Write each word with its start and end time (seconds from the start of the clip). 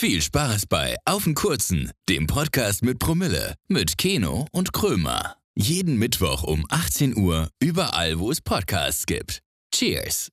Viel 0.00 0.22
Spaß 0.22 0.66
bei 0.66 0.94
Auf 1.06 1.24
den 1.24 1.34
Kurzen, 1.34 1.90
dem 2.08 2.28
Podcast 2.28 2.84
mit 2.84 3.00
Promille, 3.00 3.56
mit 3.66 3.98
Keno 3.98 4.46
und 4.52 4.72
Krömer. 4.72 5.34
Jeden 5.56 5.96
Mittwoch 5.96 6.44
um 6.44 6.64
18 6.68 7.16
Uhr, 7.16 7.48
überall, 7.58 8.20
wo 8.20 8.30
es 8.30 8.40
Podcasts 8.40 9.06
gibt. 9.06 9.42
Cheers! 9.74 10.30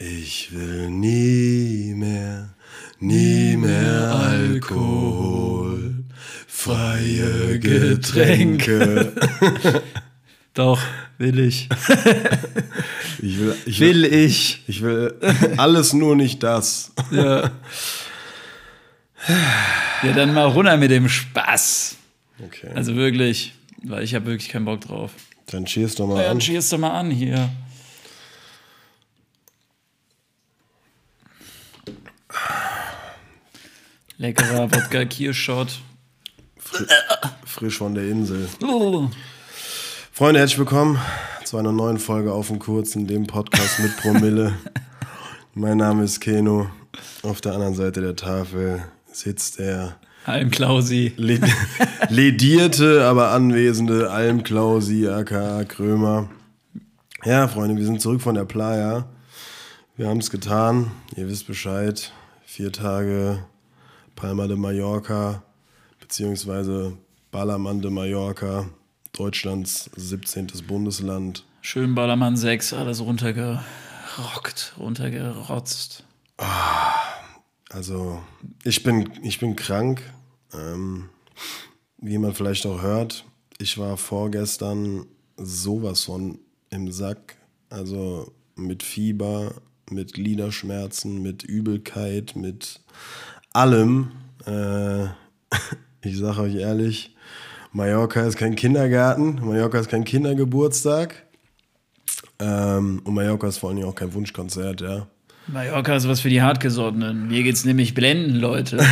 Ich 0.00 0.52
will 0.52 0.90
nie 0.90 1.94
mehr, 1.94 2.56
nie 2.98 3.56
mehr 3.56 4.16
Alkohol, 4.16 6.02
freie 6.48 7.60
Getränke. 7.60 9.12
Doch, 10.54 10.82
will 11.18 11.38
ich. 11.38 11.68
Ich 13.22 13.38
will, 13.38 13.56
ich 13.64 13.78
Will 13.78 14.04
ich. 14.04 14.64
Ich 14.66 14.82
will 14.82 15.14
alles 15.56 15.92
nur 15.92 16.16
nicht 16.16 16.42
das. 16.42 16.90
Ja. 17.12 17.52
ja, 20.02 20.12
dann 20.12 20.32
mal 20.34 20.46
runter 20.46 20.76
mit 20.76 20.90
dem 20.90 21.08
Spaß. 21.08 21.96
Okay. 22.44 22.70
Also 22.74 22.94
wirklich, 22.94 23.54
weil 23.82 24.04
ich 24.04 24.14
habe 24.14 24.26
wirklich 24.26 24.48
keinen 24.48 24.64
Bock 24.64 24.80
drauf. 24.82 25.12
Dann 25.46 25.64
cheers 25.64 25.94
doch 25.96 26.06
mal 26.06 26.16
Ja, 26.22 26.30
an. 26.30 26.38
dann 26.38 26.38
cheers 26.40 26.68
doch 26.68 26.78
mal 26.78 26.90
an 26.98 27.10
hier. 27.10 27.48
Leckerer 34.16 34.70
Wodka 34.72 35.04
Kirschshot. 35.04 35.80
Frisch 37.46 37.78
von 37.78 37.94
der 37.94 38.04
Insel. 38.08 38.48
Oh. 38.62 39.08
Freunde, 40.12 40.40
herzlich 40.40 40.58
willkommen 40.58 40.98
zu 41.44 41.56
einer 41.56 41.72
neuen 41.72 41.98
Folge 41.98 42.32
auf 42.32 42.48
dem 42.48 42.58
Kurzen, 42.58 43.06
dem 43.06 43.26
Podcast 43.26 43.78
mit 43.78 43.96
Promille. 43.96 44.54
mein 45.54 45.78
Name 45.78 46.04
ist 46.04 46.20
Keno. 46.20 46.68
Auf 47.22 47.40
der 47.40 47.52
anderen 47.52 47.74
Seite 47.74 48.00
der 48.00 48.16
Tafel 48.16 48.82
sitzt 49.18 49.58
der 49.58 49.96
Halm 50.26 50.50
Klausi. 50.50 51.12
le- 51.16 51.40
ledierte, 52.10 53.04
aber 53.06 53.30
anwesende 53.32 54.10
Almklausi, 54.10 55.08
aka 55.08 55.64
Krömer. 55.64 56.28
Ja, 57.24 57.48
Freunde, 57.48 57.76
wir 57.76 57.84
sind 57.86 58.00
zurück 58.00 58.20
von 58.20 58.34
der 58.34 58.44
Playa. 58.44 59.08
Wir 59.96 60.08
haben 60.08 60.18
es 60.18 60.30
getan. 60.30 60.90
Ihr 61.16 61.28
wisst 61.28 61.46
Bescheid. 61.46 62.12
Vier 62.44 62.72
Tage 62.72 63.44
Palma 64.16 64.46
de 64.46 64.56
Mallorca, 64.56 65.42
beziehungsweise 66.00 66.96
Ballermann 67.30 67.82
de 67.82 67.90
Mallorca, 67.90 68.66
Deutschlands 69.12 69.90
17. 69.96 70.46
Bundesland. 70.66 71.44
Schön 71.60 71.94
Ballermann 71.94 72.36
6, 72.36 72.72
alles 72.72 73.00
runtergerockt, 73.00 74.72
runtergerotzt. 74.78 76.04
Also, 77.70 78.20
ich 78.64 78.82
bin, 78.82 79.10
ich 79.22 79.38
bin 79.38 79.56
krank. 79.56 80.02
Ähm, 80.52 81.10
wie 81.98 82.18
man 82.18 82.34
vielleicht 82.34 82.64
auch 82.64 82.80
hört, 82.80 83.24
ich 83.58 83.76
war 83.76 83.96
vorgestern 83.96 85.06
sowas 85.36 86.04
von 86.04 86.38
im 86.70 86.90
Sack. 86.90 87.36
Also 87.70 88.32
mit 88.54 88.82
Fieber, 88.82 89.54
mit 89.90 90.14
Gliederschmerzen, 90.14 91.22
mit 91.22 91.42
Übelkeit, 91.42 92.34
mit 92.36 92.80
allem. 93.52 94.12
Äh, 94.46 95.04
ich 96.02 96.18
sage 96.18 96.42
euch 96.42 96.54
ehrlich, 96.54 97.14
Mallorca 97.72 98.22
ist 98.26 98.36
kein 98.36 98.54
Kindergarten, 98.54 99.44
Mallorca 99.44 99.78
ist 99.78 99.90
kein 99.90 100.04
Kindergeburtstag. 100.04 101.26
Ähm, 102.38 103.02
und 103.04 103.14
Mallorca 103.14 103.48
ist 103.48 103.58
vor 103.58 103.70
allem 103.70 103.84
auch 103.84 103.94
kein 103.94 104.14
Wunschkonzert, 104.14 104.80
ja. 104.80 105.06
Mallorca 105.48 105.96
ist 105.96 106.08
was 106.08 106.20
für 106.20 106.28
die 106.28 106.42
Hartgesottenen. 106.42 107.28
Mir 107.28 107.42
geht's 107.42 107.64
nämlich 107.64 107.94
blenden, 107.94 108.36
Leute. 108.36 108.78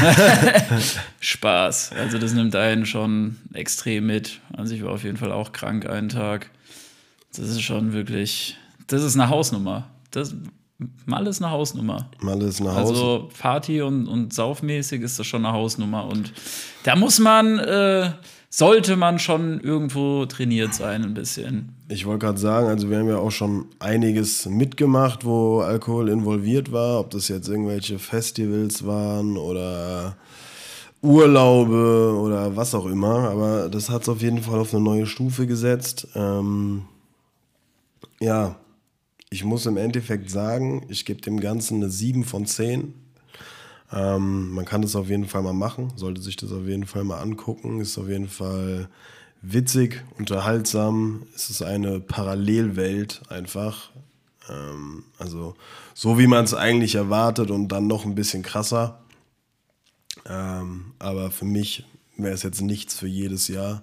Spaß. 1.20 1.92
Also 1.92 2.18
das 2.18 2.32
nimmt 2.32 2.56
einen 2.56 2.86
schon 2.86 3.36
extrem 3.52 4.06
mit. 4.06 4.40
Also 4.56 4.74
ich 4.74 4.82
war 4.82 4.92
auf 4.92 5.04
jeden 5.04 5.16
Fall 5.16 5.32
auch 5.32 5.52
krank 5.52 5.86
einen 5.86 6.08
Tag. 6.08 6.50
Das 7.36 7.48
ist 7.48 7.62
schon 7.62 7.92
wirklich, 7.92 8.56
das 8.86 9.02
ist 9.02 9.14
eine 9.14 9.28
Hausnummer. 9.28 9.88
Das, 10.10 10.34
Mal 11.06 11.26
ist 11.26 11.42
eine 11.42 11.50
Hausnummer. 11.50 12.10
Mal 12.20 12.42
ist 12.42 12.60
nach 12.60 12.76
Hause. 12.76 12.92
Also 12.92 13.28
Party 13.38 13.80
und, 13.80 14.06
und 14.06 14.34
Saufmäßig 14.34 15.00
ist 15.00 15.18
das 15.18 15.26
schon 15.26 15.46
eine 15.46 15.54
Hausnummer. 15.54 16.06
Und 16.06 16.34
da 16.82 16.96
muss 16.96 17.18
man, 17.18 17.58
äh, 17.58 18.10
sollte 18.56 18.96
man 18.96 19.18
schon 19.18 19.60
irgendwo 19.60 20.24
trainiert 20.24 20.72
sein, 20.72 21.04
ein 21.04 21.12
bisschen. 21.12 21.74
Ich 21.90 22.06
wollte 22.06 22.24
gerade 22.24 22.38
sagen, 22.38 22.68
also 22.68 22.88
wir 22.88 22.98
haben 22.98 23.08
ja 23.08 23.18
auch 23.18 23.30
schon 23.30 23.66
einiges 23.80 24.46
mitgemacht, 24.46 25.26
wo 25.26 25.60
Alkohol 25.60 26.08
involviert 26.08 26.72
war, 26.72 27.00
ob 27.00 27.10
das 27.10 27.28
jetzt 27.28 27.48
irgendwelche 27.48 27.98
Festivals 27.98 28.86
waren 28.86 29.36
oder 29.36 30.16
Urlaube 31.02 32.18
oder 32.18 32.56
was 32.56 32.74
auch 32.74 32.86
immer. 32.86 33.28
Aber 33.28 33.68
das 33.68 33.90
hat 33.90 34.02
es 34.02 34.08
auf 34.08 34.22
jeden 34.22 34.40
Fall 34.40 34.58
auf 34.58 34.72
eine 34.72 34.82
neue 34.82 35.04
Stufe 35.04 35.46
gesetzt. 35.46 36.08
Ähm, 36.14 36.84
ja, 38.20 38.56
ich 39.28 39.44
muss 39.44 39.66
im 39.66 39.76
Endeffekt 39.76 40.30
sagen, 40.30 40.86
ich 40.88 41.04
gebe 41.04 41.20
dem 41.20 41.40
Ganzen 41.40 41.82
eine 41.82 41.90
7 41.90 42.24
von 42.24 42.46
10. 42.46 42.94
Ähm, 43.92 44.50
man 44.50 44.64
kann 44.64 44.82
das 44.82 44.96
auf 44.96 45.08
jeden 45.08 45.26
Fall 45.26 45.42
mal 45.42 45.52
machen, 45.52 45.92
sollte 45.96 46.20
sich 46.20 46.36
das 46.36 46.52
auf 46.52 46.66
jeden 46.66 46.86
Fall 46.86 47.04
mal 47.04 47.20
angucken. 47.20 47.80
Ist 47.80 47.98
auf 47.98 48.08
jeden 48.08 48.28
Fall 48.28 48.88
witzig, 49.42 50.02
unterhaltsam. 50.18 51.26
Es 51.34 51.50
ist 51.50 51.62
eine 51.62 52.00
Parallelwelt 52.00 53.22
einfach. 53.28 53.90
Ähm, 54.48 55.04
also 55.18 55.54
so 55.94 56.18
wie 56.18 56.26
man 56.26 56.44
es 56.44 56.54
eigentlich 56.54 56.94
erwartet 56.94 57.50
und 57.50 57.68
dann 57.68 57.86
noch 57.86 58.04
ein 58.04 58.14
bisschen 58.14 58.42
krasser. 58.42 59.00
Ähm, 60.28 60.92
aber 60.98 61.30
für 61.30 61.44
mich 61.44 61.84
wäre 62.16 62.34
es 62.34 62.42
jetzt 62.42 62.60
nichts 62.60 62.98
für 62.98 63.06
jedes 63.06 63.48
Jahr. 63.48 63.82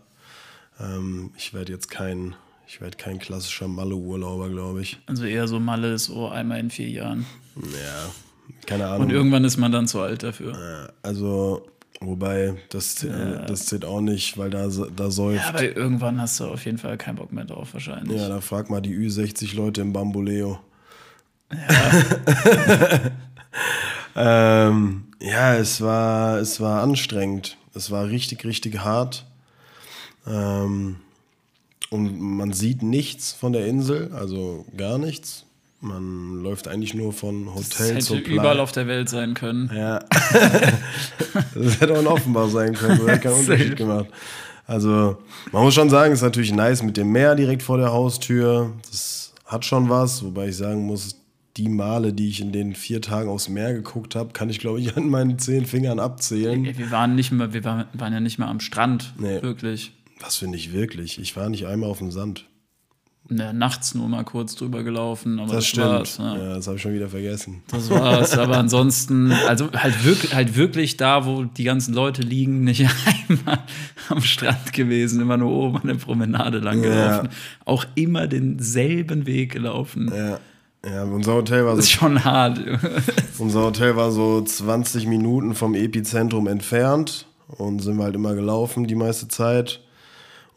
Ähm, 0.80 1.32
ich 1.38 1.54
werde 1.54 1.72
jetzt 1.72 1.90
kein, 1.90 2.36
ich 2.68 2.82
werde 2.82 2.98
kein 2.98 3.20
klassischer 3.20 3.68
Malle-Urlauber, 3.68 4.50
glaube 4.50 4.82
ich. 4.82 5.00
Also 5.06 5.26
eher 5.26 5.48
so 5.48 5.60
Malle 5.60 5.94
ist 5.94 6.06
so 6.06 6.28
einmal 6.28 6.60
in 6.60 6.70
vier 6.70 6.90
Jahren. 6.90 7.26
Ja, 7.56 8.10
keine 8.66 8.88
Ahnung. 8.88 9.08
Und 9.08 9.12
irgendwann 9.12 9.44
ist 9.44 9.58
man 9.58 9.72
dann 9.72 9.88
zu 9.88 10.00
alt 10.00 10.24
dafür. 10.24 10.54
Ja, 10.54 10.90
also, 11.02 11.68
wobei, 12.00 12.56
das, 12.70 13.04
äh, 13.04 13.46
das 13.46 13.66
zählt 13.66 13.86
auch 13.86 14.02
nicht, 14.02 14.38
weil 14.38 14.50
da, 14.50 14.68
da 14.96 15.12
säuft. 15.12 15.44
Ja, 15.44 15.50
aber 15.50 15.76
irgendwann 15.76 16.22
hast 16.22 16.40
du 16.40 16.46
auf 16.46 16.66
jeden 16.66 16.78
Fall 16.78 16.98
keinen 16.98 17.16
Bock 17.16 17.32
mehr 17.32 17.46
drauf, 17.46 17.74
wahrscheinlich. 17.74 18.20
Ja, 18.20 18.30
da 18.30 18.42
frag 18.42 18.70
mal 18.70 18.82
die 18.82 18.96
Ü60 18.96 19.56
Leute 19.56 19.82
im 19.82 19.94
Bamboleo. 19.94 20.60
Ja. 21.52 21.92
ähm, 24.68 25.06
ja, 25.22 25.56
es 25.56 25.82
war, 25.82 26.38
es 26.40 26.60
war 26.60 26.82
anstrengend. 26.82 27.58
Es 27.74 27.92
war 27.92 28.08
richtig, 28.08 28.46
richtig 28.46 28.80
hart. 28.80 29.26
Ähm, 30.28 30.98
und 31.90 32.20
man 32.20 32.54
sieht 32.54 32.82
nichts 32.82 33.34
von 33.34 33.54
der 33.54 33.68
Insel, 33.68 34.12
also 34.14 34.66
gar 34.76 34.98
nichts. 34.98 35.46
Man 35.84 36.42
läuft 36.42 36.68
eigentlich 36.70 36.94
nur 36.94 37.12
von 37.14 37.46
das 37.46 37.56
Hotel 37.56 37.96
hätte 37.96 38.06
zu 38.06 38.16
überall 38.16 38.40
Playa. 38.40 38.64
auf 38.64 38.72
der 38.72 38.88
Welt 38.88 39.10
sein 39.10 39.34
können. 39.34 39.70
Ja. 39.76 40.00
das 41.56 41.80
hätte 41.82 41.94
auch 41.94 42.00
in 42.00 42.08
Offenbach 42.08 42.50
sein 42.50 42.74
können. 42.74 43.00
Das 43.00 43.16
hat 43.16 43.22
keinen 43.22 43.40
Unterschied 43.40 43.76
gemacht. 43.76 44.08
Also, 44.66 45.18
man 45.52 45.64
muss 45.64 45.74
schon 45.74 45.90
sagen, 45.90 46.14
es 46.14 46.20
ist 46.20 46.24
natürlich 46.24 46.54
nice 46.54 46.84
mit 46.84 46.96
dem 46.96 47.12
Meer 47.12 47.36
direkt 47.36 47.64
vor 47.64 47.78
der 47.78 47.92
Haustür. 47.92 48.72
Das 48.90 49.34
hat 49.46 49.66
schon 49.66 49.90
was, 49.90 50.24
wobei 50.24 50.48
ich 50.50 50.56
sagen 50.58 50.86
muss, 50.86 51.18
die 51.58 51.68
Male, 51.70 52.14
die 52.14 52.30
ich 52.30 52.40
in 52.40 52.52
den 52.54 52.74
vier 52.74 53.02
Tagen 53.02 53.30
aufs 53.30 53.50
Meer 53.50 53.74
geguckt 53.74 54.16
habe, 54.16 54.32
kann 54.34 54.50
ich, 54.50 54.60
glaube 54.60 54.80
ich, 54.80 54.96
an 54.96 55.10
meinen 55.10 55.38
zehn 55.38 55.66
Fingern 55.66 56.00
abzählen. 56.00 56.64
Wir 56.78 56.92
waren 56.92 57.16
nicht 57.16 57.32
mehr, 57.32 57.54
wir 57.54 57.64
waren, 57.66 57.86
waren 57.94 58.14
ja 58.14 58.20
nicht 58.22 58.40
mehr 58.40 58.48
am 58.48 58.60
Strand, 58.62 59.14
Nee. 59.20 59.42
wirklich. 59.42 59.92
Was 60.22 60.38
finde 60.38 60.58
ich 60.58 60.72
wirklich? 60.72 61.20
Ich 61.20 61.36
war 61.36 61.50
nicht 61.50 61.68
einmal 61.68 61.90
auf 61.90 61.98
dem 62.00 62.10
Sand. 62.12 62.46
Ja, 63.30 63.54
nachts 63.54 63.96
nur 63.96 64.10
mal 64.10 64.24
kurz 64.24 64.56
drüber 64.56 64.84
gelaufen, 64.84 65.40
aber 65.40 65.48
Das, 65.48 65.56
das, 65.56 65.66
stimmt. 65.68 65.86
war's. 65.88 66.18
Ja. 66.18 66.38
Ja, 66.38 66.56
das 66.56 66.68
habe 66.68 66.76
ich 66.76 66.82
schon 66.82 66.94
wieder 66.94 67.08
vergessen. 67.08 67.64
Das 67.72 67.90
war's. 67.90 68.38
Aber 68.38 68.58
ansonsten, 68.58 69.32
also 69.32 69.72
halt 69.72 70.04
wirklich, 70.04 70.36
halt 70.36 70.56
wirklich 70.58 70.98
da, 70.98 71.26
wo 71.26 71.46
die 71.46 71.64
ganzen 71.64 71.94
Leute 71.94 72.22
liegen, 72.22 72.66
nicht 72.66 72.82
einmal 73.30 73.60
am 74.10 74.22
Strand 74.22 74.74
gewesen, 74.74 75.22
immer 75.22 75.38
nur 75.38 75.52
oben 75.52 75.78
an 75.78 75.88
der 75.88 75.96
Promenade 75.96 76.60
lang 76.60 76.82
gelaufen. 76.82 77.30
Auch 77.64 77.86
immer 77.96 78.28
denselben 78.28 79.26
Weg 79.26 79.54
gelaufen. 79.54 80.12
Ja. 80.14 80.40
Ja, 80.86 81.04
unser 81.06 81.36
Hotel 81.36 81.66
war 81.66 81.78
Das 81.78 81.86
ist 81.86 81.94
so, 81.94 82.00
schon 82.00 82.26
hart. 82.26 82.60
unser 83.38 83.62
Hotel 83.62 83.96
war 83.96 84.12
so 84.12 84.42
20 84.42 85.08
Minuten 85.08 85.56
vom 85.56 85.76
Epizentrum 85.76 86.46
entfernt 86.48 87.26
und 87.48 87.80
sind 87.80 87.96
wir 87.96 88.04
halt 88.04 88.16
immer 88.16 88.36
gelaufen 88.36 88.86
die 88.86 88.96
meiste 88.96 89.30
Zeit. 89.30 89.80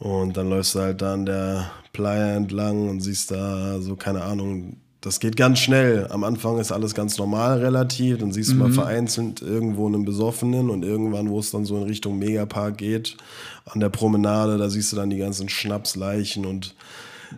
Und 0.00 0.36
dann 0.36 0.50
läufst 0.50 0.74
du 0.74 0.80
halt 0.80 1.00
da 1.00 1.14
an 1.14 1.26
der 1.26 1.70
Playa 1.96 2.36
entlang 2.36 2.90
und 2.90 3.00
siehst 3.00 3.30
da 3.30 3.80
so, 3.80 3.96
keine 3.96 4.22
Ahnung, 4.22 4.76
das 5.00 5.18
geht 5.18 5.34
ganz 5.34 5.60
schnell. 5.60 6.06
Am 6.10 6.24
Anfang 6.24 6.58
ist 6.58 6.72
alles 6.72 6.94
ganz 6.94 7.16
normal 7.16 7.60
relativ, 7.60 8.18
dann 8.18 8.32
siehst 8.32 8.52
du 8.52 8.56
mal 8.56 8.70
vereinzelt 8.70 9.40
irgendwo 9.40 9.86
einen 9.86 10.04
Besoffenen 10.04 10.68
und 10.68 10.84
irgendwann, 10.84 11.30
wo 11.30 11.38
es 11.38 11.50
dann 11.50 11.64
so 11.64 11.78
in 11.78 11.84
Richtung 11.84 12.18
Megapark 12.18 12.76
geht, 12.76 13.16
an 13.64 13.80
der 13.80 13.88
Promenade, 13.88 14.58
da 14.58 14.68
siehst 14.68 14.92
du 14.92 14.96
dann 14.96 15.08
die 15.08 15.16
ganzen 15.16 15.48
Schnapsleichen 15.48 16.44
und 16.44 16.74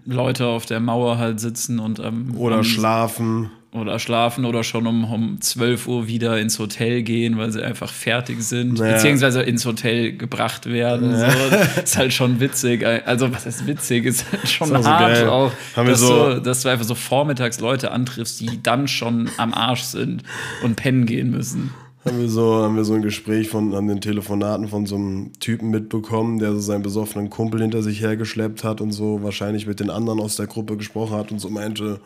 Leute 0.04 0.46
auf 0.46 0.66
der 0.66 0.80
Mauer 0.80 1.18
halt 1.18 1.40
sitzen 1.40 1.78
und 1.78 1.98
ähm, 1.98 2.34
Oder 2.36 2.56
am- 2.56 2.64
schlafen. 2.64 3.50
oder 3.72 3.98
schlafen 3.98 4.44
oder 4.46 4.64
schon 4.64 4.86
um, 4.86 5.04
um 5.04 5.40
12 5.40 5.86
Uhr 5.88 6.06
wieder 6.08 6.38
ins 6.40 6.58
Hotel 6.58 7.02
gehen, 7.02 7.36
weil 7.36 7.52
sie 7.52 7.62
einfach 7.62 7.90
fertig 7.92 8.42
sind, 8.42 8.78
Ja. 8.78 8.92
beziehungsweise 8.92 9.42
ins 9.42 9.66
Hotel 9.66 10.16
gebracht 10.16 10.66
werden. 10.66 11.14
So. 11.16 11.24
Ist 11.82 11.98
halt 11.98 12.12
schon 12.14 12.40
witzig. 12.40 12.84
Also, 13.06 13.32
was 13.32 13.44
heißt 13.46 13.66
witzig? 13.66 14.06
Ist 14.06 14.24
halt 14.32 14.48
schon 14.48 14.74
Ist 14.74 14.84
so 14.84 14.88
hart 14.90 15.00
geil. 15.14 15.28
auch, 15.28 15.52
dass, 15.76 16.00
so- 16.00 16.34
du, 16.34 16.40
dass 16.42 16.62
du 16.62 16.68
einfach 16.70 16.86
so 16.86 16.94
vormittags 16.94 17.60
Leute 17.60 17.90
antriffst, 17.90 18.40
die 18.40 18.62
dann 18.62 18.88
schon 18.88 19.30
am 19.36 19.52
Arsch 19.52 19.82
sind 19.82 20.22
und 20.62 20.76
pennen 20.76 21.04
gehen 21.06 21.30
müssen. 21.30 21.70
Haben 22.08 22.20
wir 22.20 22.28
so, 22.30 22.54
haben 22.62 22.74
wir 22.74 22.84
so 22.86 22.94
ein 22.94 23.02
Gespräch 23.02 23.50
von 23.50 23.74
an 23.74 23.86
den 23.86 24.00
Telefonaten 24.00 24.66
von 24.68 24.86
so 24.86 24.96
einem 24.96 25.32
Typen 25.40 25.68
mitbekommen, 25.68 26.38
der 26.38 26.54
so 26.54 26.60
seinen 26.60 26.80
besoffenen 26.80 27.28
Kumpel 27.28 27.60
hinter 27.60 27.82
sich 27.82 28.00
hergeschleppt 28.00 28.64
hat 28.64 28.80
und 28.80 28.92
so 28.92 29.22
wahrscheinlich 29.22 29.66
mit 29.66 29.78
den 29.78 29.90
anderen 29.90 30.18
aus 30.18 30.36
der 30.36 30.46
Gruppe 30.46 30.78
gesprochen 30.78 31.14
hat 31.14 31.30
und 31.32 31.38
so 31.38 31.50
meinte, 31.50 32.00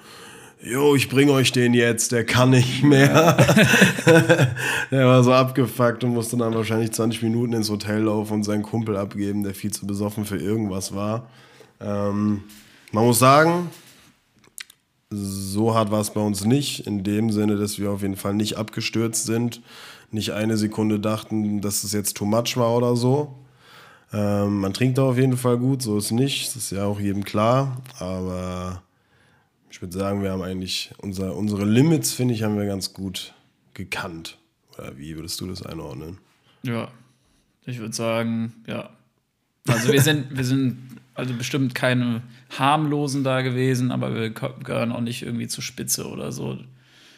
Jo, 0.60 0.96
ich 0.96 1.08
bring 1.08 1.30
euch 1.30 1.52
den 1.52 1.72
jetzt, 1.72 2.10
der 2.10 2.26
kann 2.26 2.50
nicht 2.50 2.82
mehr. 2.82 3.36
der 4.90 5.06
war 5.06 5.22
so 5.22 5.32
abgefuckt 5.32 6.02
und 6.02 6.14
musste 6.14 6.36
dann 6.36 6.52
wahrscheinlich 6.52 6.90
20 6.90 7.22
Minuten 7.22 7.52
ins 7.52 7.70
Hotel 7.70 8.02
laufen 8.02 8.34
und 8.34 8.42
seinen 8.42 8.64
Kumpel 8.64 8.96
abgeben, 8.96 9.44
der 9.44 9.54
viel 9.54 9.72
zu 9.72 9.86
besoffen 9.86 10.24
für 10.24 10.36
irgendwas 10.36 10.96
war. 10.96 11.28
Ähm, 11.80 12.42
man 12.90 13.04
muss 13.04 13.20
sagen, 13.20 13.70
so 15.10 15.74
hart 15.74 15.90
war 15.90 16.00
es 16.00 16.10
bei 16.10 16.20
uns 16.20 16.44
nicht, 16.44 16.86
in 16.86 17.04
dem 17.04 17.30
Sinne, 17.30 17.56
dass 17.56 17.78
wir 17.78 17.90
auf 17.90 18.02
jeden 18.02 18.16
Fall 18.16 18.34
nicht 18.34 18.56
abgestürzt 18.56 19.26
sind, 19.26 19.60
nicht 20.12 20.32
eine 20.32 20.56
Sekunde 20.56 21.00
dachten, 21.00 21.60
dass 21.60 21.84
es 21.84 21.92
jetzt 21.92 22.16
too 22.16 22.24
much 22.24 22.56
war 22.56 22.76
oder 22.76 22.96
so. 22.96 23.34
Ähm, 24.12 24.60
man 24.60 24.74
trinkt 24.74 24.98
da 24.98 25.04
auf 25.04 25.16
jeden 25.16 25.36
Fall 25.36 25.58
gut, 25.58 25.82
so 25.82 25.96
ist 25.96 26.10
nicht, 26.10 26.48
das 26.48 26.56
ist 26.56 26.70
ja 26.72 26.84
auch 26.84 27.00
jedem 27.00 27.24
klar, 27.24 27.80
aber 27.98 28.82
ich 29.70 29.80
würde 29.80 29.96
sagen, 29.96 30.22
wir 30.22 30.32
haben 30.32 30.42
eigentlich 30.42 30.90
unser, 30.98 31.34
unsere 31.34 31.64
Limits, 31.64 32.12
finde 32.12 32.34
ich, 32.34 32.42
haben 32.42 32.58
wir 32.58 32.66
ganz 32.66 32.92
gut 32.92 33.32
gekannt. 33.72 34.38
Oder 34.76 34.98
wie 34.98 35.16
würdest 35.16 35.40
du 35.40 35.46
das 35.46 35.64
einordnen? 35.64 36.18
Ja, 36.62 36.88
ich 37.64 37.78
würde 37.78 37.94
sagen, 37.94 38.52
ja. 38.66 38.90
Also 39.66 39.92
wir 39.92 40.02
sind, 40.02 40.36
wir 40.36 40.44
sind 40.44 40.76
also 41.14 41.34
bestimmt 41.34 41.74
keine 41.74 42.22
harmlosen 42.58 43.24
da 43.24 43.42
gewesen, 43.42 43.90
aber 43.90 44.14
wir 44.14 44.30
gehören 44.30 44.92
auch 44.92 45.00
nicht 45.00 45.22
irgendwie 45.22 45.48
zur 45.48 45.62
Spitze 45.62 46.08
oder 46.08 46.32
so 46.32 46.58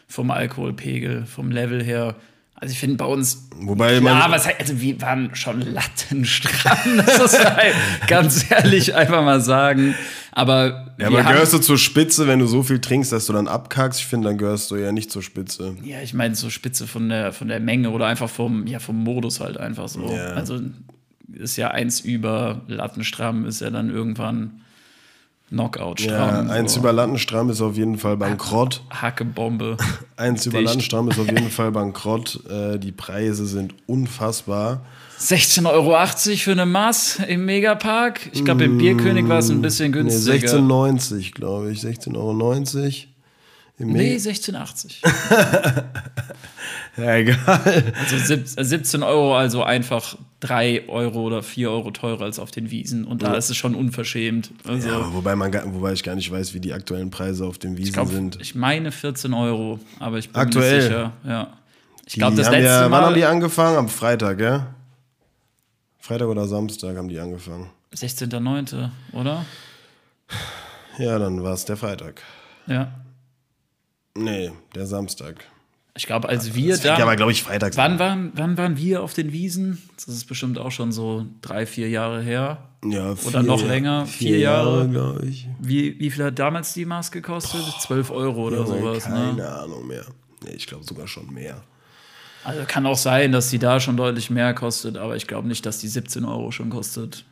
vom 0.06 0.30
Alkoholpegel, 0.30 1.26
vom 1.26 1.50
Level 1.50 1.82
her. 1.82 2.16
Also 2.56 2.72
ich 2.72 2.78
finde 2.78 2.96
bei 2.96 3.04
uns, 3.04 3.48
Wobei 3.56 3.98
klar, 3.98 4.14
man- 4.20 4.30
was 4.32 4.46
heißt, 4.46 4.60
also 4.60 4.80
wir 4.80 5.00
waren 5.02 5.34
schon 5.34 5.60
lattenstramm, 5.60 6.96
das 7.06 7.32
ist 7.34 7.44
halt 7.44 7.74
ganz 8.06 8.50
ehrlich 8.50 8.94
einfach 8.94 9.22
mal 9.24 9.40
sagen. 9.40 9.94
Aber 10.32 10.94
Ja, 10.98 11.08
aber 11.08 11.22
gehörst 11.22 11.52
du 11.52 11.58
zur 11.58 11.78
Spitze, 11.78 12.26
wenn 12.26 12.38
du 12.38 12.46
so 12.46 12.62
viel 12.62 12.80
trinkst, 12.80 13.12
dass 13.12 13.26
du 13.26 13.32
dann 13.32 13.48
abkackst? 13.48 14.00
Ich 14.00 14.06
finde, 14.06 14.28
dann 14.28 14.38
gehörst 14.38 14.70
du 14.70 14.76
ja 14.76 14.92
nicht 14.92 15.10
zur 15.10 15.22
Spitze. 15.22 15.76
Ja, 15.84 16.00
ich 16.00 16.14
meine 16.14 16.34
so 16.34 16.48
Spitze 16.50 16.86
von 16.86 17.08
der, 17.08 17.32
von 17.32 17.48
der 17.48 17.60
Menge 17.60 17.90
oder 17.90 18.06
einfach 18.06 18.30
vom, 18.30 18.66
ja, 18.66 18.78
vom 18.78 18.96
Modus 19.02 19.40
halt 19.40 19.56
einfach 19.58 19.88
so. 19.88 20.08
Ja. 20.12 20.30
Also 20.30 20.60
ist 21.32 21.56
ja 21.56 21.70
eins 21.70 22.00
über 22.00 22.62
Lattenstramm, 22.68 23.46
ist 23.46 23.60
ja 23.60 23.70
dann 23.70 23.90
irgendwann 23.90 24.60
Knockout 25.50 26.00
Ja, 26.00 26.28
stramm. 26.30 26.50
eins 26.50 26.74
so. 26.74 26.80
überLattenstramm 26.80 27.50
ist 27.50 27.60
auf 27.60 27.76
jeden 27.76 27.98
Fall 27.98 28.16
bankrott. 28.16 28.82
Hackebombe. 28.90 29.76
Eins 30.16 30.46
über. 30.46 30.62
Lattenstramm 30.62 31.08
ist 31.10 31.18
auf 31.18 31.26
jeden 31.26 31.50
Fall 31.50 31.70
bankrott. 31.70 32.40
Äh, 32.50 32.78
die 32.78 32.92
Preise 32.92 33.46
sind 33.46 33.74
unfassbar. 33.86 34.84
16,80 35.20 35.66
Euro 35.70 35.96
für 36.38 36.52
eine 36.52 36.66
Maß 36.66 37.20
im 37.28 37.44
Megapark. 37.44 38.20
Ich 38.32 38.44
glaube, 38.44 38.64
im 38.64 38.78
Bierkönig 38.78 39.28
war 39.28 39.38
es 39.38 39.48
ein 39.50 39.62
bisschen 39.62 39.90
Nee, 39.92 39.98
günstiger. 39.98 40.48
16,90 40.48 41.32
glaube 41.34 41.70
ich. 41.72 41.80
16,90 41.80 42.16
Euro. 42.16 42.52
Im 43.78 43.88
Nee, 43.92 44.14
Me- 44.14 44.18
16,80. 44.18 45.02
Ja, 46.96 47.16
egal. 47.16 47.92
Also 48.00 48.18
sieb- 48.18 48.46
17 48.46 49.02
Euro, 49.02 49.36
also 49.36 49.62
einfach 49.64 50.16
3 50.44 50.88
Euro 50.90 51.22
oder 51.22 51.42
4 51.42 51.70
Euro 51.70 51.90
teurer 51.90 52.24
als 52.24 52.38
auf 52.38 52.50
den 52.50 52.70
Wiesen. 52.70 53.06
Und 53.06 53.22
da 53.22 53.34
ist 53.34 53.48
es 53.48 53.56
schon 53.56 53.74
unverschämt. 53.74 54.50
Also, 54.68 54.88
Ja, 54.88 55.14
wobei, 55.14 55.34
man, 55.36 55.50
wobei 55.74 55.94
ich 55.94 56.02
gar 56.02 56.14
nicht 56.14 56.30
weiß, 56.30 56.52
wie 56.52 56.60
die 56.60 56.74
aktuellen 56.74 57.10
Preise 57.10 57.46
auf 57.46 57.56
den 57.56 57.78
Wiesen 57.78 57.88
ich, 57.88 57.92
glaub, 57.94 58.08
sind. 58.08 58.38
ich 58.42 58.54
meine 58.54 58.92
14 58.92 59.32
Euro, 59.32 59.78
aber 60.00 60.18
ich 60.18 60.28
bin 60.30 60.36
Aktuell? 60.36 60.70
mir 60.70 60.76
nicht 60.76 60.84
sicher. 60.86 61.12
Ja. 61.26 61.52
Ich 62.06 62.14
glaube, 62.14 62.36
das 62.36 62.50
letzte 62.50 62.66
ja, 62.66 62.90
Wann 62.90 62.92
haben 62.92 63.12
Mal. 63.12 63.14
die 63.14 63.24
angefangen? 63.24 63.78
Am 63.78 63.88
Freitag, 63.88 64.36
gell? 64.36 64.66
Freitag 65.98 66.28
oder 66.28 66.46
Samstag 66.46 66.98
haben 66.98 67.08
die 67.08 67.18
angefangen. 67.18 67.70
16.09., 67.94 68.90
oder? 69.12 69.46
Ja, 70.98 71.18
dann 71.18 71.42
war 71.42 71.54
es 71.54 71.64
der 71.64 71.78
Freitag. 71.78 72.20
Ja. 72.66 72.92
Nee, 74.14 74.52
der 74.74 74.86
Samstag. 74.86 75.36
Ich 75.96 76.06
glaube, 76.06 76.28
als 76.28 76.54
wir 76.54 76.72
Das 76.72 76.82
da. 76.82 76.96
aber, 76.98 77.14
glaube 77.14 77.30
ich, 77.30 77.44
Freitag 77.44 77.76
wann, 77.76 78.00
waren, 78.00 78.32
wann 78.34 78.56
waren 78.58 78.76
wir 78.76 79.02
auf 79.02 79.14
den 79.14 79.32
Wiesen? 79.32 79.80
Das 79.94 80.08
ist 80.08 80.26
bestimmt 80.26 80.58
auch 80.58 80.72
schon 80.72 80.90
so 80.90 81.24
drei, 81.40 81.66
vier 81.66 81.88
Jahre 81.88 82.20
her. 82.20 82.58
Ja, 82.84 83.14
Oder 83.24 83.42
noch 83.44 83.64
länger, 83.64 84.04
vier 84.06 84.38
Jahre. 84.38 84.88
glaube 84.88 85.24
ich. 85.26 85.46
Wie, 85.60 85.98
wie 86.00 86.10
viel 86.10 86.24
hat 86.24 86.38
damals 86.38 86.72
die 86.74 86.84
Maß 86.84 87.12
gekostet? 87.12 87.60
12 87.80 88.10
Euro 88.10 88.48
oder 88.48 88.56
Junge, 88.58 88.66
sowas. 88.80 89.04
Keine 89.04 89.34
Ne? 89.34 89.48
Ahnung 89.48 89.86
mehr. 89.86 90.04
Nee, 90.44 90.54
ich 90.56 90.66
glaube 90.66 90.84
sogar 90.84 91.06
schon 91.06 91.32
mehr. 91.32 91.62
Also 92.42 92.60
kann 92.66 92.84
auch 92.84 92.98
sein, 92.98 93.32
dass 93.32 93.48
die 93.48 93.58
da 93.58 93.80
schon 93.80 93.96
deutlich 93.96 94.28
mehr 94.28 94.52
kostet, 94.52 94.98
aber 94.98 95.16
ich 95.16 95.26
glaube 95.26 95.48
nicht, 95.48 95.64
dass 95.64 95.78
die 95.78 95.88
17 95.88 96.26
Euro 96.26 96.50
schon 96.50 96.68
kostet. 96.68 97.24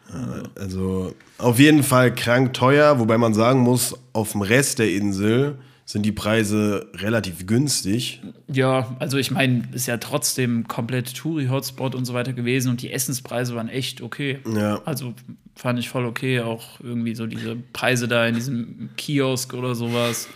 Also 0.59 1.15
auf 1.37 1.59
jeden 1.59 1.83
Fall 1.83 2.15
krank 2.15 2.55
teuer, 2.55 2.99
wobei 2.99 3.19
man 3.19 3.35
sagen 3.35 3.61
muss, 3.61 3.95
auf 4.15 4.33
dem 4.33 4.41
Rest 4.41 4.79
der 4.79 4.91
Insel 4.91 5.57
sind 5.85 6.05
die 6.07 6.13
Preise 6.13 6.91
relativ 6.95 7.47
günstig. 7.47 8.23
Ja, 8.49 8.97
also 8.99 9.19
ich 9.19 9.31
meine, 9.31 9.69
ist 9.73 9.87
ja 9.87 9.97
trotzdem 9.97 10.69
komplett 10.69 11.15
Touri-Hotspot 11.15 11.95
und 11.95 12.05
so 12.05 12.15
weiter 12.15 12.33
gewesen 12.33 12.71
und 12.71 12.83
die 12.83 12.93
Essenspreise 12.93 13.55
waren 13.55 13.69
echt 13.69 14.01
okay. 14.01 14.39
Ja. 14.55 14.81
Also 14.85 15.15
fand 15.55 15.79
ich 15.79 15.89
voll 15.89 16.07
okay, 16.07 16.41
auch 16.41 16.81
irgendwie 16.81 17.15
so 17.15 17.27
diese 17.27 17.57
Preise 17.73 18.09
da 18.09 18.27
in 18.27 18.35
diesem 18.35 18.91
Kiosk 18.97 19.55
oder 19.55 19.75
sowas 19.75 20.29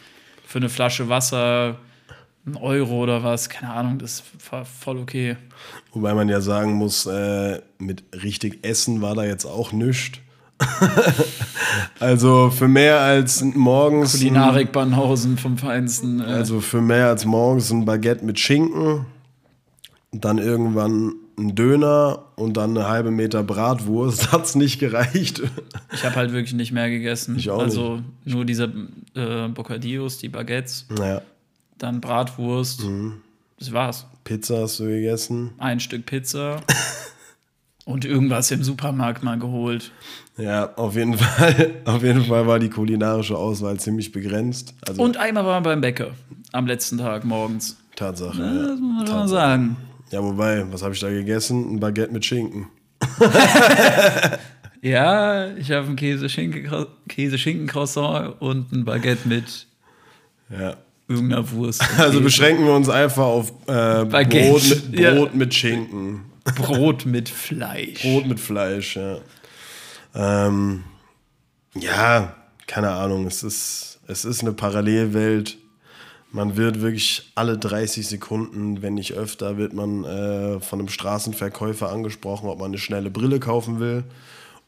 für 0.44 0.58
eine 0.58 0.68
Flasche 0.68 1.08
Wasser, 1.08 1.78
ein 2.46 2.56
Euro 2.56 3.02
oder 3.02 3.24
was, 3.24 3.48
keine 3.48 3.72
Ahnung, 3.72 3.98
das 3.98 4.22
war 4.50 4.64
voll 4.64 4.98
okay. 4.98 5.36
Wobei 5.92 6.14
man 6.14 6.28
ja 6.28 6.40
sagen 6.40 6.74
muss, 6.74 7.06
äh, 7.06 7.60
mit 7.78 8.04
richtig 8.22 8.64
Essen 8.64 9.02
war 9.02 9.14
da 9.14 9.24
jetzt 9.24 9.44
auch 9.44 9.72
nichts. 9.72 10.20
also 12.00 12.50
für 12.50 12.68
mehr 12.68 13.00
als 13.00 13.42
morgens. 13.42 14.12
Kulinarik 14.12 14.72
Banhausen 14.72 15.38
vom 15.38 15.58
Feinsten. 15.58 16.20
Äh, 16.20 16.24
Also 16.24 16.60
für 16.60 16.80
mehr 16.80 17.08
als 17.08 17.24
morgens 17.24 17.70
ein 17.70 17.84
Baguette 17.84 18.24
mit 18.24 18.38
Schinken, 18.40 19.06
dann 20.12 20.38
irgendwann 20.38 21.14
ein 21.38 21.54
Döner 21.54 22.24
und 22.36 22.56
dann 22.56 22.70
eine 22.76 22.88
halbe 22.88 23.10
Meter 23.10 23.42
Bratwurst. 23.42 24.32
Hat's 24.32 24.54
nicht 24.54 24.78
gereicht. 24.78 25.42
ich 25.92 26.04
habe 26.04 26.16
halt 26.16 26.32
wirklich 26.32 26.54
nicht 26.54 26.72
mehr 26.72 26.88
gegessen. 26.88 27.36
Ich 27.38 27.50
auch 27.50 27.60
also 27.60 28.00
nur 28.24 28.44
diese 28.44 28.72
äh, 29.14 29.48
Bocadillos, 29.48 30.18
die 30.18 30.28
Baguettes, 30.30 30.86
Naja, 30.88 31.20
dann 31.78 32.00
Bratwurst. 32.00 32.84
Mhm. 32.84 33.20
Das 33.58 33.72
war's. 33.72 34.06
Pizza 34.24 34.62
hast 34.62 34.80
du 34.80 34.84
gegessen. 34.84 35.52
ein 35.58 35.80
Stück 35.80 36.04
Pizza 36.06 36.60
und 37.86 38.04
irgendwas 38.04 38.50
im 38.50 38.62
Supermarkt 38.62 39.22
mal 39.22 39.38
geholt. 39.38 39.92
Ja, 40.36 40.74
auf 40.76 40.94
jeden 40.96 41.14
Fall. 41.18 41.70
Auf 41.86 42.02
jeden 42.02 42.24
Fall 42.26 42.46
war 42.46 42.58
die 42.58 42.68
kulinarische 42.68 43.38
Auswahl 43.38 43.80
ziemlich 43.80 44.12
begrenzt. 44.12 44.74
Also 44.86 45.02
Und 45.02 45.16
einmal 45.16 45.46
waren 45.46 45.64
wir 45.64 45.70
beim 45.70 45.80
Bäcker 45.80 46.10
am 46.52 46.66
letzten 46.66 46.98
Tag 46.98 47.24
morgens. 47.24 47.78
Tatsache. 47.96 48.36
Das 48.36 48.46
ja. 48.46 48.52
muss 48.74 48.80
man 48.80 48.96
schon 48.98 49.06
Tatsache. 49.06 49.28
sagen. 49.28 49.76
ja, 50.10 50.22
wobei, 50.22 50.66
was 50.70 50.82
habe 50.82 50.92
ich 50.92 51.00
da 51.00 51.08
gegessen? 51.08 51.76
Ein 51.76 51.80
Baguette 51.80 52.12
mit 52.12 52.26
Schinken. 52.26 52.66
Ja, 54.82 55.48
ich 55.56 55.70
habe 55.72 55.88
ein 55.88 55.96
Käse-Schinken- 55.96 56.86
Käse-Schinken-Croissant 57.08 58.34
und 58.40 58.70
ein 58.72 58.84
Baguette 58.84 59.26
mit 59.26 59.66
Ja. 60.50 60.76
irgendeiner 61.08 61.50
Wurst. 61.50 61.82
Also 61.98 62.20
beschränken 62.20 62.64
wir 62.66 62.72
uns 62.74 62.88
einfach 62.88 63.24
auf 63.24 63.50
äh. 63.66 64.04
Brot, 64.04 64.62
mit, 64.68 64.98
Ja. 65.00 65.14
Brot 65.14 65.34
mit 65.34 65.54
Schinken. 65.54 66.20
Brot 66.54 67.06
mit 67.06 67.28
Fleisch. 67.28 68.02
Brot 68.02 68.26
mit 68.26 68.40
Fleisch, 68.40 68.96
ja. 68.96 69.18
Ähm, 70.14 70.84
ja, 71.74 72.34
keine 72.66 72.90
Ahnung. 72.90 73.26
Es 73.26 73.42
ist, 73.42 74.00
es 74.06 74.24
ist 74.24 74.42
eine 74.42 74.52
Parallelwelt. 74.52 75.58
Man 76.32 76.56
wird 76.56 76.80
wirklich 76.80 77.30
alle 77.34 77.56
30 77.58 78.06
Sekunden, 78.06 78.82
wenn 78.82 78.94
nicht 78.94 79.14
öfter, 79.14 79.56
wird 79.56 79.72
man 79.72 80.04
äh, 80.04 80.60
von 80.60 80.80
einem 80.80 80.88
Straßenverkäufer 80.88 81.90
angesprochen, 81.90 82.48
ob 82.48 82.58
man 82.58 82.68
eine 82.68 82.78
schnelle 82.78 83.10
Brille 83.10 83.40
kaufen 83.40 83.80
will 83.80 84.04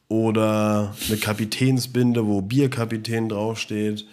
oder 0.08 0.94
eine 1.06 1.18
Kapitänsbinde, 1.18 2.26
wo 2.26 2.40
Bierkapitän 2.40 3.28
draufsteht 3.28 4.06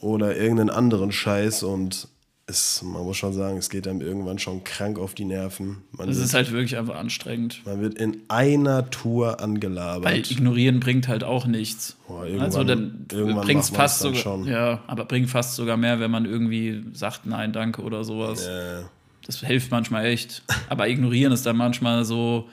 oder 0.00 0.36
irgendeinen 0.36 0.70
anderen 0.70 1.12
Scheiß 1.12 1.62
und 1.62 2.08
es, 2.48 2.82
man 2.82 3.02
muss 3.04 3.16
schon 3.18 3.32
sagen, 3.34 3.58
es 3.58 3.68
geht 3.68 3.86
einem 3.86 4.00
irgendwann 4.00 4.38
schon 4.38 4.64
krank 4.64 4.98
auf 4.98 5.14
die 5.14 5.26
Nerven. 5.26 5.82
Man, 5.92 6.06
Das 6.08 6.16
wird, 6.16 6.26
ist 6.26 6.34
halt 6.34 6.50
wirklich 6.50 6.76
einfach 6.78 6.96
anstrengend. 6.96 7.60
man 7.66 7.80
wird 7.80 7.94
in 7.94 8.22
einer 8.28 8.88
Tour 8.90 9.40
angelabert. 9.40 10.04
Weil 10.10 10.18
ignorieren 10.20 10.80
bringt 10.80 11.08
halt 11.08 11.24
auch 11.24 11.46
nichts. 11.46 11.96
Boah, 12.08 12.24
irgendwann- 12.24 12.44
also 12.46 12.64
dann 12.64 13.04
bringt 13.06 13.64
fast 13.66 14.00
sogar. 14.00 14.18
schon. 14.20 14.46
Ja, 14.46 14.82
aber 14.86 15.04
bringt 15.04 15.28
fast 15.28 15.56
sogar 15.56 15.76
mehr, 15.76 16.00
wenn 16.00 16.10
man 16.10 16.24
irgendwie 16.24 16.82
sagt 16.94 17.26
Nein, 17.26 17.52
danke 17.52 17.82
oder 17.82 18.02
sowas. 18.02 18.46
äh, 18.46 18.82
Das 19.26 19.40
hilft 19.40 19.70
manchmal 19.70 20.06
echt. 20.06 20.42
Aber 20.70 20.88
ignorieren 20.88 21.32
ist 21.32 21.44
dann 21.44 21.56
manchmal 21.58 22.06
so, 22.06 22.48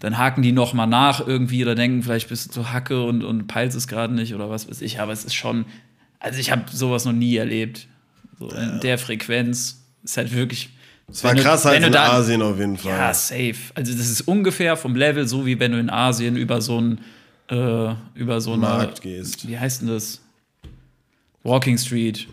dann 0.00 0.18
haken 0.18 0.42
die 0.42 0.50
noch 0.52 0.72
mal 0.72 0.86
nach 0.86 1.24
irgendwie 1.24 1.62
oder 1.62 1.76
denken, 1.76 2.02
vielleicht 2.02 2.30
bist 2.30 2.48
du 2.48 2.50
zu 2.62 2.72
Hacke 2.72 3.04
und, 3.04 3.22
und 3.22 3.46
peilst 3.46 3.76
es 3.76 3.86
gerade 3.86 4.12
nicht 4.12 4.34
oder 4.34 4.50
was 4.50 4.68
weiß 4.68 4.80
ich. 4.82 4.98
Aber 4.98 5.12
es 5.12 5.24
ist 5.24 5.34
schon, 5.34 5.66
also 6.18 6.40
ich 6.40 6.50
habe 6.50 6.64
sowas 6.72 7.04
noch 7.04 7.12
nie 7.12 7.36
erlebt. 7.36 7.86
So 8.40 8.48
in 8.48 8.80
der 8.80 8.98
Frequenz 8.98 9.80
ist 10.02 10.16
halt 10.16 10.34
wirklich. 10.34 10.70
es 11.08 11.22
war 11.22 11.30
wenn 11.30 11.36
du- 11.38 11.42
krass 11.44 11.64
wenn 11.66 11.72
halt 11.72 11.82
du 11.82 11.86
in 11.88 11.92
da- 11.92 12.12
Asien 12.14 12.42
auf 12.42 12.58
jeden 12.58 12.76
Fall. 12.76 12.90
Ja, 12.90 13.14
safe. 13.14 13.54
Also 13.74 13.92
das 13.92 14.08
ist 14.08 14.22
ungefähr 14.22 14.76
vom 14.76 14.96
Level 14.96 15.28
so, 15.28 15.46
wie 15.46 15.60
wenn 15.60 15.72
du 15.72 15.78
in 15.78 15.90
Asien 15.90 16.36
über 16.36 16.60
so 16.60 16.80
ein 16.80 17.00
äh, 17.48 17.94
über 18.14 18.40
so 18.40 18.52
eine 18.54 18.62
Markt 18.62 19.02
gehst. 19.02 19.46
Wie 19.46 19.58
heißt 19.58 19.82
denn 19.82 19.88
das? 19.88 20.20
Walking 21.42 21.78
Street. 21.78 22.26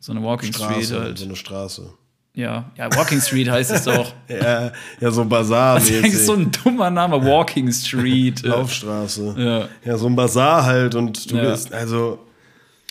So 0.00 0.12
eine 0.12 0.22
Walking 0.22 0.52
Street 0.52 0.68
Straße, 0.84 1.00
halt. 1.00 1.18
so 1.18 1.24
eine 1.24 1.36
Straße. 1.36 1.92
Ja, 2.34 2.70
ja, 2.76 2.94
Walking 2.94 3.20
Street 3.20 3.48
heißt 3.50 3.70
es 3.72 3.84
doch. 3.84 4.12
Ja, 4.28 4.70
ja 5.00 5.10
so 5.10 5.24
Das 5.24 5.88
ist 5.90 6.26
so 6.26 6.34
ein 6.34 6.50
dummer 6.62 6.88
Name, 6.90 7.20
Walking 7.24 7.70
Street. 7.72 8.44
äh, 8.44 8.48
Laufstraße. 8.48 9.34
Ja. 9.36 9.68
Ja, 9.84 9.98
so 9.98 10.06
ein 10.06 10.14
Bazar 10.14 10.64
halt 10.64 10.94
und 10.94 11.30
du 11.30 11.36
Ja. 11.36 11.50
bist, 11.50 11.72
also, 11.72 12.24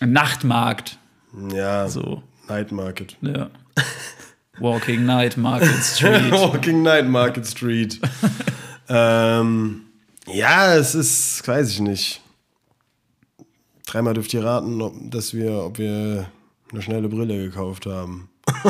Nachtmarkt. 0.01 0.97
ja, 1.53 1.87
So, 1.87 2.21
Night 2.49 2.71
Market. 2.71 3.17
ja. 3.21 3.49
Walking 4.59 5.05
Night 5.05 5.37
Market 5.37 5.83
Street. 5.83 6.31
Walking 6.31 6.81
Night 6.81 7.07
Market 7.07 7.45
Street. 7.45 7.99
ähm, 8.89 9.81
ja, 10.27 10.75
es 10.75 10.95
ist, 10.95 11.47
weiß 11.47 11.69
ich 11.71 11.79
nicht. 11.79 12.21
Dreimal 13.85 14.15
dürft 14.15 14.33
ihr 14.33 14.43
raten, 14.43 14.81
ob, 14.81 14.93
dass 15.11 15.33
wir, 15.33 15.63
ob 15.63 15.77
wir 15.77 16.27
eine 16.71 16.81
schnelle 16.81 17.07
Brille 17.07 17.37
gekauft 17.37 17.85
haben. 17.85 18.29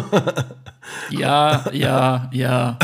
Ja, 1.10 1.66
ja, 1.74 2.30
ja. 2.32 2.78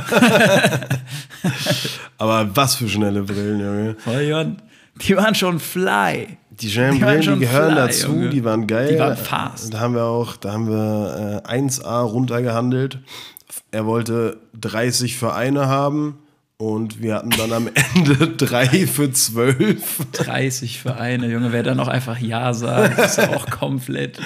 Aber 2.17 2.55
was 2.55 2.75
für 2.75 2.89
schnelle 2.89 3.23
Brillen, 3.23 3.59
Junge. 3.59 4.57
Die 5.01 5.15
waren 5.15 5.35
schon 5.35 5.59
fly. 5.59 6.37
Die 6.61 6.69
schnellen 6.69 6.93
Die 6.93 6.99
die 6.99 7.39
gehören 7.39 7.73
fly, 7.73 7.75
dazu, 7.75 8.07
Junge. 8.07 8.29
die 8.29 8.43
waren 8.43 8.67
geil. 8.67 8.89
Die 8.93 8.99
waren 8.99 9.17
fast. 9.17 9.73
Da 9.73 9.79
haben 9.79 9.95
wir 9.95 10.05
auch, 10.05 10.37
da 10.37 10.53
haben 10.53 10.67
wir 10.67 11.41
äh, 11.47 11.57
1A 11.59 12.01
runtergehandelt. 12.03 12.99
Er 13.71 13.85
wollte 13.85 14.37
30 14.59 15.17
für 15.17 15.33
eine 15.33 15.67
haben 15.67 16.19
und 16.57 17.01
wir 17.01 17.15
hatten 17.15 17.31
dann 17.31 17.51
am 17.53 17.69
Ende 17.95 18.27
drei 18.29 18.67
für 18.87 19.11
12. 19.11 20.11
30 20.13 20.79
für 20.79 20.95
eine, 20.95 21.27
Junge, 21.27 21.51
wer 21.51 21.63
dann 21.63 21.79
auch 21.79 21.87
einfach 21.87 22.19
Ja 22.19 22.53
sagt, 22.53 22.99
ist 22.99 23.17
ja 23.17 23.29
auch 23.35 23.47
komplett. 23.49 24.19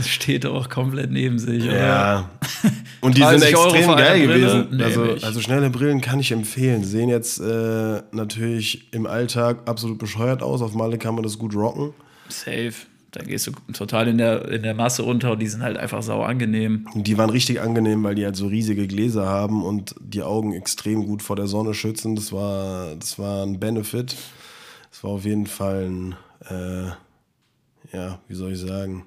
Steht 0.00 0.44
auch 0.46 0.68
komplett 0.68 1.10
neben 1.10 1.38
sich. 1.38 1.64
oder? 1.64 2.28
Und 3.04 3.18
die 3.18 3.20
sind 3.20 3.42
30 3.42 3.56
Euro 3.56 3.74
extrem 3.74 3.96
geil 3.96 4.26
gewesen. 4.26 4.68
Nee, 4.70 4.82
also, 4.82 5.04
nicht. 5.04 5.24
also 5.24 5.40
schnelle 5.42 5.68
Brillen 5.68 6.00
kann 6.00 6.20
ich 6.20 6.32
empfehlen. 6.32 6.84
Sehen 6.84 7.10
jetzt 7.10 7.38
äh, 7.38 8.00
natürlich 8.12 8.88
im 8.92 9.06
Alltag 9.06 9.58
absolut 9.66 9.98
bescheuert 9.98 10.42
aus. 10.42 10.62
Auf 10.62 10.72
Malle 10.74 10.96
kann 10.96 11.14
man 11.14 11.22
das 11.22 11.38
gut 11.38 11.54
rocken. 11.54 11.92
Safe. 12.30 12.72
Da 13.10 13.22
gehst 13.22 13.46
du 13.46 13.52
total 13.74 14.08
in 14.08 14.16
der, 14.16 14.48
in 14.48 14.62
der 14.62 14.72
Masse 14.72 15.02
unter 15.02 15.32
und 15.32 15.42
die 15.42 15.46
sind 15.46 15.62
halt 15.62 15.76
einfach 15.76 16.02
sau 16.02 16.22
angenehm. 16.22 16.88
Und 16.94 17.06
die 17.06 17.18
waren 17.18 17.28
richtig 17.28 17.60
angenehm, 17.60 18.02
weil 18.02 18.14
die 18.14 18.24
halt 18.24 18.36
so 18.36 18.46
riesige 18.46 18.86
Gläser 18.86 19.26
haben 19.26 19.62
und 19.62 19.94
die 20.00 20.22
Augen 20.22 20.54
extrem 20.54 21.04
gut 21.04 21.22
vor 21.22 21.36
der 21.36 21.46
Sonne 21.46 21.74
schützen. 21.74 22.16
Das 22.16 22.32
war, 22.32 22.96
das 22.96 23.18
war 23.18 23.44
ein 23.44 23.60
Benefit. 23.60 24.16
Das 24.90 25.04
war 25.04 25.10
auf 25.10 25.26
jeden 25.26 25.46
Fall 25.46 25.90
ein, 25.90 26.14
äh, 26.48 26.86
ja, 27.94 28.18
wie 28.28 28.34
soll 28.34 28.52
ich 28.52 28.60
sagen? 28.60 29.04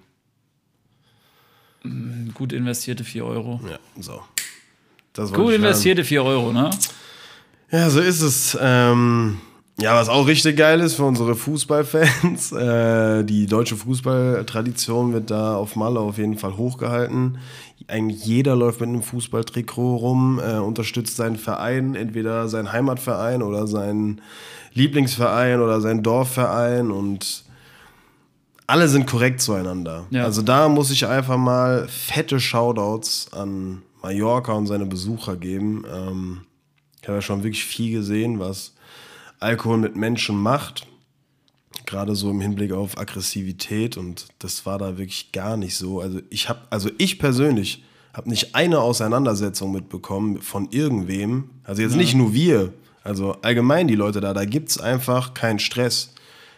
Gut 2.33 2.53
investierte 2.53 3.03
4 3.03 3.25
Euro. 3.25 3.59
Ja, 3.69 3.79
so. 3.99 4.21
Das 5.13 5.33
Gut 5.33 5.53
investierte 5.53 6.03
4 6.03 6.23
Euro, 6.23 6.53
ne? 6.53 6.69
Ja, 7.71 7.89
so 7.89 7.99
ist 7.99 8.21
es. 8.21 8.57
Ähm, 8.61 9.39
ja, 9.79 9.93
was 9.93 10.09
auch 10.09 10.25
richtig 10.25 10.57
geil 10.57 10.79
ist 10.79 10.95
für 10.95 11.03
unsere 11.03 11.35
Fußballfans, 11.35 12.51
äh, 12.53 13.23
die 13.23 13.45
deutsche 13.45 13.75
Fußballtradition 13.75 15.13
wird 15.13 15.29
da 15.29 15.55
auf 15.55 15.75
Malle 15.75 15.99
auf 15.99 16.17
jeden 16.17 16.37
Fall 16.37 16.57
hochgehalten. 16.57 17.37
Eigentlich 17.87 18.25
jeder 18.25 18.55
läuft 18.55 18.81
mit 18.81 18.89
einem 18.89 19.03
Fußballtrikot 19.03 19.97
rum, 19.97 20.39
äh, 20.39 20.57
unterstützt 20.57 21.15
seinen 21.15 21.35
Verein, 21.35 21.93
entweder 21.93 22.47
seinen 22.47 22.71
Heimatverein 22.71 23.43
oder 23.43 23.67
seinen 23.67 24.21
Lieblingsverein 24.73 25.61
oder 25.61 25.79
seinen 25.79 26.01
Dorfverein 26.01 26.89
und 26.89 27.43
alle 28.67 28.89
sind 28.89 29.07
korrekt 29.07 29.41
zueinander. 29.41 30.05
Ja. 30.11 30.25
Also 30.25 30.41
da 30.41 30.67
muss 30.67 30.91
ich 30.91 31.07
einfach 31.07 31.37
mal 31.37 31.87
fette 31.87 32.39
Shoutouts 32.39 33.31
an 33.31 33.81
Mallorca 34.03 34.51
und 34.51 34.67
seine 34.67 34.85
Besucher 34.85 35.37
geben. 35.37 35.85
Ähm, 35.91 36.41
ich 37.01 37.07
habe 37.07 37.17
ja 37.17 37.21
schon 37.21 37.43
wirklich 37.43 37.63
viel 37.63 37.91
gesehen, 37.93 38.39
was 38.39 38.73
Alkohol 39.39 39.77
mit 39.77 39.95
Menschen 39.95 40.35
macht. 40.35 40.85
Gerade 41.85 42.15
so 42.15 42.29
im 42.29 42.41
Hinblick 42.41 42.73
auf 42.73 42.97
Aggressivität 42.97 43.95
und 43.95 44.27
das 44.39 44.65
war 44.65 44.77
da 44.77 44.97
wirklich 44.97 45.31
gar 45.31 45.55
nicht 45.55 45.77
so. 45.77 46.01
Also 46.01 46.19
ich 46.29 46.49
habe, 46.49 46.59
also 46.69 46.89
ich 46.97 47.17
persönlich 47.19 47.83
habe 48.13 48.29
nicht 48.29 48.55
eine 48.55 48.79
Auseinandersetzung 48.79 49.71
mitbekommen 49.71 50.41
von 50.41 50.69
irgendwem. 50.71 51.51
Also 51.63 51.81
jetzt 51.81 51.95
nicht 51.95 52.15
nur 52.15 52.33
wir, 52.33 52.73
also 53.03 53.37
allgemein 53.41 53.87
die 53.87 53.95
Leute 53.95 54.19
da, 54.19 54.33
da 54.33 54.43
gibt 54.43 54.69
es 54.69 54.79
einfach 54.79 55.33
keinen 55.33 55.59
Stress. 55.59 56.13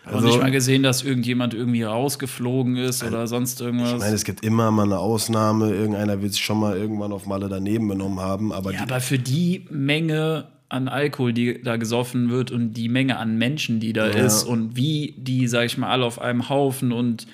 Also, 0.06 0.26
nicht 0.28 0.40
mal 0.40 0.50
gesehen, 0.52 0.82
dass 0.82 1.04
irgendjemand 1.04 1.54
irgendwie 1.54 1.84
rausgeflogen 1.84 2.78
ist 2.78 3.04
oder 3.04 3.28
sonst 3.28 3.62
irgendwas. 3.62 3.94
ich 3.94 4.00
meine, 4.00 4.16
es 4.16 4.24
gibt 4.24 4.44
immer 4.44 4.72
mal 4.72 4.84
eine 4.84 4.98
Ausnahme. 4.98 5.72
Irgendeiner 5.72 6.22
wird 6.22 6.34
sich 6.34 6.44
schon 6.44 6.60
mal 6.60 6.76
irgendwann 6.78 7.12
auf 7.12 7.26
Malle 7.28 7.48
daneben 7.50 7.88
benommen 7.88 8.20
haben. 8.20 8.52
Aber 8.52 8.74
ja, 8.74 8.82
aber 8.82 9.02
für 9.02 9.20
die 9.20 9.66
Menge 9.70 10.48
an 10.70 10.88
Alkohol, 10.88 11.34
die 11.34 11.62
da 11.62 11.78
gesoffen 11.78 12.30
wird 12.30 12.52
und 12.52 12.74
die 12.74 12.90
Menge 12.90 13.18
an 13.18 13.38
Menschen, 13.38 13.80
die 13.80 13.94
da 13.94 14.08
Ja. 14.08 14.14
ist 14.26 14.44
und 14.44 14.76
wie 14.76 15.16
die, 15.18 15.48
sag 15.48 15.66
ich 15.66 15.78
mal, 15.78 15.90
alle 15.90 16.06
auf 16.06 16.20
einem 16.20 16.50
Haufen 16.50 16.92
und 16.92 17.28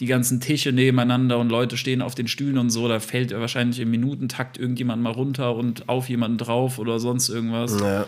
die 0.00 0.06
ganzen 0.06 0.40
Tische 0.40 0.72
nebeneinander 0.72 1.38
und 1.38 1.50
Leute 1.50 1.76
stehen 1.76 2.00
auf 2.02 2.14
den 2.14 2.26
Stühlen 2.26 2.58
und 2.58 2.70
so, 2.70 2.88
da 2.88 3.00
fällt 3.00 3.32
wahrscheinlich 3.32 3.80
im 3.80 3.90
Minutentakt 3.90 4.56
irgendjemand 4.58 5.02
mal 5.02 5.12
runter 5.12 5.54
und 5.54 5.88
auf 5.88 6.08
jemanden 6.08 6.38
drauf 6.38 6.78
oder 6.78 6.98
sonst 6.98 7.28
irgendwas. 7.28 7.78
ja, 7.80 8.06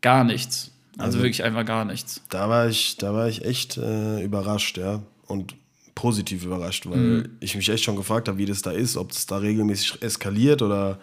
Gar 0.00 0.24
nichts. 0.24 0.70
Also, 0.98 1.18
wirklich 1.18 1.42
einfach 1.44 1.64
gar 1.64 1.84
nichts. 1.84 2.22
da 2.30 2.48
war 2.48 2.68
ich, 2.68 2.96
da 2.98 3.12
war 3.14 3.28
ich 3.28 3.44
echt 3.44 3.76
äh, 3.76 4.22
überrascht, 4.22 4.78
ja. 4.78 5.02
Und 5.26 5.54
positiv 5.94 6.44
überrascht, 6.44 6.86
weil 6.86 6.98
Mhm. 6.98 7.28
ich 7.40 7.54
mich 7.54 7.68
echt 7.68 7.84
schon 7.84 7.96
gefragt 7.96 8.28
habe, 8.28 8.38
wie 8.38 8.46
das 8.46 8.62
da 8.62 8.70
ist, 8.72 8.96
ob 8.96 9.12
es 9.12 9.26
da 9.26 9.36
regelmäßig 9.38 10.02
eskaliert 10.02 10.60
oder 10.62 10.98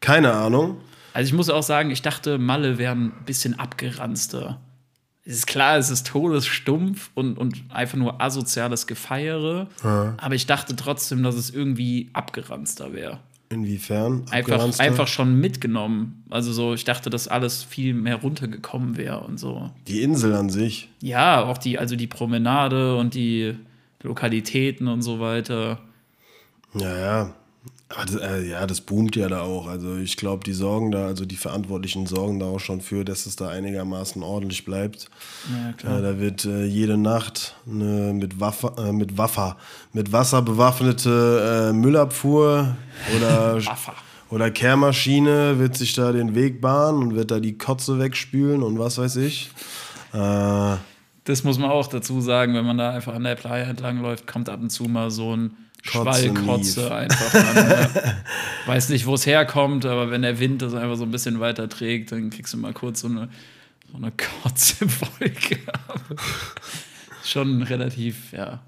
keine 0.00 0.32
Ahnung. 0.32 0.76
Also 1.14 1.28
ich 1.28 1.32
muss 1.34 1.48
auch 1.48 1.62
sagen, 1.62 1.90
ich 1.90 2.02
dachte, 2.02 2.36
Malle 2.38 2.76
wäre 2.78 2.92
ein 2.94 3.12
bisschen 3.24 3.58
abgeranzter. 3.58 4.60
Es 5.24 5.38
ist 5.38 5.46
klar, 5.46 5.76
es 5.78 5.90
ist 5.90 6.06
todesstumpf 6.06 7.10
und, 7.14 7.36
und 7.38 7.64
einfach 7.70 7.96
nur 7.98 8.20
asoziales 8.20 8.86
Gefeiere. 8.86 9.66
Aber 9.82 10.34
ich 10.34 10.46
dachte 10.46 10.76
trotzdem, 10.76 11.22
dass 11.22 11.34
es 11.34 11.50
irgendwie 11.50 12.10
abgeranzter 12.12 12.92
wäre. 12.92 13.18
Inwiefern? 13.48 14.24
Einfach, 14.30 14.78
einfach 14.80 15.06
schon 15.06 15.38
mitgenommen. 15.38 16.24
Also 16.30 16.52
so, 16.52 16.74
ich 16.74 16.84
dachte, 16.84 17.10
dass 17.10 17.28
alles 17.28 17.62
viel 17.62 17.94
mehr 17.94 18.16
runtergekommen 18.16 18.96
wäre 18.96 19.20
und 19.20 19.38
so. 19.38 19.70
Die 19.86 20.02
Insel 20.02 20.34
an 20.34 20.50
sich. 20.50 20.88
Ja, 21.00 21.44
auch 21.44 21.58
die, 21.58 21.78
also 21.78 21.94
die 21.94 22.08
Promenade 22.08 22.96
und 22.96 23.14
die 23.14 23.54
Lokalitäten 24.02 24.88
und 24.88 25.02
so 25.02 25.20
weiter. 25.20 25.80
Ja, 26.74 26.98
ja. 26.98 27.34
Aber 27.88 28.04
das, 28.04 28.16
äh, 28.16 28.48
ja, 28.48 28.66
das 28.66 28.80
boomt 28.80 29.14
ja 29.14 29.28
da 29.28 29.42
auch. 29.42 29.68
Also 29.68 29.96
ich 29.96 30.16
glaube, 30.16 30.42
die 30.42 30.52
sorgen 30.54 30.90
da, 30.90 31.06
also 31.06 31.24
die 31.24 31.36
Verantwortlichen 31.36 32.06
sorgen 32.06 32.40
da 32.40 32.46
auch 32.46 32.58
schon 32.58 32.80
für, 32.80 33.04
dass 33.04 33.26
es 33.26 33.36
da 33.36 33.48
einigermaßen 33.48 34.24
ordentlich 34.24 34.64
bleibt. 34.64 35.08
Ja, 35.48 35.72
klar. 35.72 35.98
Äh, 35.98 36.02
da 36.02 36.18
wird 36.18 36.44
äh, 36.46 36.64
jede 36.64 36.96
Nacht 36.96 37.54
eine 37.70 38.12
mit, 38.12 38.40
Waffe, 38.40 38.72
äh, 38.76 38.90
mit, 38.92 39.16
Waffer, 39.16 39.56
mit 39.92 40.10
Wasser 40.12 40.42
bewaffnete 40.42 41.70
äh, 41.70 41.72
Müllabfuhr 41.72 42.76
oder, 43.16 43.58
oder 44.30 44.50
Kehrmaschine 44.50 45.60
wird 45.60 45.76
sich 45.76 45.92
da 45.92 46.10
den 46.10 46.34
Weg 46.34 46.60
bahnen 46.60 47.02
und 47.02 47.14
wird 47.14 47.30
da 47.30 47.38
die 47.38 47.56
Kotze 47.56 48.00
wegspülen 48.00 48.64
und 48.64 48.80
was 48.80 48.98
weiß 48.98 49.14
ich. 49.16 49.50
Äh, 50.12 50.76
Das 51.24 51.44
muss 51.44 51.58
man 51.58 51.70
auch 51.70 51.86
dazu 51.86 52.20
sagen, 52.20 52.54
wenn 52.54 52.66
man 52.66 52.78
da 52.78 52.90
einfach 52.90 53.14
an 53.14 53.22
der 53.22 53.36
Playa 53.36 53.66
entlang 53.66 54.00
läuft, 54.02 54.26
kommt 54.26 54.48
ab 54.48 54.60
und 54.60 54.70
zu 54.70 54.84
mal 54.84 55.12
so 55.12 55.36
ein 55.36 55.56
Schwallkotze 55.90 56.94
einfach 56.94 57.34
an. 57.34 57.54
ne? 57.54 58.16
Weiß 58.66 58.88
nicht, 58.88 59.06
wo 59.06 59.14
es 59.14 59.26
herkommt, 59.26 59.84
aber 59.86 60.10
wenn 60.10 60.22
der 60.22 60.38
Wind 60.38 60.62
das 60.62 60.74
einfach 60.74 60.96
so 60.96 61.04
ein 61.04 61.10
bisschen 61.10 61.40
weiter 61.40 61.68
trägt, 61.68 62.12
dann 62.12 62.30
kriegst 62.30 62.52
du 62.54 62.58
mal 62.58 62.72
kurz 62.72 63.00
so 63.00 63.08
eine, 63.08 63.28
so 63.90 63.96
eine 63.96 64.12
Kotze-Folge. 64.12 65.58
Schon 67.24 67.62
relativ, 67.62 68.32
ja, 68.32 68.60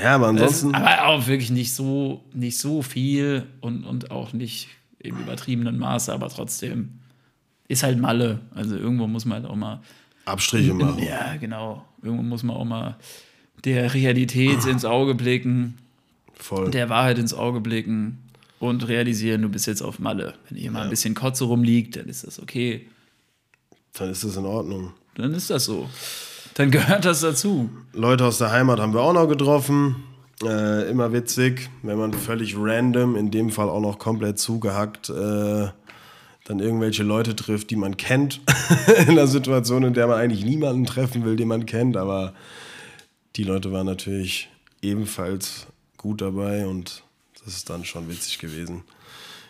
Ja, 0.00 0.14
aber 0.14 0.28
ansonsten. 0.28 0.72
Das, 0.72 0.82
aber 0.82 1.06
auch 1.06 1.26
wirklich 1.26 1.50
nicht 1.50 1.74
so, 1.74 2.24
nicht 2.32 2.58
so 2.58 2.82
viel 2.82 3.46
und, 3.60 3.84
und 3.84 4.10
auch 4.10 4.32
nicht 4.32 4.68
im 4.98 5.18
übertriebenen 5.18 5.78
Maße, 5.78 6.12
aber 6.12 6.28
trotzdem 6.28 7.00
ist 7.68 7.82
halt 7.82 7.98
Malle. 7.98 8.40
Also 8.54 8.76
irgendwo 8.76 9.06
muss 9.06 9.24
man 9.24 9.42
halt 9.42 9.50
auch 9.50 9.56
mal. 9.56 9.80
Abstriche 10.24 10.74
machen. 10.74 11.02
Ja, 11.02 11.36
genau. 11.36 11.84
Irgendwo 12.02 12.22
muss 12.22 12.42
man 12.42 12.56
auch 12.56 12.64
mal 12.64 12.96
der 13.64 13.94
Realität 13.94 14.64
ins 14.66 14.84
Auge 14.84 15.14
blicken, 15.14 15.78
Voll. 16.38 16.70
der 16.70 16.88
Wahrheit 16.88 17.18
ins 17.18 17.34
Auge 17.34 17.60
blicken 17.60 18.22
und 18.58 18.88
realisieren, 18.88 19.42
du 19.42 19.48
bist 19.48 19.66
jetzt 19.66 19.82
auf 19.82 19.98
Malle. 19.98 20.34
Wenn 20.48 20.58
hier 20.58 20.70
mal 20.70 20.84
ein 20.84 20.90
bisschen 20.90 21.14
Kotze 21.14 21.44
rumliegt, 21.44 21.96
dann 21.96 22.06
ist 22.06 22.26
das 22.26 22.40
okay. 22.40 22.86
Dann 23.94 24.10
ist 24.10 24.24
das 24.24 24.36
in 24.36 24.44
Ordnung. 24.44 24.92
Dann 25.14 25.32
ist 25.34 25.50
das 25.50 25.64
so. 25.64 25.88
Dann 26.54 26.70
gehört 26.70 27.04
das 27.04 27.20
dazu. 27.20 27.70
Leute 27.92 28.24
aus 28.24 28.38
der 28.38 28.50
Heimat 28.50 28.80
haben 28.80 28.94
wir 28.94 29.00
auch 29.00 29.12
noch 29.12 29.28
getroffen. 29.28 29.96
Äh, 30.42 30.90
immer 30.90 31.12
witzig, 31.12 31.70
wenn 31.82 31.98
man 31.98 32.12
völlig 32.12 32.56
random, 32.58 33.16
in 33.16 33.30
dem 33.30 33.50
Fall 33.50 33.70
auch 33.70 33.80
noch 33.80 33.98
komplett 33.98 34.38
zugehackt, 34.38 35.08
äh, 35.08 35.68
dann 36.44 36.60
irgendwelche 36.60 37.02
Leute 37.02 37.34
trifft, 37.34 37.70
die 37.70 37.76
man 37.76 37.96
kennt. 37.96 38.40
in 38.98 39.10
einer 39.10 39.26
Situation, 39.26 39.84
in 39.84 39.94
der 39.94 40.06
man 40.06 40.18
eigentlich 40.18 40.44
niemanden 40.44 40.84
treffen 40.84 41.24
will, 41.24 41.36
den 41.36 41.48
man 41.48 41.66
kennt. 41.66 41.96
Aber 41.96 42.34
die 43.36 43.44
Leute 43.44 43.72
waren 43.72 43.86
natürlich 43.86 44.48
ebenfalls 44.82 45.66
gut 46.06 46.20
dabei 46.20 46.66
und 46.66 47.02
das 47.42 47.54
ist 47.54 47.68
dann 47.68 47.84
schon 47.84 48.08
witzig 48.08 48.38
gewesen. 48.38 48.84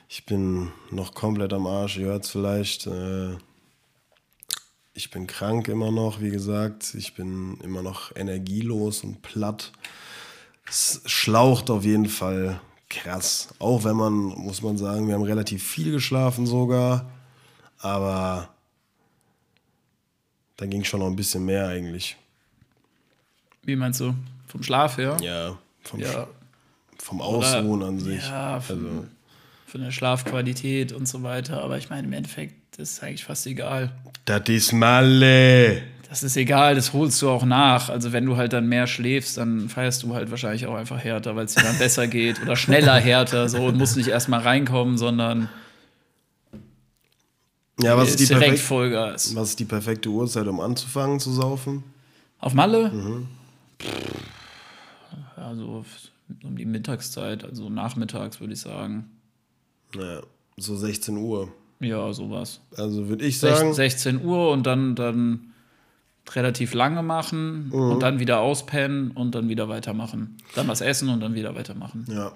Ich 0.09 0.25
bin 0.25 0.73
noch 0.91 1.13
komplett 1.13 1.53
am 1.53 1.67
Arsch, 1.67 1.99
ihr 1.99 2.07
hört 2.07 2.25
es 2.25 2.31
vielleicht. 2.31 2.87
Äh, 2.87 3.35
ich 4.95 5.11
bin 5.11 5.27
krank 5.27 5.69
immer 5.69 5.91
noch, 5.91 6.23
wie 6.23 6.31
gesagt. 6.31 6.95
Ich 6.95 7.13
bin 7.13 7.59
immer 7.63 7.83
noch 7.83 8.17
energielos 8.17 9.05
und 9.05 9.21
platt. 9.21 9.71
Es 10.67 11.03
schlaucht 11.05 11.69
auf 11.69 11.85
jeden 11.85 12.07
Fall 12.07 12.59
krass. 12.89 13.49
Auch 13.59 13.85
wenn 13.85 13.97
man, 13.97 14.15
muss 14.15 14.63
man 14.63 14.79
sagen, 14.79 15.09
wir 15.09 15.15
haben 15.15 15.25
relativ 15.25 15.63
viel 15.63 15.93
geschlafen 15.93 16.47
sogar. 16.47 17.05
Aber 17.81 18.49
da 20.57 20.65
ging 20.65 20.85
schon 20.85 21.01
noch 21.01 21.09
ein 21.09 21.17
bisschen 21.17 21.45
mehr 21.45 21.69
eigentlich. 21.69 22.17
Wie 23.63 23.77
meinst 23.77 24.01
du? 24.01 24.15
Vom 24.47 24.63
Schlaf 24.63 24.97
her? 24.97 25.19
Ja, 25.21 25.59
vom, 25.83 26.01
Ja. 26.01 26.27
Vom 26.99 27.21
Ausruhen 27.21 27.83
an 27.83 27.99
sich. 28.01 28.25
Ja, 28.27 28.61
von, 28.61 28.77
also, 28.77 29.05
von 29.67 29.81
der 29.83 29.91
Schlafqualität 29.91 30.93
und 30.93 31.07
so 31.09 31.23
weiter. 31.23 31.63
Aber 31.63 31.79
ich 31.79 31.91
meine, 31.91 32.07
im 32.07 32.13
Endeffekt 32.13 32.79
ist 32.79 32.93
es 32.93 33.03
eigentlich 33.03 33.25
fast 33.25 33.47
egal. 33.47 33.93
das 34.25 34.49
ist 34.49 34.73
Malle. 34.73 35.83
Das 36.09 36.23
ist 36.23 36.37
egal, 36.37 36.77
das 36.77 36.93
holst 36.93 37.21
du 37.21 37.29
auch 37.29 37.45
nach. 37.45 37.89
Also 37.89 38.13
wenn 38.13 38.25
du 38.27 38.37
halt 38.37 38.53
dann 38.53 38.69
mehr 38.69 38.87
schläfst, 38.87 39.39
dann 39.39 39.69
feierst 39.69 40.05
du 40.05 40.15
halt 40.15 40.31
wahrscheinlich 40.31 40.67
auch 40.67 40.75
einfach 40.77 41.03
härter, 41.03 41.35
weil 41.35 41.47
es 41.47 41.55
dir 41.55 41.63
dann 41.65 41.79
besser 41.79 42.07
geht 42.07 42.41
oder 42.43 42.55
schneller 42.55 42.95
härter 43.01 43.49
so 43.49 43.65
und 43.67 43.77
musst 43.77 43.97
nicht 43.97 44.09
erstmal 44.09 44.41
reinkommen, 44.41 44.99
sondern 44.99 45.49
Ja, 47.81 47.97
was 47.97 48.11
ist, 48.11 48.21
die 48.21 48.27
direkt 48.27 48.61
Vollgas. 48.61 49.35
was 49.35 49.51
ist 49.51 49.59
die 49.59 49.65
perfekte 49.65 50.09
Uhrzeit, 50.09 50.47
um 50.47 50.61
anzufangen 50.61 51.19
zu 51.19 51.33
saufen? 51.33 51.83
Auf 52.39 52.55
Malle? 52.55 52.91
Mhm. 52.91 53.27
Ja, 55.37 55.55
so 55.57 55.85
um 56.43 56.57
die 56.57 56.67
Mittagszeit, 56.67 57.45
also 57.45 57.69
nachmittags 57.69 58.41
würde 58.41 58.53
ich 58.53 58.61
sagen. 58.61 59.11
Ja, 59.95 60.21
so 60.57 60.77
16 60.77 61.17
Uhr. 61.17 61.53
Ja, 61.81 62.13
sowas. 62.13 62.61
Also 62.77 63.09
würde 63.09 63.25
ich 63.25 63.39
sagen, 63.39 63.73
16 63.73 64.25
Uhr 64.25 64.51
und 64.51 64.67
dann, 64.67 64.95
dann 64.95 65.53
relativ 66.31 66.75
lange 66.75 67.03
machen 67.03 67.71
und 67.71 68.03
dann 68.03 68.19
wieder 68.19 68.41
auspennen 68.41 69.13
und 69.13 69.35
dann 69.35 69.49
wieder 69.49 69.69
weitermachen. 69.69 70.39
Dann 70.55 70.67
was 70.69 70.81
essen 70.81 71.09
und 71.09 71.21
dann 71.21 71.35
wieder 71.35 71.55
weitermachen. 71.55 72.05
ja. 72.09 72.33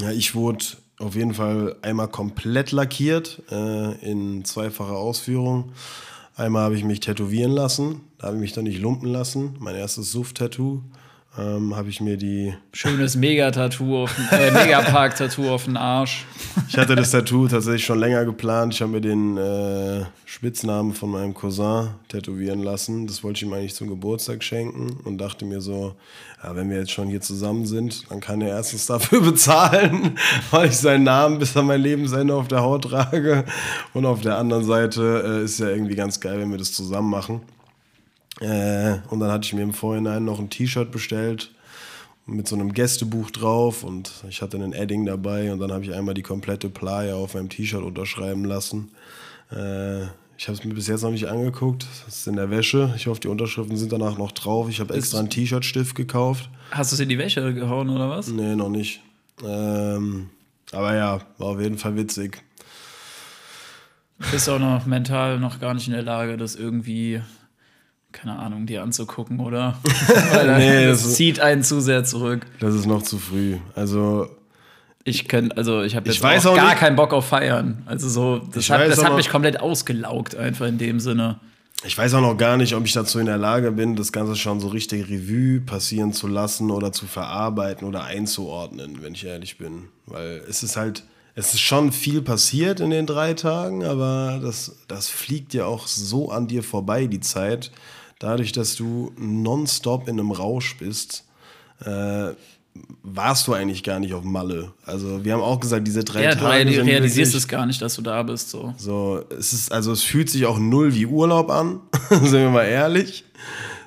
Ja, 0.00 0.12
ich 0.12 0.34
wurde 0.36 0.64
auf 0.98 1.16
jeden 1.16 1.34
Fall 1.34 1.76
einmal 1.82 2.08
komplett 2.08 2.70
lackiert 2.70 3.42
äh, 3.50 3.94
in 4.08 4.44
zweifacher 4.44 4.96
Ausführung. 4.96 5.72
Einmal 6.36 6.62
habe 6.62 6.76
ich 6.76 6.84
mich 6.84 7.00
tätowieren 7.00 7.50
lassen, 7.50 8.02
da 8.18 8.28
habe 8.28 8.36
ich 8.36 8.40
mich 8.40 8.52
dann 8.52 8.64
nicht 8.64 8.80
lumpen 8.80 9.08
lassen. 9.08 9.56
Mein 9.58 9.74
erstes 9.74 10.12
Suff-Tattoo. 10.12 10.82
Ähm, 11.36 11.76
habe 11.76 11.88
ich 11.88 12.00
mir 12.00 12.16
die 12.16 12.54
Schönes 12.72 13.14
Mega-Tattoo, 13.14 14.02
auf 14.02 14.16
äh, 14.32 14.50
Megapark-Tattoo 14.50 15.50
auf 15.50 15.66
den 15.66 15.76
Arsch. 15.76 16.24
Ich 16.68 16.76
hatte 16.76 16.96
das 16.96 17.12
Tattoo 17.12 17.46
tatsächlich 17.46 17.84
schon 17.84 18.00
länger 18.00 18.24
geplant. 18.24 18.74
Ich 18.74 18.80
habe 18.80 18.92
mir 18.92 19.00
den 19.00 19.36
äh, 19.36 20.04
Spitznamen 20.24 20.94
von 20.94 21.10
meinem 21.10 21.34
Cousin 21.34 21.90
tätowieren 22.08 22.62
lassen. 22.62 23.06
Das 23.06 23.22
wollte 23.22 23.38
ich 23.38 23.42
ihm 23.44 23.52
eigentlich 23.52 23.74
zum 23.74 23.88
Geburtstag 23.88 24.42
schenken 24.42 24.98
und 25.04 25.18
dachte 25.18 25.44
mir 25.44 25.60
so, 25.60 25.94
ja, 26.42 26.56
wenn 26.56 26.70
wir 26.70 26.78
jetzt 26.78 26.90
schon 26.90 27.08
hier 27.08 27.20
zusammen 27.20 27.66
sind, 27.66 28.10
dann 28.10 28.20
kann 28.20 28.40
er 28.40 28.48
erstens 28.48 28.86
dafür 28.86 29.20
bezahlen, 29.30 30.18
weil 30.50 30.68
ich 30.68 30.76
seinen 30.76 31.04
Namen 31.04 31.38
bis 31.38 31.56
an 31.56 31.66
mein 31.66 31.80
Lebensende 31.80 32.34
auf 32.34 32.48
der 32.48 32.62
Haut 32.62 32.84
trage. 32.84 33.44
Und 33.94 34.06
auf 34.06 34.22
der 34.22 34.38
anderen 34.38 34.64
Seite 34.64 35.22
äh, 35.24 35.44
ist 35.44 35.60
ja 35.60 35.68
irgendwie 35.68 35.94
ganz 35.94 36.18
geil, 36.18 36.40
wenn 36.40 36.50
wir 36.50 36.58
das 36.58 36.72
zusammen 36.72 37.10
machen. 37.10 37.42
Äh, 38.40 38.98
und 39.10 39.20
dann 39.20 39.30
hatte 39.30 39.46
ich 39.46 39.52
mir 39.52 39.62
im 39.62 39.72
Vorhinein 39.72 40.24
noch 40.24 40.38
ein 40.38 40.50
T-Shirt 40.50 40.90
bestellt 40.90 41.50
mit 42.26 42.46
so 42.46 42.54
einem 42.54 42.72
Gästebuch 42.74 43.30
drauf 43.30 43.84
und 43.84 44.12
ich 44.28 44.42
hatte 44.42 44.58
einen 44.58 44.74
Edding 44.74 45.06
dabei 45.06 45.50
und 45.50 45.60
dann 45.60 45.72
habe 45.72 45.84
ich 45.84 45.94
einmal 45.94 46.14
die 46.14 46.22
komplette 46.22 46.68
Playa 46.68 47.14
auf 47.14 47.34
meinem 47.34 47.48
T-Shirt 47.48 47.82
unterschreiben 47.82 48.44
lassen. 48.44 48.90
Äh, 49.50 50.02
ich 50.36 50.46
habe 50.46 50.56
es 50.56 50.62
mir 50.62 50.72
bis 50.72 50.86
jetzt 50.86 51.02
noch 51.02 51.10
nicht 51.10 51.26
angeguckt. 51.26 51.86
Das 52.06 52.18
ist 52.18 52.28
in 52.28 52.36
der 52.36 52.48
Wäsche. 52.50 52.92
Ich 52.96 53.08
hoffe, 53.08 53.20
die 53.20 53.28
Unterschriften 53.28 53.76
sind 53.76 53.92
danach 53.92 54.18
noch 54.18 54.30
drauf. 54.30 54.68
Ich 54.68 54.78
habe 54.78 54.94
extra 54.94 55.18
einen 55.18 55.30
T-Shirt-Stift 55.30 55.96
gekauft. 55.96 56.48
Hast 56.70 56.92
du 56.92 56.94
es 56.94 57.00
in 57.00 57.08
die 57.08 57.18
Wäsche 57.18 57.52
gehauen 57.54 57.88
oder 57.88 58.08
was? 58.08 58.28
Nee, 58.28 58.54
noch 58.54 58.68
nicht. 58.68 59.02
Ähm, 59.44 60.30
aber 60.70 60.94
ja, 60.94 61.20
war 61.38 61.48
auf 61.48 61.60
jeden 61.60 61.78
Fall 61.78 61.96
witzig. 61.96 62.42
Bist 64.30 64.48
auch 64.48 64.58
noch 64.58 64.86
mental 64.86 65.40
noch 65.40 65.58
gar 65.58 65.74
nicht 65.74 65.88
in 65.88 65.94
der 65.94 66.02
Lage, 66.02 66.36
das 66.36 66.54
irgendwie, 66.54 67.20
keine 68.12 68.38
Ahnung, 68.38 68.66
dir 68.66 68.82
anzugucken, 68.82 69.40
oder? 69.40 69.78
Nee, 70.58 70.86
das, 70.86 71.02
das- 71.02 71.14
zieht 71.14 71.40
einen 71.40 71.62
zu 71.62 71.80
sehr 71.80 72.04
zurück. 72.04 72.46
Das 72.60 72.74
ist 72.74 72.86
noch 72.86 73.02
zu 73.02 73.18
früh. 73.18 73.56
Also, 73.74 74.28
Ich 75.04 75.28
könnte, 75.28 75.56
also 75.56 75.82
ich 75.82 75.94
habe 75.96 76.08
Ich 76.08 76.16
jetzt 76.16 76.22
weiß 76.24 76.46
auch 76.46 76.52
auch 76.52 76.56
gar 76.56 76.70
nicht- 76.70 76.78
keinen 76.78 76.96
Bock 76.96 77.12
auf 77.12 77.26
Feiern. 77.26 77.82
Also 77.86 78.08
so, 78.08 78.38
das 78.38 78.64
Ich 78.64 78.70
hat, 78.70 78.80
das 78.88 79.04
hat 79.04 79.14
mich 79.16 79.28
komplett 79.28 79.60
ausgelaugt, 79.60 80.34
einfach 80.36 80.66
in 80.66 80.78
dem 80.78 81.00
Sinne. 81.00 81.38
Ich 81.84 81.96
weiß 81.96 82.14
auch 82.14 82.20
noch 82.20 82.36
gar 82.36 82.56
nicht, 82.56 82.74
ob 82.74 82.84
ich 82.86 82.92
dazu 82.92 83.20
in 83.20 83.26
der 83.26 83.38
Lage 83.38 83.70
bin, 83.70 83.94
das 83.94 84.10
Ganze 84.10 84.34
schon 84.34 84.58
so 84.58 84.66
richtig 84.66 85.08
Revue 85.08 85.60
passieren 85.60 86.12
zu 86.12 86.26
lassen 86.26 86.72
oder 86.72 86.92
zu 86.92 87.06
verarbeiten 87.06 87.86
oder 87.86 88.02
einzuordnen, 88.04 88.98
wenn 89.00 89.14
ich 89.14 89.24
ehrlich 89.24 89.58
bin. 89.58 89.84
Weil 90.06 90.42
es 90.48 90.64
ist 90.64 90.76
halt, 90.76 91.04
es 91.36 91.54
ist 91.54 91.60
schon 91.60 91.92
viel 91.92 92.20
passiert 92.20 92.80
in 92.80 92.90
den 92.90 93.06
drei 93.06 93.32
Tagen, 93.34 93.84
aber 93.84 94.40
das, 94.42 94.78
das 94.88 95.06
fliegt 95.08 95.54
ja 95.54 95.66
auch 95.66 95.86
so 95.86 96.32
an 96.32 96.48
dir 96.48 96.64
vorbei, 96.64 97.06
die 97.06 97.20
Zeit. 97.20 97.70
Dadurch, 98.18 98.52
dass 98.52 98.74
du 98.76 99.12
nonstop 99.16 100.08
in 100.08 100.18
einem 100.18 100.32
Rausch 100.32 100.76
bist, 100.78 101.24
äh, 101.84 102.30
warst 103.02 103.46
du 103.48 103.54
eigentlich 103.54 103.82
gar 103.82 103.98
nicht 104.00 104.14
auf 104.14 104.22
Malle. 104.24 104.72
Also 104.84 105.24
wir 105.24 105.32
haben 105.32 105.42
auch 105.42 105.58
gesagt, 105.60 105.86
diese 105.86 106.04
drei 106.04 106.22
Ja, 106.24 106.34
du 106.34 106.40
Tage 106.40 106.72
sind 106.72 106.86
realisierst 106.86 107.32
wirklich- 107.32 107.44
es 107.44 107.48
gar 107.48 107.66
nicht, 107.66 107.82
dass 107.82 107.94
du 107.94 108.02
da 108.02 108.22
bist. 108.22 108.50
So. 108.50 108.74
so, 108.76 109.24
es 109.36 109.52
ist, 109.52 109.72
also 109.72 109.92
es 109.92 110.02
fühlt 110.02 110.30
sich 110.30 110.46
auch 110.46 110.58
null 110.58 110.94
wie 110.94 111.06
Urlaub 111.06 111.50
an, 111.50 111.80
sind 112.10 112.32
wir 112.32 112.50
mal 112.50 112.64
ehrlich. 112.64 113.24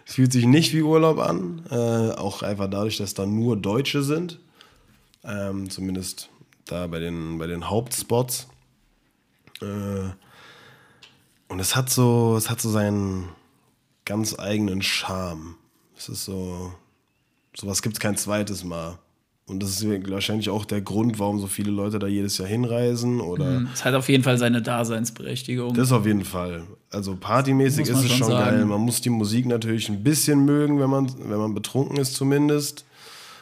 Es 0.06 0.16
fühlt 0.16 0.32
sich 0.34 0.46
nicht 0.46 0.74
wie 0.74 0.82
Urlaub 0.82 1.20
an, 1.20 1.62
äh, 1.70 1.76
auch 2.12 2.42
einfach 2.44 2.70
dadurch, 2.70 2.98
dass 2.98 3.14
da 3.14 3.26
nur 3.26 3.56
Deutsche 3.56 4.04
sind. 4.04 4.40
Ähm, 5.24 5.70
zumindest 5.70 6.30
da 6.66 6.88
bei 6.88 7.00
den, 7.00 7.38
bei 7.38 7.48
den 7.48 7.70
Hauptspots. 7.70 8.48
Äh, 9.62 9.66
und 11.48 11.60
es 11.60 11.76
hat 11.76 11.90
so, 11.90 12.36
es 12.38 12.50
hat 12.50 12.60
so 12.60 12.70
seinen 12.70 13.30
ganz 14.12 14.38
eigenen 14.38 14.82
Charme. 14.82 15.56
Es 15.98 16.10
ist 16.10 16.26
so, 16.26 16.74
sowas 17.56 17.82
gibt 17.82 17.96
es 17.96 18.00
kein 18.02 18.18
zweites 18.18 18.66
Mal. 18.66 18.98
Und 19.48 19.64
das 19.64 19.70
ist 19.82 20.10
wahrscheinlich 20.10 20.50
auch 20.50 20.66
der 20.66 20.82
Grund, 20.82 21.18
warum 21.18 21.40
so 21.40 21.48
viele 21.48 21.72
Leute 21.72 21.98
da 21.98 22.08
jedes 22.08 22.38
Jahr 22.38 22.48
hinreisen 22.48 23.22
oder 23.22 23.66
Es 23.74 23.86
hat 23.86 23.94
auf 23.96 24.10
jeden 24.10 24.24
Fall 24.24 24.38
seine 24.38 24.62
Daseinsberechtigung. 24.62 25.74
das 25.76 25.94
auf 25.94 26.06
jeden 26.06 26.26
Fall. 26.26 26.64
Also 26.90 27.16
partymäßig 27.16 27.88
ist 27.88 28.00
es 28.04 28.10
schon 28.10 28.18
schon 28.18 28.30
geil. 28.32 28.66
Man 28.66 28.82
muss 28.82 29.00
die 29.00 29.10
Musik 29.10 29.46
natürlich 29.46 29.88
ein 29.88 30.04
bisschen 30.04 30.44
mögen, 30.44 30.80
wenn 30.82 30.90
man, 30.90 31.10
wenn 31.30 31.38
man 31.38 31.54
betrunken 31.54 31.98
ist 31.98 32.14
zumindest. 32.16 32.84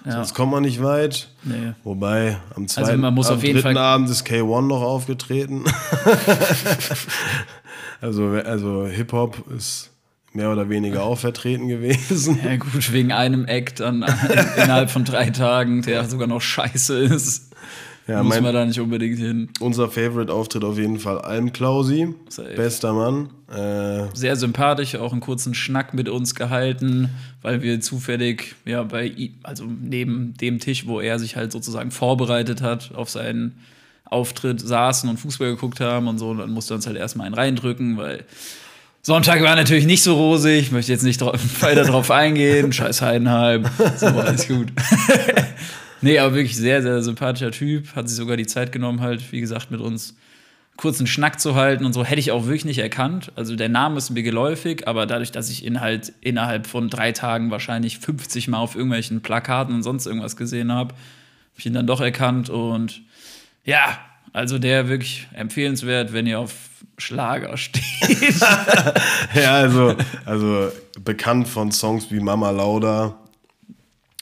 ja. 0.06 0.12
Sonst 0.14 0.36
kommt 0.36 0.52
man 0.52 0.62
nicht 0.64 0.84
weit. 0.84 1.30
Nee. 1.44 1.74
Wobei 1.84 2.38
am 2.56 2.68
zweiten 2.68 3.00
man 3.02 3.14
muss 3.16 3.28
am 3.30 3.40
dritten 3.40 3.62
Fall- 3.62 3.78
Abend 3.78 4.08
ist 4.10 4.26
K1 4.28 4.68
noch 4.68 4.82
aufgetreten. 4.84 5.64
also 8.02 8.26
also 8.28 8.86
Hip-Hop 8.88 9.44
ist 9.56 9.90
mehr 10.34 10.52
oder 10.52 10.70
weniger 10.70 11.04
auch 11.04 11.18
vertreten 11.18 11.68
gewesen. 11.68 12.40
Ja, 12.44 12.56
gut, 12.58 12.92
wegen 12.94 13.12
einem 13.12 13.46
Act 13.46 13.80
dann 13.80 14.04
innerhalb 14.58 14.90
von 14.92 15.04
drei 15.06 15.30
Tagen, 15.30 15.82
der 15.82 16.06
sogar 16.06 16.28
noch 16.28 16.42
scheiße 16.42 16.98
ist. 17.00 17.48
Ja, 18.08 18.24
Muss 18.24 18.34
mein- 18.36 18.44
man 18.44 18.54
da 18.56 18.66
nicht 18.66 18.80
unbedingt 18.80 19.20
hin. 19.20 19.50
Unser 19.60 19.88
Favorite-Auftritt 19.90 20.64
auf 20.64 20.80
jeden 20.80 20.98
Fall 20.98 21.20
Alm 21.20 21.54
Klausi. 21.54 22.16
Safe. 22.28 22.56
Bester 22.56 22.94
Mann. 22.94 23.30
Äh, 23.52 24.08
Sehr 24.16 24.36
sympathisch, 24.36 24.96
auch 24.96 25.12
einen 25.12 25.22
kurzen 25.22 25.54
Schnack 25.54 25.94
mit 25.94 26.10
uns 26.10 26.34
gehalten, 26.34 27.10
weil 27.44 27.62
wir 27.62 27.80
zufällig, 27.82 28.56
ja, 28.66 28.82
bei 28.82 29.06
ihm, 29.06 29.34
also 29.44 29.66
neben 29.66 30.34
dem 30.38 30.60
Tisch, 30.60 30.88
wo 30.88 31.00
er 31.00 31.20
sich 31.20 31.36
halt 31.36 31.52
sozusagen 31.52 31.92
vorbereitet 31.92 32.64
hat 32.64 32.92
auf 32.96 33.12
seinen 33.12 33.60
Auftritt, 34.06 34.60
saßen 34.60 35.08
und 35.08 35.18
Fußball 35.20 35.52
geguckt 35.52 35.80
haben 35.80 36.08
und 36.08 36.18
so. 36.18 36.30
Und 36.30 36.40
dann 36.40 36.50
musste 36.52 36.74
er 36.74 36.78
uns 36.78 36.88
halt 36.88 36.98
erstmal 36.98 37.28
einen 37.28 37.36
reindrücken, 37.36 37.98
weil 37.98 38.24
Sonntag 39.10 39.42
war 39.42 39.56
natürlich 39.56 39.88
nicht 39.88 40.04
so 40.04 40.14
rosig. 40.14 40.72
Möchte 40.72 40.92
jetzt 40.92 41.02
nicht 41.02 41.20
weiter 41.62 41.84
drauf 41.84 42.12
eingehen. 42.12 42.72
Scheiß 42.72 43.02
Heidenheim. 43.02 43.66
So, 43.98 44.06
alles 44.06 44.48
gut. 44.48 44.72
nee, 46.02 46.20
aber 46.20 46.36
wirklich 46.36 46.56
sehr, 46.56 46.84
sehr 46.84 47.02
sympathischer 47.02 47.50
Typ. 47.50 47.96
Hat 47.96 48.08
sich 48.08 48.16
sogar 48.16 48.38
die 48.38 48.46
Zeit 48.46 48.72
genommen, 48.72 49.02
halt, 49.02 49.32
wie 49.32 49.42
gesagt, 49.42 49.72
mit 49.72 49.82
uns 49.82 50.16
kurzen 50.78 51.08
Schnack 51.08 51.40
zu 51.40 51.56
halten 51.56 51.86
und 51.86 51.94
so, 51.94 52.06
hätte 52.06 52.20
ich 52.20 52.30
auch 52.30 52.46
wirklich 52.46 52.66
nicht 52.66 52.78
erkannt. 52.78 53.32
Also 53.36 53.56
der 53.56 53.68
Name 53.68 53.98
ist 53.98 54.12
mir 54.12 54.22
geläufig, 54.22 54.88
aber 54.88 55.08
dadurch, 55.08 55.32
dass 55.32 55.50
ich 55.50 55.66
ihn 55.66 55.82
halt 55.82 56.14
innerhalb 56.22 56.68
von 56.68 56.88
drei 56.92 57.12
Tagen 57.12 57.50
wahrscheinlich 57.50 57.98
50 57.98 58.48
Mal 58.48 58.60
auf 58.60 58.76
irgendwelchen 58.76 59.22
Plakaten 59.22 59.74
und 59.74 59.82
sonst 59.82 60.06
irgendwas 60.06 60.38
gesehen 60.38 60.72
habe, 60.72 60.94
habe 60.94 61.58
ich 61.58 61.66
ihn 61.66 61.74
dann 61.74 61.88
doch 61.88 62.00
erkannt 62.00 62.52
und 62.52 63.02
ja, 63.66 63.98
also 64.34 64.60
der 64.60 64.88
wirklich 64.88 65.28
empfehlenswert, 65.34 66.14
wenn 66.14 66.28
ihr 66.28 66.38
auf 66.38 66.54
Schlager 67.00 67.58
steht. 67.58 67.84
ja, 69.34 69.54
also, 69.54 69.96
also 70.26 70.72
bekannt 71.04 71.48
von 71.48 71.72
Songs 71.72 72.12
wie 72.12 72.20
Mama 72.20 72.50
Lauda, 72.52 73.16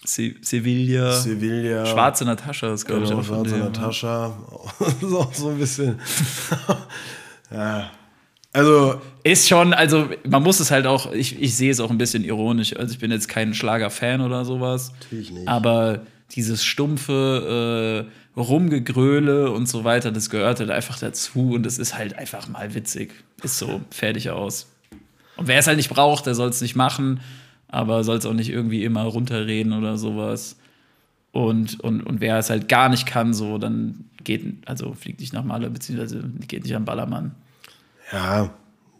Se 0.03 0.35
Sevilla. 0.41 1.11
Sevilla. 1.11 1.85
Schwarze 1.85 2.25
Natascha 2.25 2.73
ist, 2.73 2.85
glaube 2.85 3.03
ich, 3.03 3.09
Genau, 3.09 3.21
auch 3.21 3.25
von 3.25 3.35
Schwarze 3.45 3.51
dem, 3.55 3.59
ne? 3.59 3.65
Natascha. 3.65 4.37
Ist 5.01 5.13
auch 5.13 5.33
so 5.33 5.49
ein 5.49 5.57
bisschen. 5.57 5.99
ja. 7.51 7.89
Also, 8.53 9.01
Ist 9.23 9.47
schon, 9.47 9.73
also 9.73 10.09
man 10.27 10.41
muss 10.41 10.59
es 10.59 10.71
halt 10.71 10.87
auch, 10.87 11.11
ich, 11.11 11.39
ich 11.39 11.55
sehe 11.55 11.69
es 11.69 11.79
auch 11.79 11.91
ein 11.91 11.97
bisschen 11.97 12.23
ironisch. 12.23 12.75
Also 12.75 12.93
ich 12.93 12.99
bin 12.99 13.11
jetzt 13.11 13.27
kein 13.27 13.53
Schlager-Fan 13.53 14.21
oder 14.21 14.45
sowas. 14.45 14.93
Natürlich 15.01 15.31
nicht. 15.31 15.47
Aber 15.47 16.01
dieses 16.31 16.63
stumpfe 16.63 18.07
äh, 18.35 18.39
Rumgegröle 18.39 19.51
und 19.51 19.67
so 19.67 19.83
weiter, 19.83 20.11
das 20.11 20.29
gehört 20.29 20.59
halt 20.59 20.69
einfach 20.69 20.99
dazu 20.99 21.53
und 21.53 21.65
es 21.65 21.79
ist 21.79 21.97
halt 21.97 22.17
einfach 22.17 22.47
mal 22.47 22.73
witzig. 22.73 23.13
Ist 23.43 23.57
so, 23.57 23.81
fertig 23.89 24.29
aus. 24.29 24.67
Und 25.37 25.47
wer 25.47 25.59
es 25.59 25.67
halt 25.67 25.77
nicht 25.77 25.89
braucht, 25.89 26.25
der 26.25 26.35
soll 26.35 26.49
es 26.49 26.61
nicht 26.61 26.75
machen, 26.75 27.21
aber 27.67 28.03
soll 28.03 28.17
es 28.17 28.25
auch 28.25 28.33
nicht 28.33 28.49
irgendwie 28.49 28.83
immer 28.83 29.03
runterreden 29.03 29.73
oder 29.73 29.97
sowas. 29.97 30.57
Und, 31.31 31.79
und, 31.81 32.01
und 32.01 32.21
wer 32.21 32.37
es 32.37 32.49
halt 32.49 32.67
gar 32.67 32.89
nicht 32.89 33.05
kann, 33.05 33.33
so, 33.33 33.57
dann 33.57 34.05
geht, 34.23 34.43
also 34.67 34.93
fliegt 34.93 35.19
nicht 35.19 35.33
nach 35.33 35.43
Malle, 35.43 35.69
beziehungsweise 35.69 36.23
geht 36.47 36.63
nicht 36.63 36.75
am 36.75 36.85
Ballermann. 36.85 37.35
ja, 38.11 38.51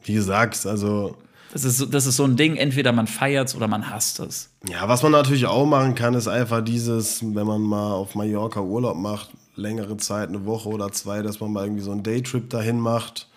wie 0.04 0.14
gesagt, 0.14 0.66
also. 0.66 1.18
Das 1.52 1.64
ist, 1.64 1.78
so- 1.78 1.86
das 1.86 2.06
ist 2.06 2.18
so 2.18 2.24
ein 2.26 2.36
Ding, 2.36 2.56
entweder 2.56 2.92
man 2.92 3.08
feiert 3.08 3.48
es 3.50 3.56
oder 3.56 3.68
man 3.68 3.90
hasst 3.90 4.20
es. 4.20 4.50
Ja, 4.70 4.88
was 4.88 5.02
man 5.04 5.12
natürlich 5.14 5.46
auch 5.46 5.66
machen 5.66 5.96
kann, 5.96 6.14
ist 6.14 6.28
einfach 6.28 6.62
dieses, 6.64 7.22
wenn 7.24 7.48
man 7.48 7.62
mal 7.62 7.94
auf 7.94 8.16
Mallorca 8.16 8.60
Urlaub 8.62 8.98
macht, 8.98 9.30
längere 9.56 9.98
Zeit, 9.98 10.30
eine 10.30 10.46
Woche 10.46 10.70
oder 10.70 10.92
zwei, 10.92 11.22
dass 11.22 11.40
man 11.40 11.52
mal 11.54 11.64
irgendwie 11.66 11.84
so 11.84 11.92
einen 11.92 12.04
Daytrip 12.04 12.50
dahin 12.50 12.80
macht. 12.80 13.28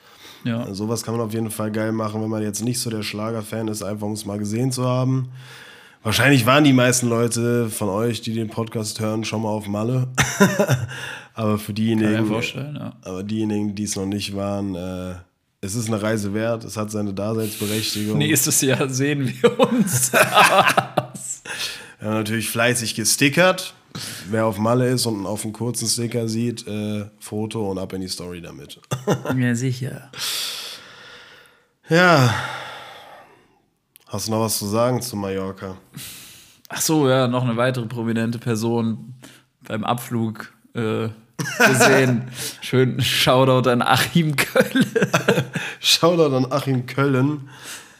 Ja. 0.44 0.72
Sowas 0.74 1.02
kann 1.02 1.16
man 1.16 1.26
auf 1.26 1.32
jeden 1.34 1.50
Fall 1.50 1.70
geil 1.70 1.92
machen, 1.92 2.22
wenn 2.22 2.30
man 2.30 2.42
jetzt 2.42 2.64
nicht 2.64 2.80
so 2.80 2.90
der 2.90 3.02
Schlagerfan 3.02 3.68
ist, 3.68 3.82
einfach 3.82 4.06
um 4.06 4.12
es 4.12 4.24
mal 4.26 4.38
gesehen 4.38 4.72
zu 4.72 4.86
haben. 4.86 5.30
Wahrscheinlich 6.02 6.46
waren 6.46 6.64
die 6.64 6.72
meisten 6.72 7.08
Leute 7.10 7.68
von 7.68 7.90
euch, 7.90 8.22
die 8.22 8.32
den 8.32 8.48
Podcast 8.48 9.00
hören, 9.00 9.22
schon 9.24 9.42
mal 9.42 9.50
auf 9.50 9.68
Malle. 9.68 10.08
aber 11.34 11.58
für 11.58 11.74
diejenigen, 11.74 12.26
ja. 12.74 12.92
aber 13.02 13.22
diejenigen, 13.22 13.74
die 13.74 13.84
es 13.84 13.96
noch 13.96 14.06
nicht 14.06 14.34
waren, 14.34 14.74
äh, 14.74 15.14
es 15.60 15.74
ist 15.74 15.88
eine 15.88 16.00
Reise 16.00 16.32
wert, 16.32 16.64
es 16.64 16.76
hat 16.76 16.90
seine 16.90 17.12
Daseinsberechtigung. 17.12 18.18
Nächstes 18.18 18.60
Jahr 18.62 18.88
sehen 18.88 19.32
wir 19.40 19.60
uns. 19.60 20.12
Wir 21.98 22.08
haben 22.08 22.16
natürlich 22.16 22.48
fleißig 22.48 22.94
gestickert. 22.94 23.74
Wer 24.30 24.46
auf 24.46 24.56
Malle 24.56 24.88
ist 24.88 25.04
und 25.04 25.26
auf 25.26 25.44
einen 25.44 25.52
kurzen 25.52 25.86
Sticker 25.86 26.28
sieht, 26.28 26.66
äh, 26.66 27.04
Foto 27.18 27.70
und 27.70 27.78
ab 27.78 27.92
in 27.92 28.00
die 28.00 28.08
Story 28.08 28.40
damit. 28.40 28.80
ja, 29.36 29.54
sicher. 29.54 30.10
Ja. 31.90 32.34
Hast 34.06 34.28
du 34.28 34.30
noch 34.30 34.40
was 34.40 34.58
zu 34.58 34.66
sagen 34.66 35.02
zu 35.02 35.14
Mallorca? 35.16 35.76
Ach 36.70 36.80
so, 36.80 37.06
ja, 37.06 37.28
noch 37.28 37.44
eine 37.44 37.58
weitere 37.58 37.84
prominente 37.84 38.38
Person 38.38 39.14
beim 39.66 39.84
Abflug 39.84 40.54
äh, 40.74 41.08
gesehen. 41.58 42.22
Schön 42.60 43.00
Shoutout 43.00 43.68
an 43.68 43.82
Achim 43.82 44.36
Kölle. 44.36 44.86
Shoutout 45.80 46.34
an 46.36 46.46
Achim 46.50 46.86
Köln. 46.86 47.48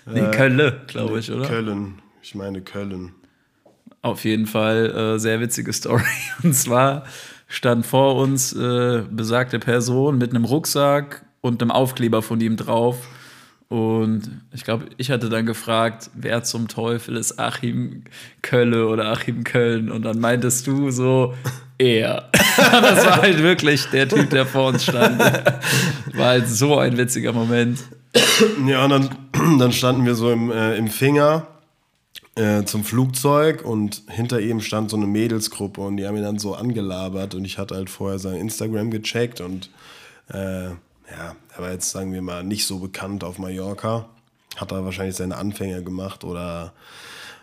Nee, 0.06 0.30
Kölle, 0.32 0.80
glaube 0.86 1.18
ich, 1.18 1.30
oder? 1.30 1.46
Köln. 1.46 2.00
Ich 2.22 2.34
meine 2.34 2.60
Köln. 2.62 3.12
Auf 4.02 4.24
jeden 4.24 4.46
Fall 4.46 4.90
äh, 4.90 5.18
sehr 5.18 5.40
witzige 5.40 5.72
Story. 5.72 6.02
Und 6.42 6.54
zwar 6.54 7.04
stand 7.48 7.84
vor 7.84 8.16
uns 8.16 8.52
äh, 8.52 9.02
besagte 9.10 9.58
Person 9.58 10.18
mit 10.18 10.30
einem 10.30 10.44
Rucksack 10.44 11.24
und 11.40 11.60
einem 11.60 11.70
Aufkleber 11.70 12.22
von 12.22 12.40
ihm 12.40 12.56
drauf. 12.56 12.96
Und 13.70 14.28
ich 14.52 14.64
glaube, 14.64 14.86
ich 14.96 15.12
hatte 15.12 15.28
dann 15.28 15.46
gefragt, 15.46 16.10
wer 16.14 16.42
zum 16.42 16.66
Teufel 16.66 17.16
ist 17.16 17.38
Achim 17.38 18.02
Kölle 18.42 18.88
oder 18.88 19.12
Achim 19.12 19.44
Köln? 19.44 19.92
Und 19.92 20.02
dann 20.02 20.18
meintest 20.18 20.66
du 20.66 20.90
so, 20.90 21.34
er. 21.78 22.28
Das 22.56 23.06
war 23.06 23.22
halt 23.22 23.42
wirklich 23.42 23.86
der 23.86 24.08
Typ, 24.08 24.28
der 24.30 24.44
vor 24.44 24.68
uns 24.68 24.82
stand. 24.82 25.20
War 25.20 26.26
halt 26.26 26.48
so 26.48 26.78
ein 26.78 26.98
witziger 26.98 27.32
Moment. 27.32 27.78
Ja, 28.66 28.84
und 28.84 28.90
dann, 28.90 29.58
dann 29.58 29.72
standen 29.72 30.04
wir 30.04 30.16
so 30.16 30.32
im, 30.32 30.50
äh, 30.50 30.76
im 30.76 30.88
Finger 30.88 31.46
äh, 32.34 32.64
zum 32.64 32.82
Flugzeug 32.82 33.64
und 33.64 34.02
hinter 34.08 34.40
ihm 34.40 34.60
stand 34.60 34.90
so 34.90 34.96
eine 34.96 35.06
Mädelsgruppe 35.06 35.80
und 35.80 35.96
die 35.96 36.06
haben 36.06 36.16
ihn 36.16 36.24
dann 36.24 36.40
so 36.40 36.54
angelabert 36.54 37.36
und 37.36 37.44
ich 37.44 37.56
hatte 37.56 37.76
halt 37.76 37.88
vorher 37.88 38.18
sein 38.18 38.36
Instagram 38.36 38.90
gecheckt 38.90 39.40
und 39.40 39.70
äh, 40.28 40.70
ja, 41.10 41.34
er 41.56 41.62
war 41.62 41.72
jetzt, 41.72 41.90
sagen 41.90 42.12
wir 42.12 42.22
mal, 42.22 42.44
nicht 42.44 42.66
so 42.66 42.78
bekannt 42.78 43.24
auf 43.24 43.38
Mallorca. 43.38 44.08
Hat 44.56 44.72
er 44.72 44.84
wahrscheinlich 44.84 45.16
seine 45.16 45.36
Anfänge 45.36 45.82
gemacht 45.82 46.24
oder 46.24 46.72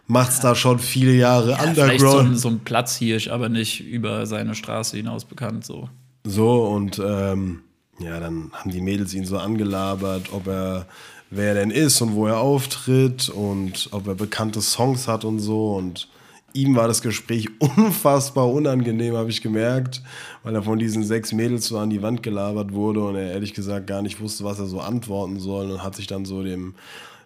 macht 0.08 0.32
es 0.32 0.40
da 0.40 0.56
schon 0.56 0.80
viele 0.80 1.14
Jahre 1.14 1.52
Ja, 1.52 1.58
vielleicht 1.58 2.00
so 2.02 2.08
ein, 2.08 2.12
Underground. 2.12 2.40
so 2.40 2.48
ein 2.50 2.60
Platzhirsch, 2.60 3.30
aber 3.30 3.50
nicht 3.50 3.82
über 3.86 4.26
seine 4.26 4.56
Straße 4.56 4.98
hinaus 4.98 5.26
bekannt. 5.26 5.66
So. 5.66 5.90
So, 6.26 6.66
und 6.66 7.00
ähm, 7.00 7.62
ja, 8.00 8.20
dann 8.20 8.52
haben 8.54 8.72
die 8.72 8.82
Mädels 8.82 9.14
ihn 9.14 9.26
so 9.26 9.38
angelabert, 9.38 10.32
ob 10.34 10.48
er, 10.48 10.86
wer 11.30 11.50
er 11.50 11.54
denn 11.56 11.72
ist 11.72 12.02
und 12.02 12.14
wo 12.14 12.28
er 12.28 12.40
auftritt 12.40 13.30
und 13.30 13.90
ob 13.92 14.08
er 14.08 14.16
bekannte 14.16 14.62
Songs 14.62 15.08
hat 15.08 15.26
und 15.26 15.40
so. 15.40 15.76
Und 15.76 16.08
ihm 16.54 16.76
war 16.76 16.88
das 16.88 17.02
Gespräch 17.02 17.50
unfassbar 17.60 18.52
unangenehm, 18.52 19.16
habe 19.16 19.30
ich 19.30 19.42
gemerkt, 19.42 20.02
weil 20.44 20.56
er 20.56 20.64
von 20.64 20.80
diesen 20.80 21.04
sechs 21.04 21.32
Mädels 21.32 21.68
so 21.68 21.78
an 21.78 21.90
die 21.90 22.02
Wand 22.02 22.24
gelabert 22.24 22.74
wurde 22.74 23.02
und 23.04 23.16
er 23.16 23.32
ehrlich 23.32 23.54
gesagt 23.54 23.88
gar 23.88 24.02
nicht 24.02 24.20
wusste, 24.20 24.44
was 24.44 24.60
er 24.60 24.68
so 24.68 24.80
antworten 24.80 25.40
soll 25.40 25.72
und 25.72 25.84
hat 25.84 25.96
sich 25.96 26.08
dann 26.08 26.26
so 26.26 26.44
dem, 26.44 26.76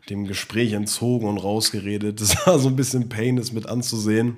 dem 0.09 0.25
Gespräch 0.25 0.73
entzogen 0.73 1.27
und 1.27 1.37
rausgeredet. 1.37 2.19
Das 2.21 2.45
war 2.45 2.59
so 2.59 2.67
ein 2.67 2.75
bisschen 2.75 3.09
Pain, 3.09 3.37
das 3.37 3.51
mit 3.51 3.67
anzusehen. 3.67 4.37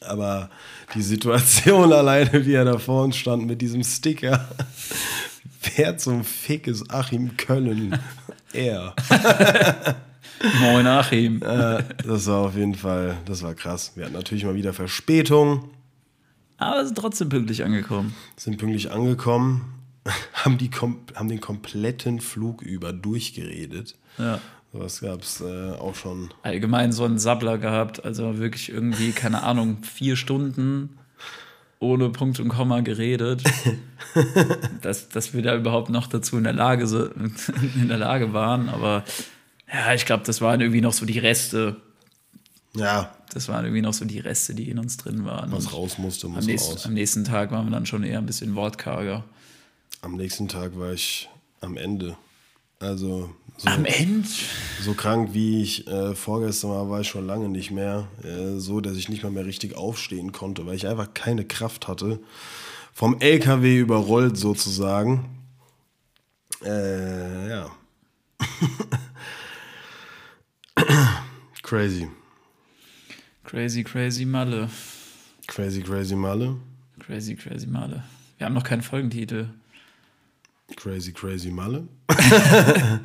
Aber 0.00 0.50
die 0.94 1.02
Situation 1.02 1.92
alleine, 1.94 2.44
wie 2.44 2.52
er 2.52 2.64
da 2.64 2.78
vor 2.78 3.04
uns 3.04 3.16
stand 3.16 3.46
mit 3.46 3.62
diesem 3.62 3.82
Sticker. 3.82 4.48
Wer 5.76 5.96
zum 5.96 6.24
Fick 6.24 6.66
ist 6.66 6.90
Achim 6.92 7.36
Köln? 7.36 7.98
Er. 8.52 8.94
Moin 10.60 10.86
Achim. 10.86 11.42
Äh, 11.42 11.82
das 12.06 12.26
war 12.26 12.38
auf 12.46 12.56
jeden 12.56 12.74
Fall, 12.74 13.16
das 13.26 13.42
war 13.42 13.54
krass. 13.54 13.92
Wir 13.94 14.04
hatten 14.04 14.14
natürlich 14.14 14.44
mal 14.44 14.54
wieder 14.54 14.72
Verspätung, 14.72 15.70
Aber 16.58 16.84
sind 16.84 16.96
trotzdem 16.98 17.28
pünktlich 17.28 17.64
angekommen. 17.64 18.14
sind 18.36 18.58
pünktlich 18.58 18.90
angekommen, 18.90 19.72
haben, 20.34 20.58
die, 20.58 20.70
haben 21.14 21.28
den 21.28 21.40
kompletten 21.40 22.20
Flug 22.20 22.62
über 22.62 22.92
durchgeredet. 22.92 23.96
Ja. 24.18 24.40
Sowas 24.72 25.00
gab 25.00 25.22
es 25.22 25.40
äh, 25.40 25.70
auch 25.72 25.94
schon. 25.94 26.30
Allgemein 26.42 26.90
so 26.92 27.04
einen 27.04 27.18
Sabbler 27.18 27.58
gehabt. 27.58 28.04
Also 28.04 28.38
wirklich 28.38 28.70
irgendwie, 28.72 29.12
keine 29.12 29.44
Ahnung, 29.44 29.78
vier 29.84 30.16
Stunden 30.16 30.98
ohne 31.78 32.10
Punkt 32.10 32.40
und 32.40 32.48
Komma 32.48 32.80
geredet. 32.80 33.44
dass, 34.82 35.08
dass 35.08 35.32
wir 35.32 35.42
da 35.42 35.54
überhaupt 35.56 35.90
noch 35.90 36.06
dazu 36.08 36.36
in 36.38 36.44
der 36.44 36.52
Lage, 36.54 36.86
so- 36.88 37.04
in 37.76 37.86
der 37.88 37.98
Lage 37.98 38.32
waren. 38.32 38.68
Aber 38.68 39.04
ja, 39.72 39.94
ich 39.94 40.04
glaube, 40.06 40.24
das 40.24 40.40
waren 40.40 40.60
irgendwie 40.60 40.80
noch 40.80 40.92
so 40.92 41.06
die 41.06 41.18
Reste. 41.18 41.76
Ja, 42.76 43.14
Das 43.32 43.48
waren 43.48 43.64
irgendwie 43.64 43.82
noch 43.82 43.94
so 43.94 44.04
die 44.04 44.18
Reste, 44.18 44.54
die 44.54 44.68
in 44.68 44.78
uns 44.80 44.96
drin 44.96 45.24
waren. 45.24 45.52
was 45.52 45.72
raus 45.72 45.96
musste, 45.98 46.26
am, 46.26 46.32
muss 46.34 46.46
nächsten, 46.46 46.72
raus. 46.72 46.86
am 46.86 46.94
nächsten 46.94 47.24
Tag 47.24 47.50
waren 47.52 47.66
wir 47.66 47.70
dann 47.70 47.86
schon 47.86 48.02
eher 48.02 48.18
ein 48.18 48.26
bisschen 48.26 48.54
wortkarger. 48.56 49.24
Am 50.02 50.16
nächsten 50.16 50.48
Tag 50.48 50.76
war 50.78 50.92
ich 50.92 51.28
am 51.60 51.76
Ende. 51.76 52.16
Also 52.80 53.30
so, 53.56 53.68
Am 53.68 53.84
Ende? 53.84 54.28
so 54.82 54.92
krank 54.94 55.30
wie 55.32 55.62
ich 55.62 55.86
äh, 55.86 56.14
vorgestern 56.16 56.70
war, 56.70 56.90
war 56.90 57.00
ich 57.00 57.08
schon 57.08 57.26
lange 57.26 57.48
nicht 57.48 57.70
mehr. 57.70 58.08
Äh, 58.24 58.58
so, 58.58 58.80
dass 58.80 58.96
ich 58.96 59.08
nicht 59.08 59.22
mal 59.22 59.30
mehr 59.30 59.46
richtig 59.46 59.76
aufstehen 59.76 60.32
konnte, 60.32 60.66
weil 60.66 60.74
ich 60.74 60.88
einfach 60.88 61.14
keine 61.14 61.44
Kraft 61.44 61.86
hatte. 61.86 62.18
vom 62.92 63.20
LKW 63.20 63.78
überrollt 63.78 64.36
sozusagen. 64.36 65.26
Äh, 66.64 67.48
ja. 67.48 67.70
crazy. 71.64 72.08
Crazy, 73.44 73.82
crazy 73.82 74.24
Malle. 74.24 74.68
Crazy, 75.48 75.82
crazy 75.82 76.14
Malle. 76.14 76.56
Crazy, 77.00 77.34
crazy 77.34 77.66
Malle. 77.66 78.04
Wir 78.38 78.46
haben 78.46 78.54
noch 78.54 78.62
keinen 78.64 78.82
Folgentitel. 78.82 79.48
Crazy, 80.76 81.12
crazy 81.12 81.50
Malle. 81.50 81.88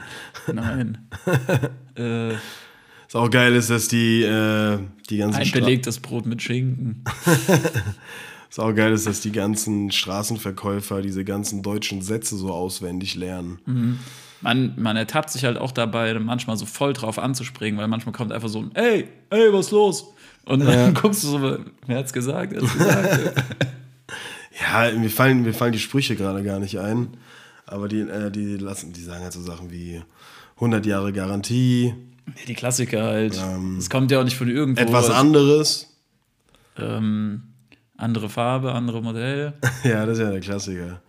Nein. 0.53 1.07
äh, 1.97 2.33
Ist 2.33 3.15
auch 3.15 3.29
geil 3.29 3.55
ist, 3.55 3.69
dass 3.69 3.87
die, 3.89 4.21
äh, 4.23 4.79
die 5.09 5.17
ganzen 5.17 5.39
ein 5.41 5.45
Stra- 5.47 5.59
belegtes 5.59 5.99
Brot 5.99 6.25
mit 6.25 6.41
Schinken. 6.41 7.03
ist 8.49 8.59
auch 8.59 8.73
geil 8.73 8.93
ist, 8.93 9.07
dass 9.07 9.19
die 9.21 9.31
ganzen 9.33 9.91
Straßenverkäufer 9.91 11.01
diese 11.01 11.25
ganzen 11.25 11.61
deutschen 11.63 12.01
Sätze 12.01 12.37
so 12.37 12.53
auswendig 12.53 13.15
lernen. 13.15 13.99
Man, 14.41 14.73
man 14.77 14.95
ertappt 14.95 15.29
sich 15.31 15.43
halt 15.43 15.57
auch 15.57 15.71
dabei, 15.71 16.13
manchmal 16.15 16.55
so 16.57 16.65
voll 16.65 16.93
drauf 16.93 17.19
anzuspringen, 17.19 17.79
weil 17.79 17.87
manchmal 17.87 18.13
kommt 18.13 18.31
einfach 18.31 18.47
so 18.49 18.59
ein 18.61 18.71
Ey, 18.75 19.07
ey, 19.29 19.51
was 19.53 19.65
ist 19.67 19.71
los? 19.71 20.13
Und 20.45 20.61
dann 20.65 20.93
guckst 21.01 21.23
du 21.23 21.27
so, 21.27 21.57
wer 21.87 21.97
hat's 21.97 22.13
gesagt? 22.13 22.53
Wer 22.53 22.61
hat's 22.61 22.73
gesagt? 22.77 23.43
Ja, 24.61 24.91
mir 24.91 25.09
fallen, 25.09 25.43
mir 25.43 25.53
fallen 25.53 25.71
die 25.71 25.79
Sprüche 25.79 26.15
gerade 26.17 26.43
gar 26.43 26.59
nicht 26.59 26.79
ein. 26.79 27.07
Aber 27.65 27.87
die, 27.87 28.01
äh, 28.01 28.29
die 28.29 28.57
lassen, 28.57 28.91
die 28.91 29.01
sagen 29.01 29.23
halt 29.23 29.31
so 29.31 29.41
Sachen 29.41 29.71
wie 29.71 30.01
100 30.55 30.85
Jahre 30.85 31.13
Garantie, 31.13 31.93
Die 32.47 32.53
Klassiker 32.55 33.03
halt. 33.03 33.41
Es 33.77 33.89
kommt 33.89 34.11
ja 34.11 34.19
auch 34.19 34.23
nicht 34.25 34.35
von 34.35 34.49
irgendwo. 34.49 34.81
etwas 34.81 35.09
anderes. 35.09 35.95
ähm, 36.77 37.43
andere 37.95 38.27
Farbe, 38.29 38.73
andere 38.73 39.01
Modell. 39.01 39.53
Ja, 39.85 40.05
das 40.05 40.17
ist 40.17 40.23
ja 40.25 40.31
der 40.31 40.41
Klassiker. 40.41 41.01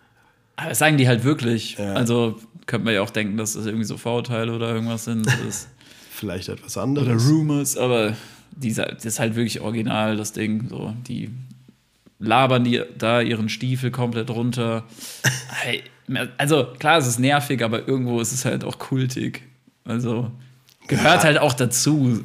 Aber 0.61 0.69
das 0.69 0.79
sagen 0.79 0.97
die 0.99 1.09
halt 1.09 1.25
wirklich. 1.25 1.77
Ja. 1.79 1.95
Also 1.95 2.39
könnte 2.67 2.85
man 2.85 2.95
ja 2.95 3.03
auch 3.03 3.11
denken, 3.11 3.37
dass 3.37 3.55
das 3.55 3.67
irgendwie 3.67 3.85
so 3.87 3.97
Vorurteile 3.97 4.53
oder 4.55 4.73
irgendwas 4.73 5.05
sind. 5.05 5.27
Vielleicht 6.11 6.49
etwas 6.51 6.77
oder 6.77 6.85
anderes. 6.85 7.29
Rumors, 7.29 7.77
aber 7.79 8.15
dieser, 8.53 8.87
das 8.87 9.05
ist 9.07 9.19
halt 9.21 9.37
wirklich 9.37 9.61
original, 9.61 10.17
das 10.17 10.33
Ding. 10.33 10.69
So, 10.69 10.95
die 11.09 11.31
labern 12.19 12.65
die 12.65 12.83
da 12.99 13.23
ihren 13.23 13.49
Stiefel 13.49 13.91
komplett 13.91 14.31
runter. 14.31 14.85
Also 16.39 16.67
klar, 16.81 16.99
es 16.99 17.07
ist 17.07 17.21
nervig, 17.21 17.63
aber 17.63 17.87
irgendwo 17.87 18.21
ist 18.21 18.33
es 18.33 18.45
halt 18.45 18.65
auch 18.65 18.81
kultig. 18.81 19.43
Also 19.85 20.33
gehört 20.89 21.19
Ja. 21.19 21.23
halt 21.23 21.39
auch 21.39 21.53
dazu. 21.53 22.21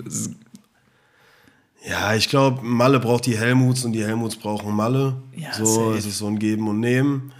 Ja, 1.87 2.15
ich 2.15 2.27
glaube, 2.29 2.63
Malle 2.63 2.99
braucht 2.99 3.27
die 3.27 3.37
Helmuts 3.37 3.85
und 3.85 3.93
die 3.93 4.03
Helmuts 4.03 4.37
brauchen 4.37 4.73
Malle. 4.75 5.17
Ja, 5.35 5.53
so 5.53 5.65
safe. 5.65 5.97
es 5.99 6.07
ist 6.07 6.17
so 6.17 6.25
ein 6.25 6.39
Geben 6.39 6.67
und 6.67 6.79
Nehmen. 6.79 7.31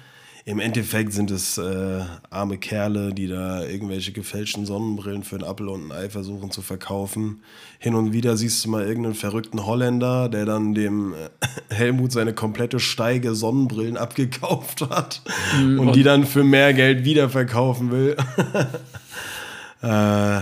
Im 0.47 0.60
Endeffekt 0.60 1.12
sind 1.12 1.31
es 1.31 1.58
äh, 1.58 2.01
arme 2.29 2.60
Kerle, 2.60 3.15
die 3.15 3.27
da 3.27 3.63
irgendwelche 3.63 4.12
gefälschten 4.12 4.67
Sonnenbrillen 4.67 5.23
für 5.23 5.38
ein 5.38 5.43
Apfel 5.43 5.67
und 5.69 5.88
ein 5.88 5.91
Ei 5.91 6.08
versuchen 6.08 6.51
zu 6.51 6.62
verkaufen. 6.62 7.41
Hin 7.79 7.95
und 7.95 8.13
wieder 8.13 8.38
siehst 8.38 8.63
du 8.63 8.69
mal 8.69 8.86
irgendeinen 8.86 9.15
verrückten 9.15 9.65
Holländer, 9.65 10.29
der 10.29 10.45
dann 10.45 10.75
dem 10.75 11.13
äh, 11.13 11.29
Helmut 11.73 12.12
seine 12.12 12.34
komplette 12.34 12.79
Steige 12.79 13.34
Sonnenbrillen 13.34 13.97
abgekauft 13.97 14.88
hat 14.88 15.23
und, 15.58 15.95
die 15.95 16.03
dann 16.03 16.27
für 16.27 16.43
mehr 16.43 16.75
Geld 16.75 17.05
wiederverkaufen 17.05 17.89
will. 17.89 18.15
äh, 19.81 20.41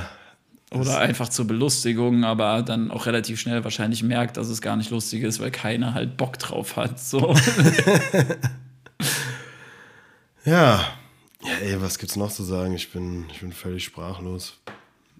Oder 0.77 0.99
einfach 0.99 1.29
zur 1.29 1.47
Belustigung, 1.47 2.25
aber 2.25 2.61
dann 2.61 2.91
auch 2.91 3.05
relativ 3.05 3.39
schnell 3.39 3.63
wahrscheinlich 3.63 4.03
merkt, 4.03 4.35
dass 4.35 4.49
es 4.49 4.61
gar 4.61 4.75
nicht 4.75 4.91
lustig 4.91 5.23
ist, 5.23 5.39
weil 5.39 5.51
keiner 5.51 5.93
halt 5.93 6.17
Bock 6.17 6.37
drauf 6.39 6.75
hat. 6.75 6.99
So. 6.99 7.33
Ja. 10.45 10.83
Ja, 11.41 11.53
ey, 11.61 11.81
was 11.81 11.97
gibt's 11.97 12.15
noch 12.15 12.31
zu 12.31 12.43
sagen? 12.43 12.73
Ich 12.73 12.91
bin, 12.91 13.25
ich 13.31 13.41
bin 13.41 13.51
völlig 13.51 13.83
sprachlos. 13.83 14.59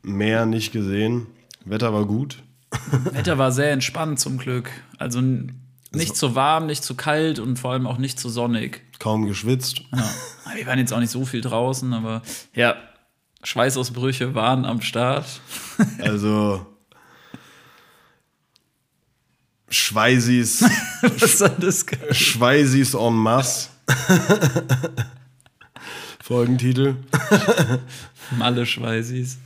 Meer 0.01 0.45
nicht 0.45 0.71
gesehen. 0.71 1.27
Wetter 1.65 1.93
war 1.93 2.05
gut. 2.05 2.41
Wetter 3.11 3.37
war 3.37 3.51
sehr 3.51 3.71
entspannt 3.71 4.19
zum 4.19 4.37
Glück. 4.37 4.71
Also 4.97 5.21
nicht 5.91 6.15
zu 6.15 6.35
warm, 6.35 6.65
nicht 6.65 6.83
zu 6.83 6.95
kalt 6.95 7.39
und 7.39 7.59
vor 7.59 7.71
allem 7.71 7.87
auch 7.87 7.97
nicht 7.97 8.19
zu 8.19 8.29
sonnig. 8.29 8.81
Kaum 8.99 9.25
geschwitzt. 9.25 9.81
Ja. 9.91 10.09
Wir 10.55 10.65
waren 10.65 10.79
jetzt 10.79 10.93
auch 10.93 10.99
nicht 10.99 11.11
so 11.11 11.25
viel 11.25 11.41
draußen, 11.41 11.93
aber 11.93 12.21
ja, 12.53 12.75
Schweißausbrüche 13.43 14.33
waren 14.35 14.65
am 14.65 14.81
Start. 14.81 15.25
Also. 15.99 16.65
Schweißis, 19.69 20.61
Was 21.19 21.39
soll 21.39 21.55
das? 21.59 21.83
Schweißis 22.11 22.93
en 22.93 23.13
masse. 23.15 23.69
Folgentitel. 26.21 26.95
Malle 28.37 28.65
Schweißis. 28.65 29.37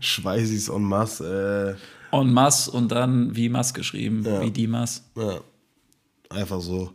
Schweißis 0.00 0.68
en 0.68 0.82
masse. 0.82 1.76
En 2.12 2.32
masse 2.32 2.70
und 2.70 2.90
dann 2.90 3.36
wie 3.36 3.48
Mass 3.48 3.72
geschrieben, 3.72 4.24
wie 4.40 4.50
die 4.50 4.66
Mass. 4.66 5.04
Äh, 5.16 5.20
ja. 5.20 5.40
Einfach 6.30 6.60
so. 6.60 6.92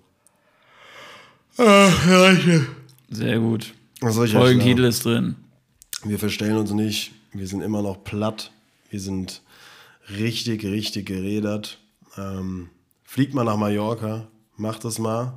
Ah, 1.58 1.90
reiche. 2.08 2.68
Sehr 3.10 3.40
gut. 3.40 3.74
Folgentitel 4.02 4.84
ist 4.84 5.06
drin. 5.06 5.36
Wir 6.04 6.20
verstellen 6.20 6.58
uns 6.58 6.72
nicht. 6.72 7.14
Wir 7.32 7.48
sind 7.48 7.62
immer 7.62 7.82
noch 7.82 8.04
platt. 8.04 8.52
Wir 8.90 9.00
sind 9.00 9.42
richtig, 10.10 10.64
richtig 10.64 11.06
gerädert. 11.06 11.80
Ähm, 12.18 12.70
fliegt 13.04 13.34
mal 13.34 13.44
nach 13.44 13.58
Mallorca. 13.58 14.28
Macht 14.58 14.86
es 14.86 15.00
mal. 15.00 15.34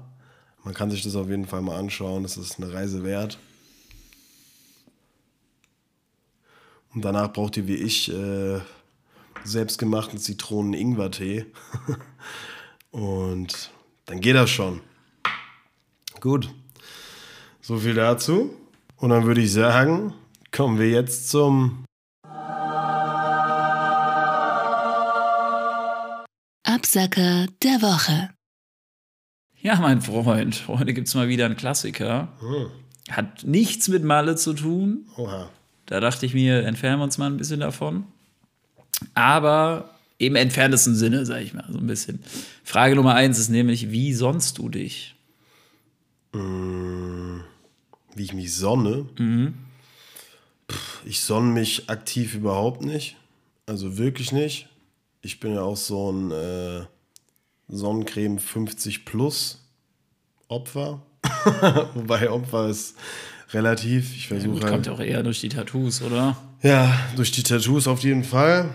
Man 0.69 0.75
kann 0.75 0.91
sich 0.91 1.03
das 1.03 1.17
auf 1.17 1.31
jeden 1.31 1.47
Fall 1.47 1.63
mal 1.63 1.79
anschauen. 1.79 2.25
Das 2.25 2.37
ist 2.37 2.61
eine 2.61 2.71
Reise 2.71 3.03
wert. 3.03 3.39
Und 6.93 7.03
danach 7.07 7.33
braucht 7.33 7.57
ihr 7.57 7.67
wie 7.67 7.77
ich 7.77 8.13
äh, 8.13 8.61
selbstgemachten 9.45 10.19
Zitronen-Ingwer-Tee. 10.19 11.47
Und 12.91 13.71
dann 14.05 14.21
geht 14.21 14.37
das 14.37 14.51
schon. 14.51 14.83
Gut. 16.21 16.51
So 17.63 17.79
viel 17.79 17.95
dazu. 17.95 18.55
Und 18.99 19.09
dann 19.09 19.25
würde 19.25 19.41
ich 19.41 19.51
sagen, 19.51 20.13
kommen 20.53 20.79
wir 20.79 20.91
jetzt 20.91 21.31
zum 21.31 21.87
Absacker 26.63 27.47
der 27.63 27.81
Woche. 27.81 28.38
Ja, 29.61 29.77
mein 29.81 30.01
Freund, 30.01 30.69
heute 30.69 30.95
gibt 30.95 31.09
es 31.09 31.15
mal 31.15 31.29
wieder 31.29 31.47
einen 31.47 31.57
Klassiker. 31.57 32.29
Hm. 32.41 32.71
Hat 33.11 33.45
nichts 33.45 33.89
mit 33.89 34.05
Malle 34.05 34.37
zu 34.37 34.55
tun. 34.55 35.07
Oha. 35.17 35.51
Da 35.87 36.01
dachte 36.01 36.27
ich 36.27 36.35
mir, 36.35 36.65
entfernen 36.65 37.01
wir 37.01 37.05
uns 37.05 37.19
mal 37.19 37.27
ein 37.27 37.39
bisschen 37.39 37.61
davon. 37.61 38.05
Aber 39.15 39.95
im 40.19 40.37
entferntesten 40.37 40.95
Sinne, 40.95 41.27
sag 41.27 41.43
ich 41.43 41.55
mal, 41.55 41.65
so 41.69 41.79
ein 41.79 41.87
bisschen. 41.87 42.23
Frage 42.63 42.95
Nummer 42.95 43.15
eins 43.15 43.39
ist 43.39 43.49
nämlich, 43.49 43.91
wie 43.91 44.13
sonst 44.13 44.59
du 44.59 44.69
dich? 44.69 45.17
Wie 46.33 48.23
ich 48.23 48.35
mich 48.35 48.55
sonne. 48.55 49.07
Pff, 50.71 51.03
ich 51.05 51.21
sonne 51.21 51.53
mich 51.53 51.89
aktiv 51.89 52.35
überhaupt 52.35 52.85
nicht. 52.85 53.17
Also 53.67 53.99
wirklich 53.99 54.31
nicht. 54.33 54.69
Ich 55.23 55.41
bin 55.41 55.55
ja 55.55 55.63
auch 55.63 55.77
so 55.77 56.13
ein 56.13 56.31
äh, 56.31 56.85
Sonnencreme 57.69 58.39
50 58.39 59.05
plus 59.05 59.65
Opfer. 60.49 61.03
Wobei 61.95 62.31
Opfer 62.31 62.69
ist 62.69 62.97
relativ. 63.51 64.15
Ich 64.15 64.29
versuche 64.29 64.55
Gut, 64.55 64.63
halt. 64.63 64.73
kommt 64.73 64.87
ja 64.87 64.93
auch 64.93 65.01
eher 65.01 65.23
durch 65.23 65.41
die 65.41 65.49
Tattoos, 65.49 66.03
oder? 66.03 66.37
Ja, 66.63 66.93
durch 67.17 67.31
die 67.31 67.43
Tattoos 67.43 67.87
auf 67.87 68.01
jeden 68.01 68.25
Fall. 68.25 68.75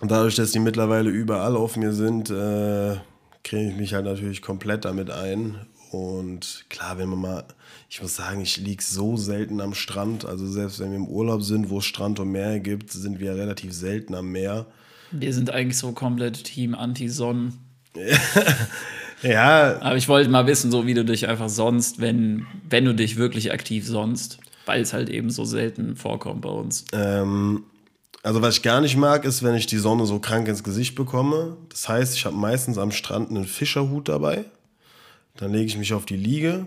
Und 0.00 0.10
dadurch, 0.10 0.36
dass 0.36 0.52
die 0.52 0.58
mittlerweile 0.60 1.10
überall 1.10 1.56
auf 1.56 1.76
mir 1.76 1.92
sind, 1.92 2.30
äh, 2.30 2.96
creme 3.44 3.70
ich 3.70 3.76
mich 3.76 3.94
halt 3.94 4.04
natürlich 4.04 4.42
komplett 4.42 4.84
damit 4.84 5.10
ein. 5.10 5.66
Und 5.90 6.66
klar, 6.68 6.98
wenn 6.98 7.08
man 7.08 7.20
mal, 7.20 7.44
ich 7.88 8.02
muss 8.02 8.16
sagen, 8.16 8.40
ich 8.40 8.58
liege 8.58 8.82
so 8.82 9.16
selten 9.16 9.60
am 9.60 9.74
Strand. 9.74 10.24
Also 10.24 10.46
selbst 10.46 10.80
wenn 10.80 10.90
wir 10.90 10.96
im 10.98 11.08
Urlaub 11.08 11.42
sind, 11.42 11.70
wo 11.70 11.78
es 11.78 11.86
Strand 11.86 12.20
und 12.20 12.30
Meer 12.30 12.60
gibt, 12.60 12.92
sind 12.92 13.20
wir 13.20 13.34
relativ 13.34 13.72
selten 13.72 14.14
am 14.14 14.30
Meer. 14.30 14.66
Wir 15.10 15.32
sind 15.32 15.50
eigentlich 15.50 15.78
so 15.78 15.92
komplett 15.92 16.44
Team 16.44 16.74
Anti-Sonnen. 16.74 17.54
Ja, 19.22 19.80
Aber 19.80 19.96
ich 19.96 20.08
wollte 20.08 20.30
mal 20.30 20.46
wissen, 20.46 20.70
so 20.70 20.86
wie 20.86 20.94
du 20.94 21.04
dich 21.04 21.28
einfach 21.28 21.48
sonst, 21.48 22.00
wenn, 22.00 22.46
wenn 22.68 22.84
du 22.84 22.94
dich 22.94 23.16
wirklich 23.16 23.52
aktiv 23.52 23.86
sonst, 23.86 24.38
weil 24.66 24.80
es 24.80 24.92
halt 24.92 25.08
eben 25.08 25.30
so 25.30 25.44
selten 25.44 25.96
vorkommt 25.96 26.42
bei 26.42 26.50
uns. 26.50 26.84
Ähm, 26.92 27.64
also 28.22 28.42
was 28.42 28.56
ich 28.56 28.62
gar 28.62 28.80
nicht 28.80 28.96
mag, 28.96 29.24
ist, 29.24 29.42
wenn 29.42 29.54
ich 29.54 29.66
die 29.66 29.78
Sonne 29.78 30.06
so 30.06 30.18
krank 30.18 30.46
ins 30.48 30.62
Gesicht 30.62 30.94
bekomme. 30.94 31.56
Das 31.68 31.88
heißt, 31.88 32.14
ich 32.14 32.26
habe 32.26 32.36
meistens 32.36 32.78
am 32.78 32.92
Strand 32.92 33.30
einen 33.30 33.44
Fischerhut 33.44 34.08
dabei. 34.08 34.44
Dann 35.36 35.52
lege 35.52 35.66
ich 35.66 35.78
mich 35.78 35.94
auf 35.94 36.04
die 36.04 36.16
Liege 36.16 36.66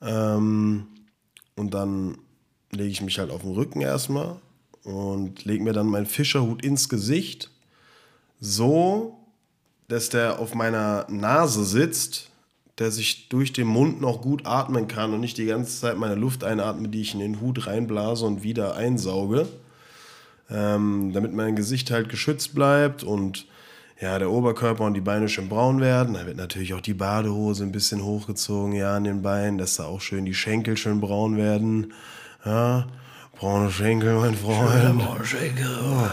ähm, 0.00 0.86
und 1.54 1.74
dann 1.74 2.18
lege 2.72 2.90
ich 2.90 3.02
mich 3.02 3.18
halt 3.18 3.30
auf 3.30 3.42
den 3.42 3.52
Rücken 3.52 3.80
erstmal 3.80 4.36
und 4.84 5.44
lege 5.44 5.62
mir 5.62 5.72
dann 5.72 5.86
meinen 5.86 6.06
Fischerhut 6.06 6.64
ins 6.64 6.88
Gesicht, 6.88 7.50
so, 8.40 9.15
dass 9.88 10.08
der 10.08 10.38
auf 10.38 10.54
meiner 10.54 11.06
Nase 11.08 11.64
sitzt, 11.64 12.30
dass 12.76 12.98
ich 12.98 13.28
durch 13.28 13.52
den 13.52 13.66
Mund 13.66 14.00
noch 14.00 14.20
gut 14.20 14.44
atmen 14.44 14.86
kann 14.86 15.14
und 15.14 15.20
nicht 15.20 15.38
die 15.38 15.46
ganze 15.46 15.80
Zeit 15.80 15.96
meine 15.96 16.14
Luft 16.14 16.44
einatme, 16.44 16.88
die 16.88 17.00
ich 17.00 17.14
in 17.14 17.20
den 17.20 17.40
Hut 17.40 17.66
reinblase 17.66 18.26
und 18.26 18.42
wieder 18.42 18.76
einsauge. 18.76 19.48
Ähm, 20.50 21.10
damit 21.12 21.32
mein 21.32 21.56
Gesicht 21.56 21.90
halt 21.90 22.08
geschützt 22.08 22.54
bleibt 22.54 23.02
und 23.02 23.46
ja, 24.00 24.18
der 24.18 24.30
Oberkörper 24.30 24.84
und 24.84 24.94
die 24.94 25.00
Beine 25.00 25.28
schön 25.28 25.48
braun 25.48 25.80
werden. 25.80 26.14
Da 26.14 26.26
wird 26.26 26.36
natürlich 26.36 26.74
auch 26.74 26.82
die 26.82 26.94
Badehose 26.94 27.64
ein 27.64 27.72
bisschen 27.72 28.04
hochgezogen, 28.04 28.72
ja, 28.74 28.94
an 28.94 29.04
den 29.04 29.22
Beinen, 29.22 29.58
dass 29.58 29.76
da 29.76 29.86
auch 29.86 30.02
schön 30.02 30.26
die 30.26 30.34
Schenkel 30.34 30.76
schön 30.76 31.00
braun 31.00 31.36
werden. 31.36 31.94
Ja, 32.44 32.86
braune 33.38 33.70
Schenkel, 33.70 34.18
mein 34.18 34.34
Freund. 34.34 35.02
Schenkel. 35.24 36.10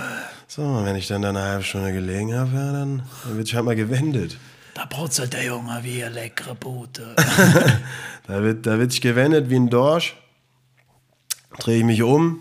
So, 0.55 0.85
wenn 0.85 0.95
ich 0.95 1.07
dann 1.07 1.23
da 1.23 1.29
eine 1.29 1.41
halbe 1.41 1.63
Stunde 1.63 1.91
gelegen 1.91 2.35
habe, 2.35 2.55
ja, 2.55 2.71
dann, 2.71 3.01
dann 3.23 3.37
wird 3.37 3.47
ich 3.47 3.55
halt 3.55 3.65
mal 3.65 3.75
gewendet. 3.75 4.37
Da 4.75 4.85
brutzelt 4.85 5.33
der 5.33 5.45
Junge 5.45 5.79
wie 5.81 6.03
eine 6.03 6.13
leckere 6.13 6.53
Boote. 6.53 7.15
Da 8.27 8.41
wird, 8.41 8.65
da 8.67 8.77
wird 8.77 8.91
sich 8.91 9.01
gewendet 9.01 9.49
wie 9.49 9.55
ein 9.55 9.69
Dorsch. 9.69 10.15
Drehe 11.59 11.79
ich 11.79 11.83
mich 11.83 12.03
um, 12.03 12.39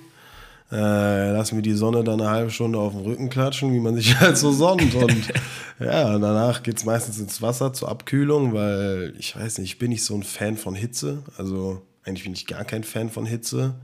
äh, 0.70 1.32
lass 1.32 1.52
mir 1.52 1.62
die 1.62 1.72
Sonne 1.72 2.04
dann 2.04 2.20
eine 2.20 2.30
halbe 2.30 2.50
Stunde 2.50 2.78
auf 2.78 2.92
den 2.92 3.02
Rücken 3.02 3.30
klatschen, 3.30 3.72
wie 3.72 3.80
man 3.80 3.96
sich 3.96 4.16
halt 4.20 4.36
so 4.36 4.52
sonnt. 4.52 4.94
Und 4.94 5.32
ja, 5.80 6.18
danach 6.18 6.62
geht 6.62 6.76
es 6.76 6.84
meistens 6.84 7.18
ins 7.18 7.40
Wasser 7.40 7.72
zur 7.72 7.88
Abkühlung, 7.88 8.52
weil 8.52 9.14
ich 9.18 9.34
weiß 9.34 9.56
nicht, 9.58 9.72
ich 9.72 9.78
bin 9.78 9.88
nicht 9.88 10.04
so 10.04 10.14
ein 10.14 10.22
Fan 10.22 10.58
von 10.58 10.74
Hitze. 10.74 11.22
Also 11.38 11.80
eigentlich 12.04 12.24
bin 12.24 12.34
ich 12.34 12.46
gar 12.46 12.64
kein 12.64 12.84
Fan 12.84 13.08
von 13.08 13.24
Hitze. 13.24 13.74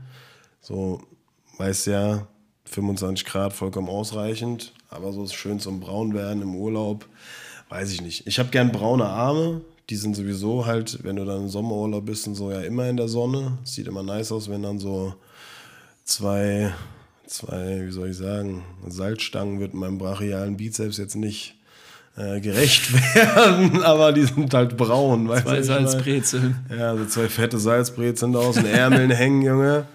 So, 0.61 1.01
weiß 1.57 1.87
ja, 1.87 2.27
25 2.69 3.25
Grad 3.25 3.53
vollkommen 3.53 3.89
ausreichend, 3.89 4.73
aber 4.89 5.11
so 5.11 5.25
schön 5.27 5.59
zum 5.59 5.79
Braun 5.79 6.13
werden 6.13 6.41
im 6.41 6.55
Urlaub, 6.55 7.05
weiß 7.69 7.91
ich 7.91 8.01
nicht. 8.01 8.27
Ich 8.27 8.39
habe 8.39 8.49
gern 8.49 8.71
braune 8.71 9.05
Arme, 9.05 9.61
die 9.89 9.95
sind 9.95 10.15
sowieso 10.15 10.65
halt, 10.65 11.03
wenn 11.03 11.15
du 11.15 11.25
dann 11.25 11.43
im 11.43 11.49
Sommerurlaub 11.49 12.05
bist 12.05 12.27
und 12.27 12.35
so, 12.35 12.51
ja 12.51 12.61
immer 12.61 12.87
in 12.87 12.97
der 12.97 13.07
Sonne. 13.07 13.57
Sieht 13.63 13.87
immer 13.87 14.03
nice 14.03 14.31
aus, 14.31 14.49
wenn 14.49 14.61
dann 14.61 14.77
so 14.77 15.15
zwei, 16.03 16.71
zwei, 17.25 17.87
wie 17.87 17.91
soll 17.91 18.09
ich 18.09 18.17
sagen, 18.17 18.63
Salzstangen 18.87 19.59
wird 19.59 19.73
meinem 19.73 19.97
brachialen 19.97 20.57
Bizeps 20.57 20.97
jetzt 20.97 21.15
nicht 21.15 21.55
äh, 22.17 22.39
gerecht 22.39 22.93
werden, 23.15 23.81
aber 23.81 24.13
die 24.13 24.25
sind 24.25 24.53
halt 24.53 24.77
braun. 24.77 25.27
Zwei? 25.41 25.63
Salzbrezeln. 25.63 26.55
Ja, 26.69 26.95
so 26.95 27.05
zwei 27.05 27.27
fette 27.27 27.57
Salzbrezeln 27.57 28.33
da 28.33 28.39
aus 28.39 28.55
den 28.55 28.67
Ärmeln 28.67 29.09
hängen, 29.09 29.41
Junge. 29.41 29.85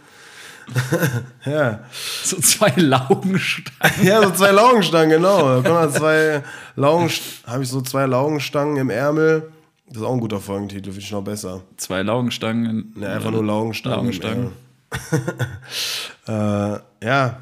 ja. 1.45 1.85
So 2.23 2.39
zwei 2.39 2.73
Laugenstangen. 2.77 4.07
ja, 4.07 4.23
so 4.23 4.31
zwei 4.31 4.51
Laugenstangen, 4.51 5.11
genau. 5.11 5.61
Da 5.61 5.81
halt 5.81 5.95
zwei 5.95 6.43
Laugen, 6.77 7.11
habe 7.47 7.63
ich 7.63 7.69
so 7.69 7.81
zwei 7.81 8.07
Laugenstangen 8.07 8.77
im 8.77 8.91
Ärmel. 8.91 9.53
Das 9.87 9.99
ist 9.99 10.03
auch 10.03 10.15
ein 10.15 10.21
guter 10.21 10.41
Folgentitel, 10.41 10.91
finde 10.91 11.01
ich 11.01 11.13
noch 11.13 11.23
besser. 11.23 11.63
Zwei 11.77 12.03
Laugenstangen. 12.03 12.93
Ne, 12.97 13.09
einfach 13.09 13.31
nur 13.31 13.45
Laugenstangen. 13.45 13.97
Laugenstangen. 13.99 14.53
Äh, 16.27 16.79
ja. 17.03 17.41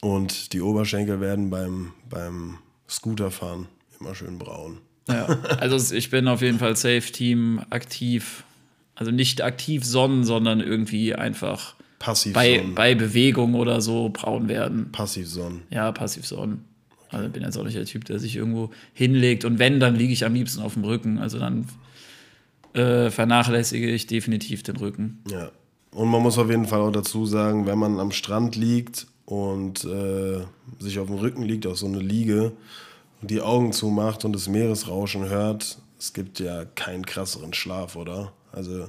Und 0.00 0.54
die 0.54 0.62
Oberschenkel 0.62 1.20
werden 1.20 1.50
beim, 1.50 1.92
beim 2.08 2.56
Scooterfahren 2.88 3.68
immer 4.00 4.14
schön 4.14 4.38
braun. 4.38 4.78
Ja, 5.08 5.26
also 5.60 5.94
ich 5.94 6.08
bin 6.08 6.28
auf 6.28 6.40
jeden 6.40 6.58
Fall 6.58 6.76
Safe-Team 6.76 7.62
aktiv. 7.68 8.44
Also 8.94 9.10
nicht 9.10 9.42
aktiv 9.42 9.84
sonnen, 9.84 10.24
sondern 10.24 10.60
irgendwie 10.60 11.14
einfach 11.14 11.74
Passiv 11.98 12.32
bei, 12.32 12.58
sonnen. 12.58 12.74
bei 12.74 12.94
Bewegung 12.94 13.54
oder 13.54 13.80
so 13.80 14.10
braun 14.10 14.48
werden. 14.48 14.92
Passiv 14.92 15.28
sonnen. 15.28 15.62
Ja, 15.70 15.90
passiv 15.92 16.26
sonnen. 16.26 16.64
Also 17.10 17.28
bin 17.28 17.42
jetzt 17.42 17.56
auch 17.56 17.64
nicht 17.64 17.76
der 17.76 17.86
Typ, 17.86 18.04
der 18.04 18.18
sich 18.18 18.36
irgendwo 18.36 18.70
hinlegt. 18.92 19.44
Und 19.44 19.58
wenn, 19.58 19.80
dann 19.80 19.94
liege 19.94 20.12
ich 20.12 20.24
am 20.24 20.34
liebsten 20.34 20.62
auf 20.62 20.74
dem 20.74 20.84
Rücken. 20.84 21.18
Also 21.18 21.38
dann 21.38 21.66
äh, 22.74 23.10
vernachlässige 23.10 23.88
ich 23.90 24.06
definitiv 24.06 24.62
den 24.62 24.76
Rücken. 24.76 25.22
Ja. 25.30 25.50
Und 25.92 26.08
man 26.08 26.22
muss 26.22 26.38
auf 26.38 26.50
jeden 26.50 26.66
Fall 26.66 26.80
auch 26.80 26.90
dazu 26.90 27.24
sagen, 27.24 27.66
wenn 27.66 27.78
man 27.78 28.00
am 28.00 28.10
Strand 28.10 28.56
liegt 28.56 29.06
und 29.26 29.84
äh, 29.84 30.40
sich 30.80 30.98
auf 30.98 31.06
dem 31.06 31.16
Rücken 31.16 31.42
liegt, 31.42 31.66
auf 31.66 31.78
so 31.78 31.86
eine 31.86 32.00
Liege 32.00 32.52
und 33.22 33.30
die 33.30 33.40
Augen 33.40 33.72
zumacht 33.72 34.24
und 34.24 34.32
das 34.32 34.48
Meeresrauschen 34.48 35.28
hört, 35.28 35.78
es 35.98 36.12
gibt 36.12 36.40
ja 36.40 36.64
keinen 36.64 37.06
krasseren 37.06 37.54
Schlaf, 37.54 37.94
oder? 37.94 38.32
Also 38.54 38.88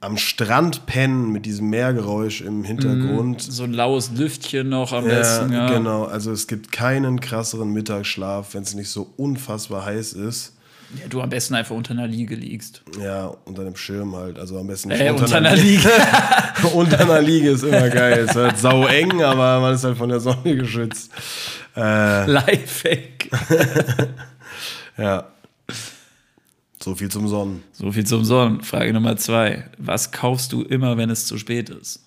am 0.00 0.16
Strand 0.16 0.86
pennen 0.86 1.32
mit 1.32 1.44
diesem 1.44 1.70
Meergeräusch 1.70 2.40
im 2.42 2.62
Hintergrund. 2.62 3.42
So 3.42 3.64
ein 3.64 3.72
laues 3.72 4.12
Lüftchen 4.14 4.68
noch 4.68 4.92
am 4.92 5.08
Ja, 5.08 5.14
besten. 5.16 5.52
Ja, 5.52 5.68
genau. 5.70 6.04
Also 6.04 6.30
es 6.30 6.46
gibt 6.46 6.70
keinen 6.70 7.20
krasseren 7.20 7.72
Mittagsschlaf, 7.72 8.54
wenn 8.54 8.62
es 8.62 8.74
nicht 8.74 8.90
so 8.90 9.12
unfassbar 9.16 9.84
heiß 9.84 10.12
ist. 10.12 10.54
Ja, 10.94 11.06
du 11.08 11.20
am 11.20 11.28
besten 11.28 11.54
einfach 11.54 11.74
unter 11.74 11.90
einer 11.90 12.06
Liege 12.06 12.34
liegst. 12.34 12.82
Ja, 13.02 13.26
unter 13.44 13.62
einem 13.62 13.76
Schirm 13.76 14.14
halt. 14.16 14.38
Also 14.38 14.58
am 14.58 14.68
besten 14.68 14.88
nicht 14.88 15.00
Äh, 15.00 15.10
unter 15.10 15.36
einer 15.36 15.54
Liege. 15.56 15.90
unter 16.74 17.00
einer 17.00 17.20
Liege 17.20 17.50
ist 17.50 17.62
immer 17.64 17.90
geil. 17.90 18.20
Es 18.20 18.30
ist 18.30 18.36
halt 18.36 18.58
sau 18.58 18.86
eng, 18.86 19.20
aber 19.22 19.60
man 19.60 19.74
ist 19.74 19.84
halt 19.84 19.98
von 19.98 20.08
der 20.08 20.20
Sonne 20.20 20.56
geschützt. 20.56 21.10
Äh, 21.76 22.24
Lifehack. 22.30 23.28
ja. 24.96 25.24
So 26.88 26.94
viel 26.94 27.10
zum 27.10 27.28
Sonnen. 27.28 27.62
So 27.72 27.92
viel 27.92 28.06
zum 28.06 28.24
Sonnen. 28.24 28.62
Frage 28.62 28.94
Nummer 28.94 29.18
zwei. 29.18 29.68
Was 29.76 30.10
kaufst 30.10 30.54
du 30.54 30.62
immer, 30.62 30.96
wenn 30.96 31.10
es 31.10 31.26
zu 31.26 31.36
spät 31.36 31.68
ist? 31.68 32.02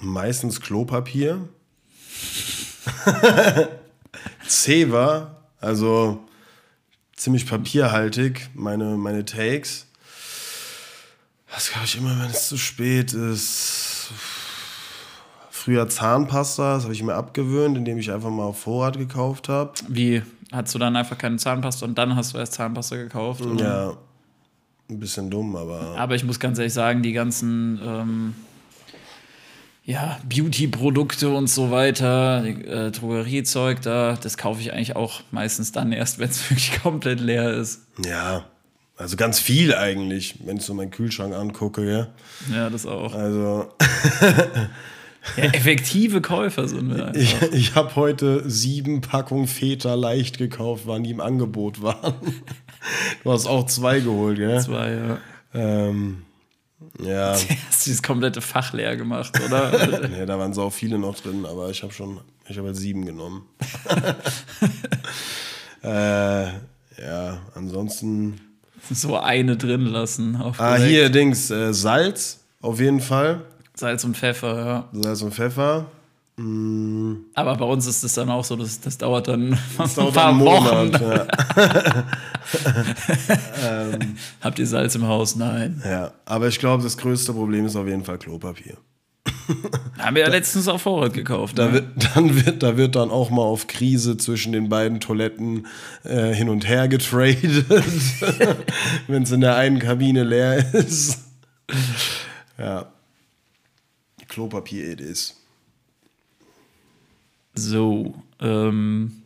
Meistens 0.00 0.62
Klopapier. 0.62 1.50
Zewa, 4.48 5.36
also 5.60 6.26
ziemlich 7.14 7.46
papierhaltig, 7.46 8.48
meine, 8.54 8.96
meine 8.96 9.26
Takes. 9.26 9.88
Was 11.52 11.72
kaufe 11.72 11.84
ich 11.84 11.98
immer, 11.98 12.18
wenn 12.22 12.30
es 12.30 12.48
zu 12.48 12.56
spät 12.56 13.12
ist? 13.12 14.12
Früher 15.50 15.90
Zahnpasta, 15.90 16.76
das 16.76 16.84
habe 16.84 16.94
ich 16.94 17.02
mir 17.02 17.16
abgewöhnt, 17.16 17.76
indem 17.76 17.98
ich 17.98 18.10
einfach 18.10 18.30
mal 18.30 18.44
auf 18.44 18.60
Vorrat 18.60 18.96
gekauft 18.96 19.50
habe. 19.50 19.74
Wie? 19.88 20.22
Hast 20.56 20.74
du 20.74 20.78
dann 20.78 20.96
einfach 20.96 21.18
keine 21.18 21.36
Zahnpasta 21.36 21.84
und 21.86 21.96
dann 21.98 22.16
hast 22.16 22.34
du 22.34 22.38
erst 22.38 22.54
Zahnpasta 22.54 22.96
gekauft? 22.96 23.42
oder? 23.42 23.64
Ja, 23.64 23.96
ein 24.88 24.98
bisschen 24.98 25.30
dumm, 25.30 25.54
aber 25.56 25.94
Aber 25.98 26.14
ich 26.14 26.24
muss 26.24 26.40
ganz 26.40 26.58
ehrlich 26.58 26.72
sagen, 26.72 27.02
die 27.02 27.12
ganzen 27.12 27.80
ähm, 27.84 28.34
ja, 29.84 30.18
Beauty-Produkte 30.28 31.28
und 31.28 31.48
so 31.48 31.70
weiter, 31.70 32.44
äh, 32.44 32.90
Drogeriezeug 32.90 33.82
da, 33.82 34.16
das 34.20 34.36
kaufe 34.36 34.60
ich 34.60 34.72
eigentlich 34.72 34.96
auch 34.96 35.20
meistens 35.30 35.70
dann 35.72 35.92
erst, 35.92 36.18
wenn 36.20 36.30
es 36.30 36.50
wirklich 36.50 36.82
komplett 36.82 37.20
leer 37.20 37.50
ist. 37.52 37.82
ja, 38.04 38.44
also 38.98 39.16
ganz 39.18 39.38
viel 39.38 39.74
eigentlich, 39.74 40.36
wenn 40.46 40.56
ich 40.56 40.62
so 40.62 40.72
meinen 40.72 40.90
Kühlschrank 40.90 41.34
angucke, 41.34 41.84
ja. 41.86 42.08
Ja, 42.50 42.70
das 42.70 42.86
auch. 42.86 43.12
Also 43.14 43.70
Ja, 45.36 45.44
effektive 45.44 46.20
Käufer 46.20 46.68
sind 46.68 46.94
wir 46.94 47.06
einfach. 47.08 47.20
ich, 47.20 47.52
ich 47.52 47.74
habe 47.74 47.96
heute 47.96 48.48
sieben 48.48 49.00
Packungen 49.00 49.46
Feta 49.48 49.94
leicht 49.94 50.38
gekauft, 50.38 50.86
weil 50.86 51.02
die 51.02 51.10
im 51.10 51.20
Angebot 51.20 51.82
waren. 51.82 52.14
Du 53.24 53.32
hast 53.32 53.46
auch 53.46 53.66
zwei 53.66 53.98
geholt, 53.98 54.36
gell? 54.38 54.64
War 54.68 54.88
ja. 54.88 55.18
Ähm, 55.52 56.22
ja, 57.02 57.32
Hast 57.68 57.86
dieses 57.86 58.00
komplette 58.00 58.40
Fach 58.40 58.72
leer 58.72 58.96
gemacht, 58.96 59.32
oder? 59.44 60.08
nee, 60.08 60.24
da 60.24 60.38
waren 60.38 60.54
so 60.54 60.70
viele 60.70 60.96
noch 60.98 61.16
drin, 61.18 61.44
aber 61.46 61.68
ich 61.70 61.82
habe 61.82 61.92
schon, 61.92 62.20
ich 62.48 62.56
habe 62.56 62.68
halt 62.68 62.76
sieben 62.76 63.04
genommen. 63.04 63.44
äh, 65.82 66.44
ja, 66.46 67.38
ansonsten. 67.54 68.40
so 68.90 69.16
eine 69.18 69.56
drin 69.56 69.86
lassen. 69.86 70.36
Auf 70.36 70.60
Ah, 70.60 70.76
hier 70.76 71.10
Dings, 71.10 71.50
äh, 71.50 71.72
Salz 71.74 72.40
auf 72.60 72.80
jeden 72.80 73.00
Fall. 73.00 73.42
Salz 73.76 74.04
und 74.04 74.16
Pfeffer, 74.16 74.56
ja. 74.66 74.88
Salz 75.02 75.22
und 75.22 75.34
Pfeffer. 75.34 75.86
Aber 77.34 77.54
bei 77.56 77.64
uns 77.64 77.86
ist 77.86 78.02
es 78.04 78.12
dann 78.14 78.28
auch 78.28 78.44
so, 78.44 78.56
dass 78.56 78.78
das 78.80 78.98
dauert 78.98 79.26
dann 79.28 79.56
Das 79.78 79.96
ein 79.98 80.04
dauert 80.04 80.14
paar 80.14 80.28
einen 80.30 80.40
Wochen. 80.40 80.90
Monat. 80.90 81.00
Ja. 81.00 82.04
Habt 84.42 84.58
ihr 84.58 84.66
Salz 84.66 84.94
im 84.94 85.06
Haus? 85.06 85.36
Nein. 85.36 85.82
ja, 85.84 86.12
aber 86.26 86.48
ich 86.48 86.58
glaube, 86.58 86.82
das 86.82 86.96
größte 86.98 87.32
Problem 87.32 87.64
ist 87.66 87.76
auf 87.76 87.86
jeden 87.86 88.04
Fall 88.04 88.18
Klopapier. 88.18 88.76
Haben 89.98 90.16
wir 90.16 90.22
ja 90.22 90.28
letztens 90.28 90.68
auf 90.68 90.82
Vorrat 90.82 91.14
gekauft. 91.14 91.58
Da 91.58 91.66
Ne? 91.66 91.72
wird, 91.74 91.86
dann 92.14 92.44
wird, 92.46 92.62
da 92.62 92.76
wird 92.76 92.96
dann 92.96 93.10
auch 93.10 93.30
mal 93.30 93.42
auf 93.42 93.66
Krise 93.66 94.16
zwischen 94.16 94.52
den 94.52 94.68
beiden 94.68 95.00
Toiletten 95.00 95.66
äh, 96.04 96.32
hin 96.34 96.48
und 96.48 96.68
her 96.68 96.88
getradet, 96.88 97.64
wenn 99.08 99.22
es 99.22 99.30
in 99.32 99.40
der 99.40 99.56
einen 99.56 99.78
Kabine 99.78 100.22
leer 100.24 100.74
ist. 100.74 101.18
Ja. 102.58 102.86
Klopapier 104.28 104.90
it 104.92 105.00
is. 105.00 105.40
So, 107.54 108.14
ähm, 108.40 109.22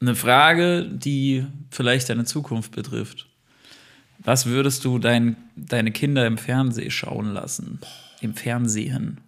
eine 0.00 0.14
Frage, 0.14 0.84
die 0.84 1.46
vielleicht 1.70 2.08
deine 2.08 2.24
Zukunft 2.24 2.72
betrifft. 2.72 3.26
Was 4.18 4.46
würdest 4.46 4.84
du 4.84 4.98
dein, 4.98 5.36
deine 5.56 5.92
Kinder 5.92 6.26
im 6.26 6.38
Fernsehen 6.38 6.90
schauen 6.90 7.32
lassen? 7.32 7.80
Im 8.20 8.34
Fernsehen. 8.34 9.20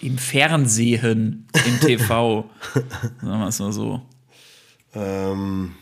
Im 0.00 0.18
Fernsehen, 0.18 1.46
im 1.66 1.80
TV. 1.80 2.50
Sagen 2.74 3.40
wir 3.40 3.48
es 3.48 3.58
mal 3.60 3.72
so. 3.72 4.02
Ähm, 4.94 5.74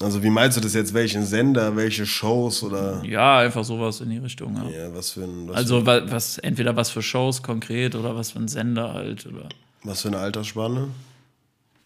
also 0.00 0.22
wie 0.22 0.30
meinst 0.30 0.56
du 0.56 0.60
das 0.60 0.74
jetzt? 0.74 0.94
Welchen 0.94 1.24
Sender, 1.24 1.76
welche 1.76 2.06
Shows 2.06 2.62
oder 2.62 3.02
Ja, 3.04 3.38
einfach 3.38 3.64
sowas 3.64 4.00
in 4.00 4.10
die 4.10 4.18
Richtung. 4.18 4.56
Ja. 4.56 4.84
ja, 4.86 4.94
was 4.94 5.10
für 5.10 5.22
ein 5.24 5.48
was, 5.48 5.56
Also 5.56 5.84
wa- 5.86 6.02
was, 6.06 6.38
entweder 6.38 6.74
was 6.76 6.90
für 6.90 7.02
Shows 7.02 7.42
konkret 7.42 7.94
oder 7.94 8.14
was 8.16 8.32
für 8.32 8.38
ein 8.40 8.48
Sender 8.48 8.92
halt. 8.94 9.26
Oder 9.26 9.48
was 9.82 10.02
für 10.02 10.08
eine 10.08 10.18
Altersspanne? 10.18 10.88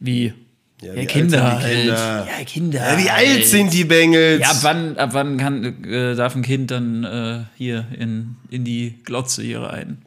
wie? 0.00 0.32
Ja, 0.80 0.94
Ja, 0.94 1.00
wie 1.02 1.06
Kinder 1.06 1.58
halt. 1.60 1.74
Kinder? 1.74 2.26
Ja, 2.38 2.44
Kinder. 2.44 2.78
Ja, 2.92 2.98
wie 2.98 3.10
halt. 3.10 3.28
alt 3.28 3.46
sind 3.46 3.72
die 3.72 3.84
Bengels? 3.84 4.40
Ja, 4.40 4.50
ab 4.50 4.58
wann, 4.62 4.96
ab 4.96 5.10
wann 5.12 5.36
kann, 5.36 5.84
äh, 5.84 6.14
darf 6.14 6.36
ein 6.36 6.42
Kind 6.42 6.70
dann 6.70 7.02
äh, 7.02 7.44
hier 7.56 7.84
in, 7.98 8.36
in 8.48 8.64
die 8.64 8.94
Glotze 9.04 9.42
hier 9.42 9.60
rein 9.62 9.98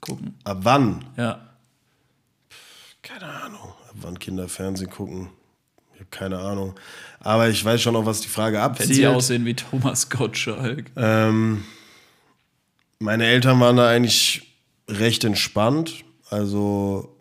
gucken? 0.00 0.34
Ab 0.44 0.58
wann? 0.62 1.04
Ja. 1.16 1.40
Keine 3.02 3.26
Ahnung. 3.26 3.60
Ab 3.88 3.94
wann 4.02 4.18
Kinder 4.18 4.48
Fernsehen 4.48 4.90
gucken? 4.90 5.28
Keine 6.10 6.38
Ahnung. 6.38 6.74
Aber 7.20 7.48
ich 7.48 7.64
weiß 7.64 7.80
schon 7.82 7.94
noch, 7.94 8.06
was 8.06 8.20
die 8.20 8.28
Frage 8.28 8.56
Wenn 8.58 8.74
sie 8.74 8.82
abzielt. 8.82 9.08
aussehen 9.08 9.44
wie 9.44 9.54
Thomas 9.54 10.08
Gottschalk. 10.08 10.90
Ähm, 10.96 11.64
meine 12.98 13.26
Eltern 13.26 13.60
waren 13.60 13.76
da 13.76 13.88
eigentlich 13.88 14.54
recht 14.88 15.24
entspannt. 15.24 16.04
Also 16.30 17.16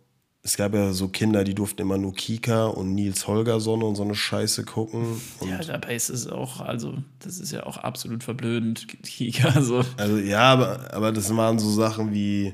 es 0.45 0.57
gab 0.57 0.75
ja 0.75 0.93
so 0.93 1.07
Kinder, 1.07 1.43
die 1.43 1.55
durften 1.55 1.81
immer 1.81 1.97
nur 1.97 2.13
Kika 2.13 2.65
und 2.65 2.93
Nils 2.93 3.25
Holgersson 3.25 3.81
und 3.81 3.95
so 3.95 4.03
eine 4.03 4.13
Scheiße 4.13 4.63
gucken. 4.63 5.19
Ja, 5.43 5.57
dabei 5.57 5.95
ist 5.95 6.09
es 6.09 6.27
auch, 6.27 6.61
also, 6.61 6.93
das 7.17 7.39
ist 7.39 7.51
ja 7.51 7.65
auch 7.65 7.77
absolut 7.77 8.23
verblödend, 8.23 8.87
Kika. 9.03 9.59
So. 9.61 9.83
Also 9.97 10.17
ja, 10.17 10.41
aber, 10.41 10.93
aber 10.93 11.11
das 11.11 11.35
waren 11.35 11.57
so 11.57 11.71
Sachen 11.71 12.13
wie, 12.13 12.53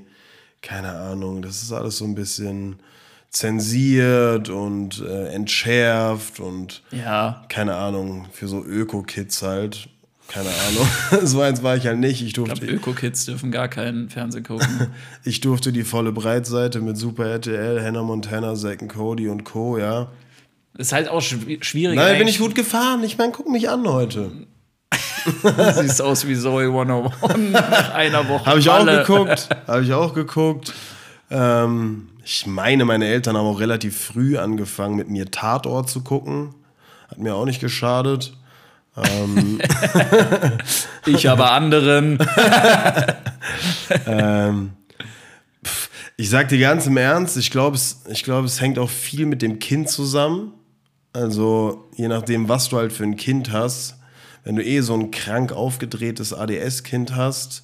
keine 0.61 0.93
Ahnung, 0.93 1.41
das 1.41 1.61
ist 1.63 1.73
alles 1.73 1.97
so 1.97 2.05
ein 2.05 2.15
bisschen 2.15 2.77
zensiert 3.31 4.49
und 4.49 5.01
äh, 5.01 5.27
entschärft 5.29 6.39
und 6.39 6.83
Ja, 6.91 7.43
keine 7.49 7.75
Ahnung, 7.75 8.25
für 8.31 8.47
so 8.47 8.63
Öko-Kids 8.63 9.41
halt. 9.41 9.87
Keine 10.27 10.49
Ahnung. 10.49 10.87
so 11.27 11.41
eins 11.41 11.61
war 11.63 11.75
ich 11.75 11.85
halt 11.87 11.99
nicht. 11.99 12.21
Ich 12.21 12.27
ich 12.27 12.33
glaube, 12.33 12.49
durfte, 12.49 12.65
Öko-Kids 12.67 13.25
dürfen 13.25 13.51
gar 13.51 13.67
keinen 13.67 14.09
Fernsehen 14.09 14.43
gucken. 14.43 14.87
ich 15.23 15.41
durfte 15.41 15.71
die 15.73 15.83
volle 15.83 16.11
Breitseite 16.11 16.79
mit 16.81 16.97
Super 16.97 17.25
RTL, 17.25 17.83
Hannah 17.83 18.03
Montana, 18.03 18.53
Zack 18.55 18.87
Cody 18.87 19.27
und 19.27 19.43
Co., 19.43 19.77
ja. 19.77 20.07
ist 20.77 20.93
halt 20.93 21.09
auch 21.09 21.21
schwi- 21.21 21.61
schwierig. 21.63 21.95
Nein, 21.97 22.17
bin 22.17 22.27
ich 22.29 22.39
gut 22.39 22.55
gefahren. 22.55 23.03
Ich 23.03 23.17
meine, 23.17 23.31
guck 23.33 23.49
mich 23.49 23.69
an 23.69 23.85
heute. 23.87 24.31
Siehst 25.81 26.01
aus 26.01 26.27
wie 26.27 26.35
Zoe 26.35 26.63
101 26.67 27.13
nach 27.51 27.93
einer 27.93 28.27
Woche. 28.27 28.45
Habe 28.45 28.59
ich 28.59 28.69
auch 28.69 28.85
geguckt. 28.85 29.49
Habe 29.67 29.83
ich 29.83 29.93
auch 29.93 30.13
geguckt. 30.13 30.73
Ähm, 31.29 32.07
ich 32.23 32.45
meine, 32.45 32.85
meine 32.85 33.05
Eltern 33.05 33.37
haben 33.37 33.45
auch 33.45 33.59
relativ 33.59 33.97
früh 33.97 34.37
angefangen, 34.37 34.95
mit 34.95 35.09
mir 35.09 35.31
Tatort 35.31 35.89
zu 35.89 36.01
gucken. 36.01 36.53
Hat 37.09 37.17
mir 37.17 37.35
auch 37.35 37.45
nicht 37.45 37.61
geschadet. 37.61 38.33
Ich 41.05 41.29
aber 41.29 41.51
anderen. 41.51 42.19
Ähm, 44.05 44.71
ich 46.15 46.29
sag 46.29 46.47
dir 46.47 46.59
ganz 46.59 46.85
im 46.85 46.95
Ernst, 46.95 47.35
ich 47.35 47.51
glaube, 47.51 47.75
es, 47.75 48.03
ich 48.09 48.23
glaub, 48.23 48.45
es 48.45 48.61
hängt 48.61 48.79
auch 48.79 48.89
viel 48.89 49.25
mit 49.25 49.41
dem 49.41 49.59
Kind 49.59 49.89
zusammen. 49.89 50.53
Also, 51.11 51.89
je 51.95 52.07
nachdem, 52.07 52.47
was 52.47 52.69
du 52.69 52.77
halt 52.77 52.93
für 52.93 53.03
ein 53.03 53.17
Kind 53.17 53.51
hast. 53.51 53.95
Wenn 54.43 54.55
du 54.55 54.63
eh 54.63 54.79
so 54.79 54.93
ein 54.93 55.11
krank 55.11 55.51
aufgedrehtes 55.51 56.33
ADS-Kind 56.33 57.15
hast, 57.15 57.63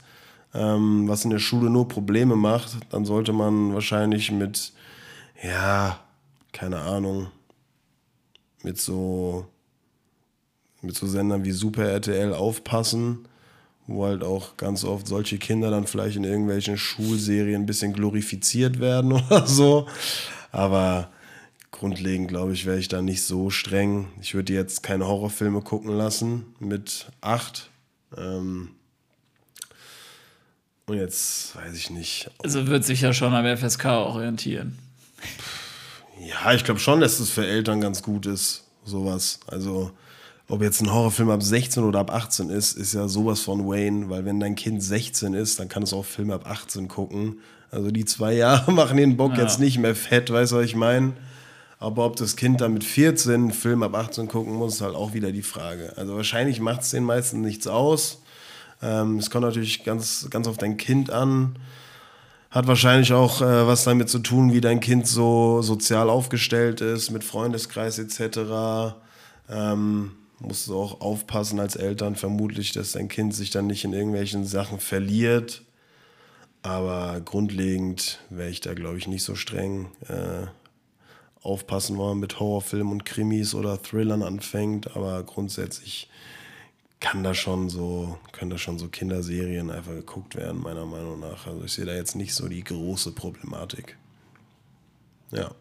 ähm, 0.57 1.07
was 1.07 1.23
in 1.23 1.29
der 1.29 1.39
Schule 1.39 1.69
nur 1.69 1.87
Probleme 1.87 2.35
macht, 2.35 2.77
dann 2.89 3.05
sollte 3.05 3.33
man 3.33 3.73
wahrscheinlich 3.73 4.31
mit, 4.31 4.73
ja, 5.43 5.99
keine 6.51 6.79
Ahnung, 6.79 7.27
mit 8.63 8.79
so, 8.79 9.45
mit 10.81 10.95
so 10.95 11.07
Sendern 11.07 11.45
wie 11.45 11.51
Super 11.51 11.85
RTL 11.85 12.33
aufpassen 12.33 13.27
wo 13.87 14.05
halt 14.05 14.23
auch 14.23 14.57
ganz 14.57 14.83
oft 14.83 15.07
solche 15.07 15.37
Kinder 15.37 15.71
dann 15.71 15.87
vielleicht 15.87 16.17
in 16.17 16.25
irgendwelchen 16.25 16.77
Schulserien 16.77 17.63
ein 17.63 17.65
bisschen 17.65 17.93
glorifiziert 17.93 18.79
werden 18.79 19.13
oder 19.13 19.47
so. 19.47 19.87
Aber 20.51 21.09
grundlegend, 21.71 22.27
glaube 22.27 22.53
ich, 22.53 22.65
wäre 22.65 22.79
ich 22.79 22.89
da 22.89 23.01
nicht 23.01 23.23
so 23.23 23.49
streng. 23.49 24.07
Ich 24.21 24.35
würde 24.35 24.53
jetzt 24.53 24.83
keine 24.83 25.07
Horrorfilme 25.07 25.61
gucken 25.61 25.91
lassen 25.91 26.45
mit 26.59 27.09
acht. 27.21 27.69
Ähm 28.15 28.71
und 30.87 30.97
jetzt 30.97 31.55
weiß 31.55 31.75
ich 31.75 31.89
nicht. 31.89 32.29
Also 32.43 32.67
wird 32.67 32.85
sich 32.85 33.01
ja 33.01 33.13
schon 33.13 33.33
am 33.33 33.57
FSK 33.57 33.85
orientieren. 33.85 34.79
Ja, 36.19 36.53
ich 36.53 36.63
glaube 36.63 36.79
schon, 36.79 37.01
dass 37.01 37.17
das 37.17 37.29
für 37.29 37.45
Eltern 37.45 37.81
ganz 37.81 38.01
gut 38.01 38.25
ist, 38.25 38.63
sowas. 38.85 39.39
Also, 39.47 39.91
ob 40.47 40.61
jetzt 40.61 40.81
ein 40.81 40.91
Horrorfilm 40.91 41.29
ab 41.29 41.43
16 41.43 41.83
oder 41.83 41.99
ab 41.99 42.11
18 42.11 42.49
ist, 42.49 42.77
ist 42.77 42.93
ja 42.93 43.07
sowas 43.09 43.41
von 43.41 43.67
Wayne, 43.67 44.09
weil 44.09 44.23
wenn 44.25 44.39
dein 44.39 44.55
Kind 44.55 44.81
16 44.81 45.33
ist, 45.33 45.59
dann 45.59 45.67
kann 45.67 45.83
es 45.83 45.93
auch 45.93 46.05
Filme 46.05 46.33
ab 46.33 46.49
18 46.49 46.87
gucken. 46.87 47.39
Also 47.69 47.91
die 47.91 48.05
zwei 48.05 48.33
Jahre 48.33 48.71
machen 48.71 48.97
den 48.97 49.17
Bock 49.17 49.33
Ja. 49.35 49.43
jetzt 49.43 49.59
nicht 49.59 49.77
mehr 49.77 49.93
fett, 49.95 50.31
weißt 50.31 50.53
du, 50.53 50.55
was 50.57 50.65
ich 50.65 50.75
meine? 50.75 51.13
Aber 51.79 52.05
ob 52.05 52.15
das 52.15 52.37
Kind 52.37 52.61
dann 52.61 52.73
mit 52.73 52.85
14 52.85 53.33
einen 53.33 53.51
Film 53.51 53.83
ab 53.83 53.93
18 53.93 54.27
gucken 54.29 54.53
muss, 54.53 54.75
ist 54.75 54.81
halt 54.81 54.95
auch 54.95 55.13
wieder 55.13 55.31
die 55.33 55.43
Frage. 55.43 55.93
Also 55.97 56.15
wahrscheinlich 56.15 56.59
macht 56.61 56.81
es 56.81 56.91
den 56.91 57.03
meisten 57.03 57.41
nichts 57.41 57.67
aus. 57.67 58.21
Ähm, 58.81 59.17
es 59.17 59.29
kommt 59.29 59.45
natürlich 59.45 59.83
ganz, 59.83 60.27
ganz 60.29 60.47
auf 60.47 60.57
dein 60.57 60.77
Kind 60.77 61.09
an. 61.09 61.57
Hat 62.49 62.67
wahrscheinlich 62.67 63.13
auch 63.13 63.41
äh, 63.41 63.67
was 63.67 63.83
damit 63.83 64.09
zu 64.09 64.19
tun, 64.19 64.53
wie 64.53 64.61
dein 64.61 64.79
Kind 64.79 65.07
so 65.07 65.61
sozial 65.61 66.09
aufgestellt 66.09 66.81
ist, 66.81 67.11
mit 67.11 67.23
Freundeskreis 67.23 67.99
etc. 67.99 68.95
Ähm, 69.49 70.11
musst 70.39 70.67
du 70.67 70.77
auch 70.77 71.01
aufpassen 71.01 71.59
als 71.59 71.75
Eltern 71.75 72.15
vermutlich, 72.15 72.71
dass 72.71 72.93
dein 72.93 73.09
Kind 73.09 73.35
sich 73.35 73.49
dann 73.49 73.67
nicht 73.67 73.83
in 73.83 73.93
irgendwelchen 73.93 74.45
Sachen 74.45 74.79
verliert. 74.79 75.63
Aber 76.61 77.21
grundlegend 77.21 78.19
wäre 78.29 78.49
ich 78.49 78.61
da, 78.61 78.73
glaube 78.73 78.97
ich, 78.97 79.07
nicht 79.07 79.23
so 79.23 79.35
streng. 79.35 79.87
Äh, 80.07 80.47
aufpassen, 81.41 81.97
wenn 81.97 82.05
man 82.05 82.19
mit 82.19 82.39
Horrorfilmen 82.39 82.91
und 82.91 83.05
Krimis 83.05 83.53
oder 83.53 83.81
Thrillern 83.81 84.21
anfängt. 84.21 84.95
Aber 84.95 85.23
grundsätzlich 85.23 86.09
kann 86.99 87.23
da 87.23 87.33
schon 87.33 87.69
so, 87.69 88.17
können 88.31 88.49
da 88.49 88.57
schon 88.57 88.79
so 88.79 88.87
Kinderserien 88.87 89.69
einfach 89.69 89.93
geguckt 89.93 90.35
werden, 90.35 90.61
meiner 90.61 90.85
Meinung 90.85 91.19
nach. 91.19 91.45
Also 91.45 91.63
ich 91.63 91.73
sehe 91.73 91.85
da 91.85 91.93
jetzt 91.93 92.15
nicht 92.15 92.33
so 92.33 92.47
die 92.47 92.63
große 92.63 93.11
Problematik. 93.11 93.97
Ja. 95.31 95.51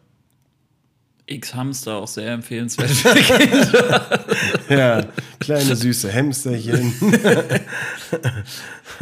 X-Hamster 1.27 1.95
auch 1.97 2.07
sehr 2.07 2.31
empfehlenswert 2.31 2.89
für 2.89 3.13
Kinder. 3.13 4.25
Ja, 4.69 5.05
kleine 5.39 5.75
süße 5.75 6.13
Hamsterchen. 6.13 6.93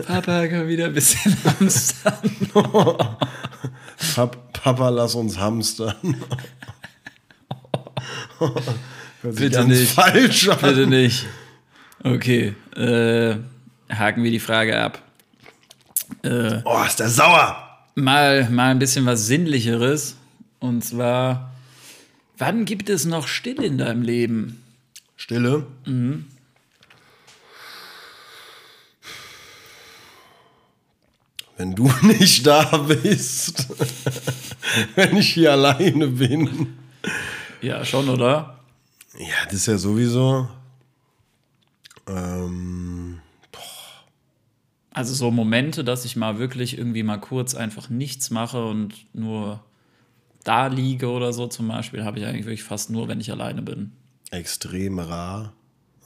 Papa 0.07 0.47
kann 0.47 0.67
wieder 0.67 0.85
ein 0.85 0.93
bisschen 0.93 1.35
hamstern. 1.43 2.13
Pap 4.15 4.53
Papa, 4.53 4.89
lass 4.89 5.15
uns 5.15 5.37
hamstern. 5.37 5.95
Bitte 9.23 9.65
nicht. 9.65 9.95
Bitte 9.95 10.87
nicht. 10.87 11.25
Okay, 12.03 12.55
äh, 12.75 13.35
haken 13.93 14.23
wir 14.23 14.31
die 14.31 14.39
Frage 14.39 14.79
ab. 14.79 15.01
Äh, 16.23 16.61
Oh, 16.63 16.83
ist 16.85 16.99
der 16.99 17.09
sauer. 17.09 17.57
mal, 17.95 18.49
mal 18.49 18.71
ein 18.71 18.79
bisschen 18.79 19.05
was 19.05 19.25
Sinnlicheres. 19.27 20.15
Und 20.59 20.83
zwar, 20.83 21.51
wann 22.37 22.65
gibt 22.65 22.89
es 22.89 23.05
noch 23.05 23.27
Stille 23.27 23.65
in 23.65 23.77
deinem 23.77 24.01
Leben? 24.01 24.61
Stille. 25.15 25.65
Wenn 31.57 31.73
du 31.75 31.89
nicht 32.01 32.45
da 32.45 32.63
bist, 32.77 33.67
wenn 34.95 35.17
ich 35.17 35.33
hier 35.33 35.53
alleine 35.53 36.07
bin. 36.07 36.75
Ja, 37.61 37.85
schon, 37.85 38.09
oder? 38.09 38.59
Ja, 39.17 39.27
das 39.45 39.53
ist 39.55 39.67
ja 39.67 39.77
sowieso. 39.77 40.49
Ähm, 42.07 43.19
Also 44.91 45.13
so 45.13 45.29
Momente, 45.29 45.83
dass 45.83 46.05
ich 46.05 46.15
mal 46.15 46.39
wirklich 46.39 46.77
irgendwie 46.77 47.03
mal 47.03 47.17
kurz 47.19 47.53
einfach 47.53 47.89
nichts 47.89 48.29
mache 48.29 48.65
und 48.65 48.93
nur 49.13 49.61
da 50.45 50.67
liege 50.67 51.09
oder 51.09 51.33
so 51.33 51.47
zum 51.47 51.67
Beispiel, 51.67 52.05
habe 52.05 52.19
ich 52.19 52.25
eigentlich 52.25 52.45
wirklich 52.45 52.63
fast 52.63 52.89
nur, 52.89 53.07
wenn 53.09 53.19
ich 53.19 53.29
alleine 53.31 53.61
bin. 53.61 53.91
extrem 54.31 54.99
rar. 54.99 55.51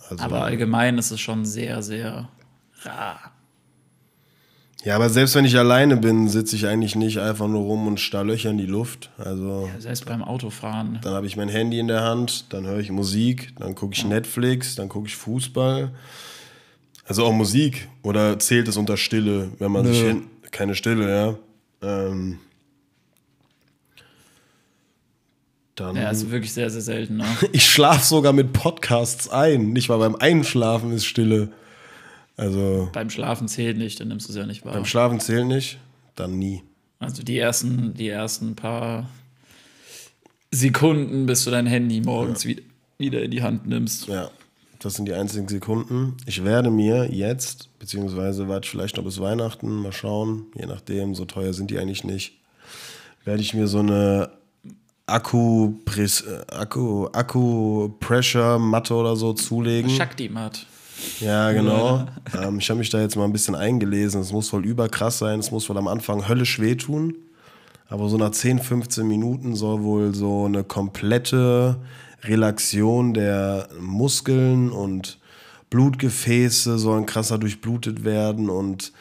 Also, 0.10 0.24
Aber 0.24 0.44
allgemein 0.44 0.98
ist 0.98 1.12
es 1.12 1.20
schon 1.20 1.46
sehr, 1.46 1.84
sehr 1.84 2.30
rar. 2.82 3.32
Ja, 4.84 4.96
aber 4.96 5.10
selbst 5.10 5.36
wenn 5.36 5.46
ich 5.46 5.58
alleine 5.58 5.98
bin, 5.98 6.30
sitze 6.30 6.56
ich 6.56 6.68
eigentlich 6.68 6.96
nicht 6.96 7.20
einfach 7.20 7.48
nur 7.48 7.62
rum 7.62 7.88
und 7.88 8.00
starr 8.00 8.24
Löcher 8.24 8.50
in 8.50 8.58
die 8.58 8.66
Luft. 8.66 9.10
Also 9.18 9.70
Selbst 9.80 10.06
beim 10.06 10.24
Autofahren. 10.24 11.00
dann 11.02 11.14
habe 11.14 11.28
ich 11.28 11.36
mein 11.36 11.50
Handy 11.50 11.80
in 11.80 11.88
der 11.88 12.02
Hand, 12.04 12.54
dann 12.54 12.66
höre 12.66 12.80
ich 12.80 12.90
Musik, 12.92 13.54
dann 13.60 13.76
gucke 13.76 13.94
ich 13.94 14.06
Netflix, 14.06 14.76
dann 14.76 14.88
gucke 14.90 15.08
ich 15.08 15.16
Fußball. 15.16 15.92
Also 17.06 17.26
auch 17.26 17.34
Musik. 17.34 17.88
Oder 18.04 18.38
zählt 18.40 18.68
es 18.68 18.78
unter 18.78 18.96
Stille, 18.96 19.50
wenn 19.60 19.72
man 19.72 19.86
sich 19.86 20.02
Nö. 20.02 20.08
hin. 20.10 20.28
Keine 20.52 20.76
Stille, 20.76 21.10
ja. 21.10 21.36
Ähm, 21.82 22.40
Dann 25.76 25.96
Ja, 25.96 26.10
ist 26.10 26.30
wirklich 26.30 26.54
sehr, 26.54 26.70
sehr 26.70 26.82
selten. 26.82 27.18
Ne? 27.18 27.26
ich 27.52 27.66
schlafe 27.66 28.06
sogar 28.06 28.34
mit 28.34 28.54
Podcasts 28.54 29.30
ein. 29.30 29.72
Nicht 29.72 29.90
mal 29.90 29.98
beim 29.98 30.16
Einschlafen 30.16 30.92
ist 30.92 31.06
Stille. 31.06 31.50
Also 32.40 32.90
Beim 32.94 33.10
Schlafen 33.10 33.50
zählt 33.50 33.78
nicht, 33.78 34.00
dann 34.00 34.08
nimmst 34.08 34.28
du 34.28 34.32
es 34.32 34.38
ja 34.38 34.46
nicht 34.46 34.64
wahr. 34.64 34.74
beim 34.74 34.86
Schlafen 34.86 35.20
zählt 35.20 35.46
nicht, 35.46 35.78
dann 36.16 36.40
nie. 36.40 36.64
Also 37.00 37.22
die 37.22 37.38
ersten, 37.38 37.94
die 37.94 38.08
ersten 38.08 38.56
paar 38.56 39.10
Sekunden, 40.52 41.26
bis 41.26 41.44
du 41.44 41.52
dein 41.52 41.68
Handy 41.68 42.00
morgens 42.02 42.46
wieder, 42.46 42.62
wieder 42.98 43.22
in 43.24 43.32
die 43.32 43.44
Hand 43.44 43.68
nimmst. 43.68 44.08
Ja, 44.08 44.32
das 44.80 44.96
sind 44.96 45.06
die 45.06 45.14
einzigen 45.14 45.50
Sekunden. 45.50 46.16
Ich 46.26 46.46
werde 46.46 46.72
mir 46.72 47.12
jetzt, 47.12 47.78
beziehungsweise 47.78 48.48
warte 48.48 48.66
ich 48.66 48.72
vielleicht 48.72 48.96
noch 48.96 49.04
bis 49.04 49.20
Weihnachten, 49.20 49.76
mal 49.76 49.92
schauen, 49.92 50.46
je 50.56 50.66
nachdem, 50.66 51.16
so 51.16 51.26
teuer 51.26 51.54
sind 51.54 51.70
die 51.72 51.78
eigentlich 51.78 52.06
nicht, 52.06 52.40
werde 53.26 53.42
ich 53.42 53.54
mir 53.54 53.68
so 53.68 53.80
eine 53.80 54.32
Akku, 55.08 55.74
Akku, 56.48 57.08
Akku 57.12 57.90
Pressure 58.00 58.60
Matte 58.60 58.94
oder 58.94 59.18
so 59.18 59.34
zulegen. 59.34 59.90
Shakti-Mat. 59.90 60.66
Ja, 61.20 61.52
genau. 61.52 62.06
ähm, 62.42 62.60
ich 62.60 62.70
habe 62.70 62.80
mich 62.80 62.90
da 62.90 63.00
jetzt 63.00 63.16
mal 63.16 63.26
ein 63.26 63.32
bisschen 63.32 63.56
eingelesen. 63.56 64.22
Es 64.22 64.32
muss 64.32 64.52
wohl 64.54 64.66
überkrass 64.66 65.20
sein. 65.20 65.40
Es 65.40 65.52
muss 65.52 65.70
wohl 65.70 65.78
am 65.78 65.88
Anfang 65.88 66.28
höllisch 66.28 66.60
wehtun. 66.60 67.16
Aber 67.88 68.08
so 68.08 68.18
nach 68.18 68.32
10, 68.32 68.60
15 68.60 69.08
Minuten 69.08 69.56
soll 69.56 69.82
wohl 69.82 70.14
so 70.14 70.46
eine 70.46 70.64
komplette 70.64 71.78
Relaxion 72.24 73.14
der 73.14 73.68
Muskeln 73.80 74.72
und 74.72 75.18
Blutgefäße 75.70 76.78
sollen 76.80 77.06
krasser 77.06 77.38
durchblutet 77.38 78.04
werden 78.04 78.50
und 78.50 78.92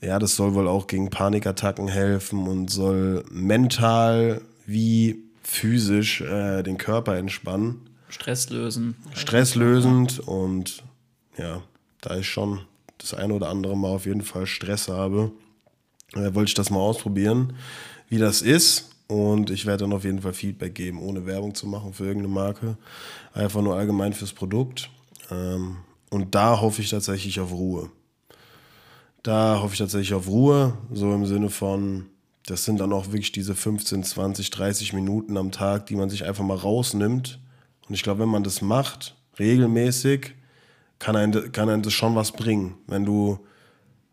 ja, 0.00 0.18
das 0.18 0.36
soll 0.36 0.54
wohl 0.54 0.68
auch 0.68 0.86
gegen 0.86 1.10
Panikattacken 1.10 1.88
helfen 1.88 2.46
und 2.46 2.70
soll 2.70 3.24
mental 3.30 4.42
wie 4.66 5.22
physisch 5.42 6.20
äh, 6.20 6.62
den 6.62 6.78
Körper 6.78 7.16
entspannen 7.16 7.80
Stress 8.08 8.50
lösen. 8.50 8.96
stresslösend 9.14 10.20
und 10.20 10.84
ja, 11.38 11.62
da 12.00 12.18
ich 12.18 12.28
schon 12.28 12.60
das 12.98 13.14
eine 13.14 13.34
oder 13.34 13.48
andere 13.48 13.76
Mal 13.76 13.88
auf 13.88 14.06
jeden 14.06 14.22
Fall 14.22 14.46
Stress 14.46 14.88
habe, 14.88 15.32
äh, 16.14 16.34
wollte 16.34 16.48
ich 16.48 16.54
das 16.54 16.70
mal 16.70 16.80
ausprobieren, 16.80 17.54
wie 18.08 18.18
das 18.18 18.42
ist. 18.42 18.90
Und 19.06 19.50
ich 19.50 19.66
werde 19.66 19.84
dann 19.84 19.92
auf 19.92 20.04
jeden 20.04 20.22
Fall 20.22 20.32
Feedback 20.32 20.74
geben, 20.74 21.02
ohne 21.02 21.26
Werbung 21.26 21.54
zu 21.54 21.66
machen 21.66 21.92
für 21.92 22.06
irgendeine 22.06 22.32
Marke. 22.32 22.78
Einfach 23.34 23.60
nur 23.60 23.76
allgemein 23.76 24.14
fürs 24.14 24.32
Produkt. 24.32 24.90
Ähm, 25.30 25.76
und 26.10 26.34
da 26.34 26.60
hoffe 26.60 26.80
ich 26.80 26.90
tatsächlich 26.90 27.40
auf 27.40 27.52
Ruhe. 27.52 27.90
Da 29.22 29.60
hoffe 29.60 29.74
ich 29.74 29.78
tatsächlich 29.78 30.14
auf 30.14 30.28
Ruhe, 30.28 30.76
so 30.92 31.12
im 31.14 31.26
Sinne 31.26 31.50
von, 31.50 32.06
das 32.46 32.64
sind 32.64 32.80
dann 32.80 32.92
auch 32.92 33.06
wirklich 33.06 33.32
diese 33.32 33.54
15, 33.54 34.04
20, 34.04 34.50
30 34.50 34.92
Minuten 34.92 35.36
am 35.36 35.50
Tag, 35.50 35.86
die 35.86 35.96
man 35.96 36.10
sich 36.10 36.24
einfach 36.24 36.44
mal 36.44 36.56
rausnimmt. 36.56 37.40
Und 37.88 37.94
ich 37.94 38.02
glaube, 38.02 38.20
wenn 38.20 38.28
man 38.28 38.44
das 38.44 38.62
macht, 38.62 39.16
regelmäßig, 39.38 40.34
kann 41.04 41.16
einem, 41.16 41.52
kann 41.52 41.68
einem 41.68 41.82
das 41.82 41.92
schon 41.92 42.14
was 42.14 42.32
bringen. 42.32 42.76
Wenn 42.86 43.04
du, 43.04 43.38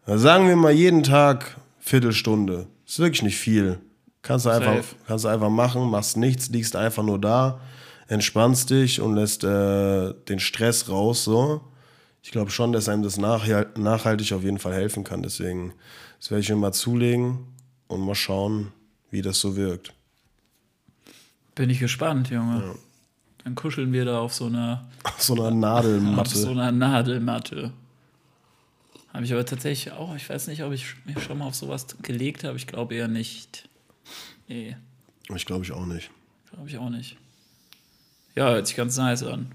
sagen 0.05 0.49
wir 0.49 0.57
mal, 0.57 0.73
jeden 0.73 1.03
Tag 1.03 1.55
Viertelstunde, 1.79 2.67
ist 2.85 2.99
wirklich 2.99 3.21
nicht 3.23 3.37
viel. 3.37 3.79
Kannst 4.21 4.45
du 4.45 4.49
einfach, 4.49 4.75
Safe. 4.75 4.95
kannst 5.07 5.23
du 5.23 5.29
einfach 5.29 5.49
machen, 5.49 5.89
machst 5.89 6.17
nichts, 6.17 6.49
liegst 6.49 6.75
einfach 6.75 7.01
nur 7.03 7.17
da, 7.17 7.61
entspannst 8.07 8.69
dich 8.69 8.99
und 8.99 9.15
lässt 9.15 9.45
äh, 9.45 10.13
den 10.27 10.39
Stress 10.39 10.89
raus. 10.89 11.23
So. 11.23 11.61
Ich 12.23 12.31
glaube 12.31 12.51
schon, 12.51 12.73
dass 12.73 12.89
einem 12.89 13.03
das 13.03 13.17
nachhal- 13.17 13.69
nachhaltig 13.79 14.33
auf 14.33 14.43
jeden 14.43 14.59
Fall 14.59 14.73
helfen 14.73 15.05
kann. 15.05 15.23
Deswegen, 15.23 15.73
das 16.19 16.29
werde 16.29 16.41
ich 16.41 16.49
mir 16.49 16.57
mal 16.57 16.73
zulegen 16.73 17.39
und 17.87 18.01
mal 18.01 18.15
schauen, 18.15 18.73
wie 19.11 19.21
das 19.21 19.39
so 19.39 19.55
wirkt. 19.55 19.93
Bin 21.55 21.69
ich 21.69 21.79
gespannt, 21.79 22.29
Junge. 22.29 22.75
Dann 23.43 23.55
kuscheln 23.55 23.91
wir 23.91 24.05
da 24.05 24.19
auf 24.19 24.33
so 24.33 24.45
einer, 24.45 24.87
Auf 25.03 25.21
so 25.21 25.33
einer 25.33 25.45
auf 25.45 25.53
Nadelmatte. 25.53 26.37
so 26.37 26.51
einer 26.51 26.71
Nadelmatte. 26.71 27.71
Habe 29.13 29.25
ich 29.25 29.33
aber 29.33 29.45
tatsächlich 29.45 29.93
auch, 29.93 30.15
ich 30.15 30.29
weiß 30.29 30.47
nicht, 30.47 30.63
ob 30.63 30.71
ich 30.73 30.85
mich 31.05 31.21
schon 31.23 31.37
mal 31.39 31.45
auf 31.47 31.55
sowas 31.55 31.87
gelegt 32.01 32.43
habe. 32.43 32.55
Ich 32.57 32.67
glaube 32.67 32.95
eher 32.95 33.07
nicht. 33.07 33.67
Nee, 34.47 34.77
Ich 35.35 35.45
glaube 35.45 35.63
ich 35.65 35.71
auch 35.71 35.85
nicht. 35.85 36.09
glaube 36.53 36.69
ich 36.69 36.77
auch 36.77 36.89
nicht. 36.89 37.17
Ja, 38.35 38.49
hört 38.51 38.67
sich 38.67 38.75
ganz 38.77 38.95
nice 38.97 39.23
an. 39.23 39.51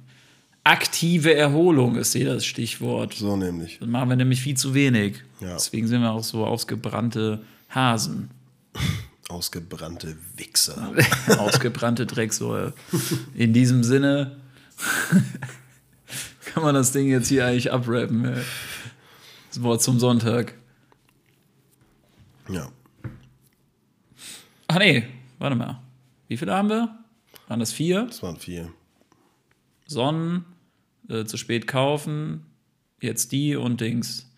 Aktive 0.64 1.32
Erholung 1.34 1.94
ist 1.96 2.12
hier 2.12 2.34
das 2.34 2.44
Stichwort. 2.44 3.14
So 3.14 3.36
nämlich. 3.36 3.78
Das 3.78 3.88
machen 3.88 4.08
wir 4.08 4.16
nämlich 4.16 4.40
viel 4.42 4.56
zu 4.56 4.74
wenig. 4.74 5.22
Ja. 5.40 5.54
Deswegen 5.54 5.86
sind 5.86 6.00
wir 6.02 6.10
auch 6.10 6.24
so 6.24 6.44
ausgebrannte 6.44 7.42
Hasen. 7.70 8.30
Ausgebrannte 9.28 10.16
Wichser. 10.36 10.94
Ausgebrannte 11.38 12.06
Drecksäule. 12.06 12.74
In 13.34 13.52
diesem 13.52 13.82
Sinne 13.82 14.36
kann 16.44 16.62
man 16.62 16.74
das 16.74 16.92
Ding 16.92 17.08
jetzt 17.08 17.28
hier 17.28 17.46
eigentlich 17.46 17.72
abrappen. 17.72 18.24
ey. 18.24 18.42
Das 19.48 19.62
Wort 19.62 19.82
zum 19.82 19.98
Sonntag. 19.98 20.54
Ja. 22.48 22.70
Ach 24.68 24.78
nee, 24.78 25.04
warte 25.38 25.56
mal. 25.56 25.82
Wie 26.28 26.36
viele 26.36 26.54
haben 26.54 26.68
wir? 26.68 26.98
Waren 27.48 27.60
das 27.60 27.72
vier? 27.72 28.04
Das 28.06 28.22
waren 28.22 28.36
vier. 28.36 28.72
Sonnen, 29.86 30.44
äh, 31.08 31.24
zu 31.24 31.36
spät 31.36 31.66
kaufen, 31.66 32.44
jetzt 33.00 33.32
die 33.32 33.56
und 33.56 33.80
Dings. 33.80 34.30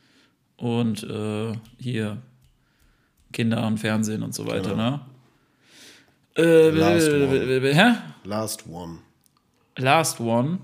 Und 0.57 1.03
äh, 1.05 1.53
hier 1.79 2.23
Kinder 3.33 3.67
und 3.67 3.79
Fernsehen 3.79 4.23
und 4.23 4.35
so 4.35 4.47
weiter, 4.47 4.75
ne? 4.75 5.01
Äh, 6.37 6.71
Last 6.71 7.09
one. 7.09 7.75
hä? 7.75 7.95
Last 8.25 8.67
one. 8.69 8.99
Last 9.77 10.21
one. 10.21 10.59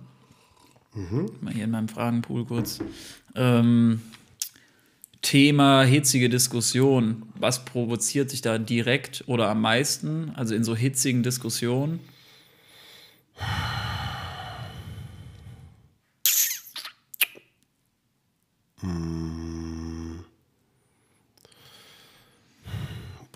Mal 1.41 1.53
hier 1.53 1.65
in 1.65 1.71
meinem 1.71 1.89
Fragenpool 1.89 2.45
kurz. 2.45 2.79
Ähm, 3.35 4.01
Thema 5.23 5.83
hitzige 5.83 6.29
Diskussion. 6.29 7.23
Was 7.39 7.65
provoziert 7.65 8.31
sich 8.31 8.43
da 8.43 8.59
direkt 8.59 9.25
oder 9.27 9.49
am 9.49 9.61
meisten? 9.61 10.33
Also 10.37 10.55
in 10.55 10.63
so 10.63 10.77
hitzigen 10.77 11.23
Diskussionen? 11.23 12.01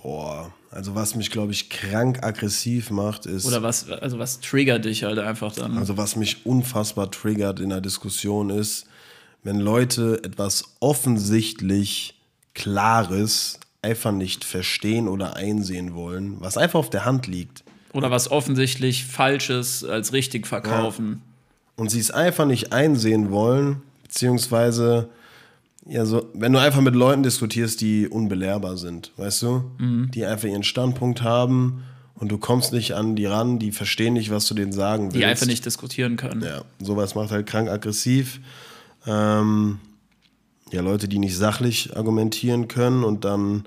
Boah. 0.02 0.52
Also 0.70 0.94
was 0.94 1.14
mich, 1.14 1.30
glaube 1.30 1.52
ich, 1.52 1.70
krank 1.70 2.22
aggressiv 2.22 2.90
macht, 2.90 3.26
ist. 3.26 3.46
Oder 3.46 3.62
was, 3.62 3.90
also 3.90 4.18
was 4.18 4.40
triggert 4.40 4.84
dich 4.84 5.04
halt 5.04 5.18
einfach 5.18 5.52
dann? 5.54 5.78
Also 5.78 5.96
was 5.96 6.14
mich 6.16 6.44
unfassbar 6.44 7.10
triggert 7.10 7.58
in 7.58 7.70
der 7.70 7.80
Diskussion 7.80 8.50
ist, 8.50 8.86
wenn 9.42 9.58
Leute 9.58 10.20
etwas 10.24 10.76
offensichtlich 10.80 12.14
Klares 12.54 13.58
einfach 13.82 14.12
nicht 14.12 14.44
verstehen 14.44 15.08
oder 15.08 15.36
einsehen 15.36 15.94
wollen, 15.94 16.36
was 16.40 16.56
einfach 16.56 16.80
auf 16.80 16.90
der 16.90 17.04
Hand 17.04 17.26
liegt. 17.26 17.64
Oder 17.92 18.10
was 18.10 18.30
offensichtlich 18.30 19.04
Falsches 19.06 19.84
als 19.84 20.12
richtig 20.12 20.46
verkaufen. 20.46 21.22
und 21.76 21.90
sie 21.90 22.00
es 22.00 22.10
einfach 22.10 22.44
nicht 22.44 22.72
einsehen 22.72 23.30
wollen, 23.30 23.80
beziehungsweise, 24.02 25.08
ja, 25.88 26.04
so, 26.04 26.26
wenn 26.34 26.52
du 26.52 26.60
einfach 26.60 26.80
mit 26.80 26.94
Leuten 26.94 27.22
diskutierst, 27.22 27.80
die 27.80 28.08
unbelehrbar 28.08 28.76
sind, 28.76 29.12
weißt 29.16 29.42
du, 29.42 29.70
die 30.12 30.24
einfach 30.24 30.48
ihren 30.48 30.62
Standpunkt 30.62 31.22
haben 31.22 31.82
und 32.14 32.30
du 32.30 32.38
kommst 32.38 32.72
nicht 32.72 32.94
an 32.94 33.16
die 33.16 33.26
ran, 33.26 33.58
die 33.58 33.72
verstehen 33.72 34.14
nicht, 34.14 34.30
was 34.30 34.46
du 34.46 34.54
denen 34.54 34.72
sagen 34.72 35.04
willst. 35.04 35.16
Die 35.16 35.24
einfach 35.24 35.46
nicht 35.46 35.64
diskutieren 35.64 36.16
können. 36.16 36.42
Ja, 36.42 36.62
sowas 36.80 37.14
macht 37.14 37.30
halt 37.30 37.46
krank 37.46 37.70
aggressiv. 37.70 38.40
Ähm, 39.06 39.78
ja, 40.70 40.82
Leute, 40.82 41.08
die 41.08 41.18
nicht 41.18 41.36
sachlich 41.36 41.96
argumentieren 41.96 42.68
können 42.68 43.04
und 43.04 43.24
dann 43.24 43.64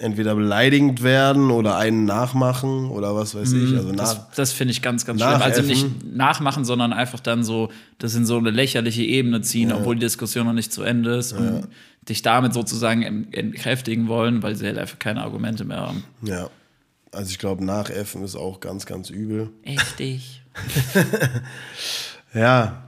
entweder 0.00 0.34
beleidigend 0.34 1.02
werden 1.02 1.50
oder 1.50 1.76
einen 1.76 2.04
nachmachen 2.06 2.90
oder 2.90 3.14
was 3.14 3.34
weiß 3.34 3.52
ich. 3.52 3.76
Also 3.76 3.92
nach, 3.92 3.98
Das, 3.98 4.30
das 4.34 4.52
finde 4.52 4.72
ich 4.72 4.82
ganz, 4.82 5.04
ganz 5.04 5.20
schlimm. 5.20 5.42
Also 5.42 5.62
nicht 5.68 5.86
nachmachen, 6.16 6.64
sondern 6.64 6.92
einfach 6.92 7.20
dann 7.20 7.44
so, 7.44 7.68
das 7.98 8.14
in 8.14 8.24
so 8.26 8.38
eine 8.38 8.50
lächerliche 8.50 9.02
Ebene 9.02 9.40
ziehen, 9.42 9.70
obwohl 9.72 9.94
die 9.96 10.00
Diskussion 10.00 10.46
noch 10.46 10.52
nicht 10.54 10.72
zu 10.72 10.82
Ende 10.82 11.16
ist 11.16 11.32
und 11.32 11.68
dich 12.08 12.22
damit 12.22 12.54
sozusagen 12.54 13.02
en- 13.02 13.32
entkräftigen 13.32 14.08
wollen, 14.08 14.42
weil 14.42 14.56
sie 14.56 14.66
halt 14.66 14.78
einfach 14.78 14.98
keine 14.98 15.22
Argumente 15.22 15.64
mehr 15.64 15.80
haben. 15.80 16.04
ja. 16.22 16.48
Also 17.12 17.30
ich 17.32 17.40
glaube, 17.40 17.64
nachäffen 17.64 18.22
ist 18.22 18.36
auch 18.36 18.60
ganz, 18.60 18.86
ganz 18.86 19.10
übel. 19.10 19.50
Richtig. 19.66 20.42
Ja, 22.34 22.84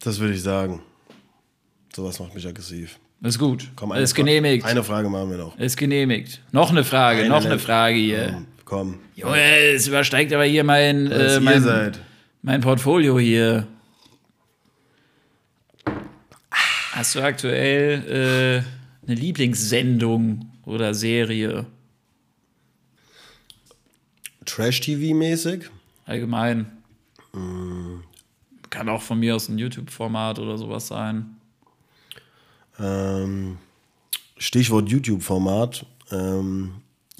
das 0.00 0.18
würde 0.18 0.34
ich 0.34 0.42
sagen. 0.42 0.82
Sowas 1.94 2.18
macht 2.20 2.34
mich 2.34 2.46
aggressiv. 2.46 2.98
Ist 3.22 3.38
gut. 3.38 3.70
Komm, 3.76 3.92
ist 3.92 4.12
Fra- 4.12 4.16
genehmigt. 4.22 4.64
Eine 4.64 4.82
Frage 4.82 5.08
machen 5.08 5.30
wir 5.30 5.38
noch. 5.38 5.56
ist 5.58 5.76
genehmigt. 5.76 6.40
Noch 6.50 6.70
eine 6.70 6.82
Frage, 6.84 7.20
Eine 7.20 7.28
noch 7.28 7.44
eine. 7.44 7.58
Frage 7.58 7.94
hier. 7.96 8.44
Komm, 8.64 8.94
komm. 8.94 8.98
Junge, 9.14 9.40
es 9.74 9.86
übersteigt 9.86 10.32
aber 10.32 10.44
hier 10.44 10.64
mein, 10.64 11.10
äh, 11.12 11.38
mein, 11.40 11.62
seid. 11.62 12.00
mein 12.42 12.60
Portfolio 12.62 13.18
hier. 13.20 13.66
Hast 16.92 17.14
du 17.14 17.20
aktuell 17.22 18.64
äh, 18.66 19.06
eine 19.06 19.14
Lieblingssendung 19.18 20.50
oder 20.64 20.92
Serie? 20.94 21.66
Trash-TV-mäßig? 24.44 25.70
allgemein. 26.04 26.66
Kann 28.70 28.88
auch 28.88 29.00
von 29.00 29.18
mir 29.20 29.36
aus 29.36 29.48
ein 29.48 29.56
YouTube-Format 29.58 30.38
oder 30.40 30.58
sowas 30.58 30.88
sein. 30.88 31.36
Ähm, 32.80 33.58
Stichwort 34.36 34.88
YouTube-Format. 34.88 35.86
Ähm, 36.10 36.72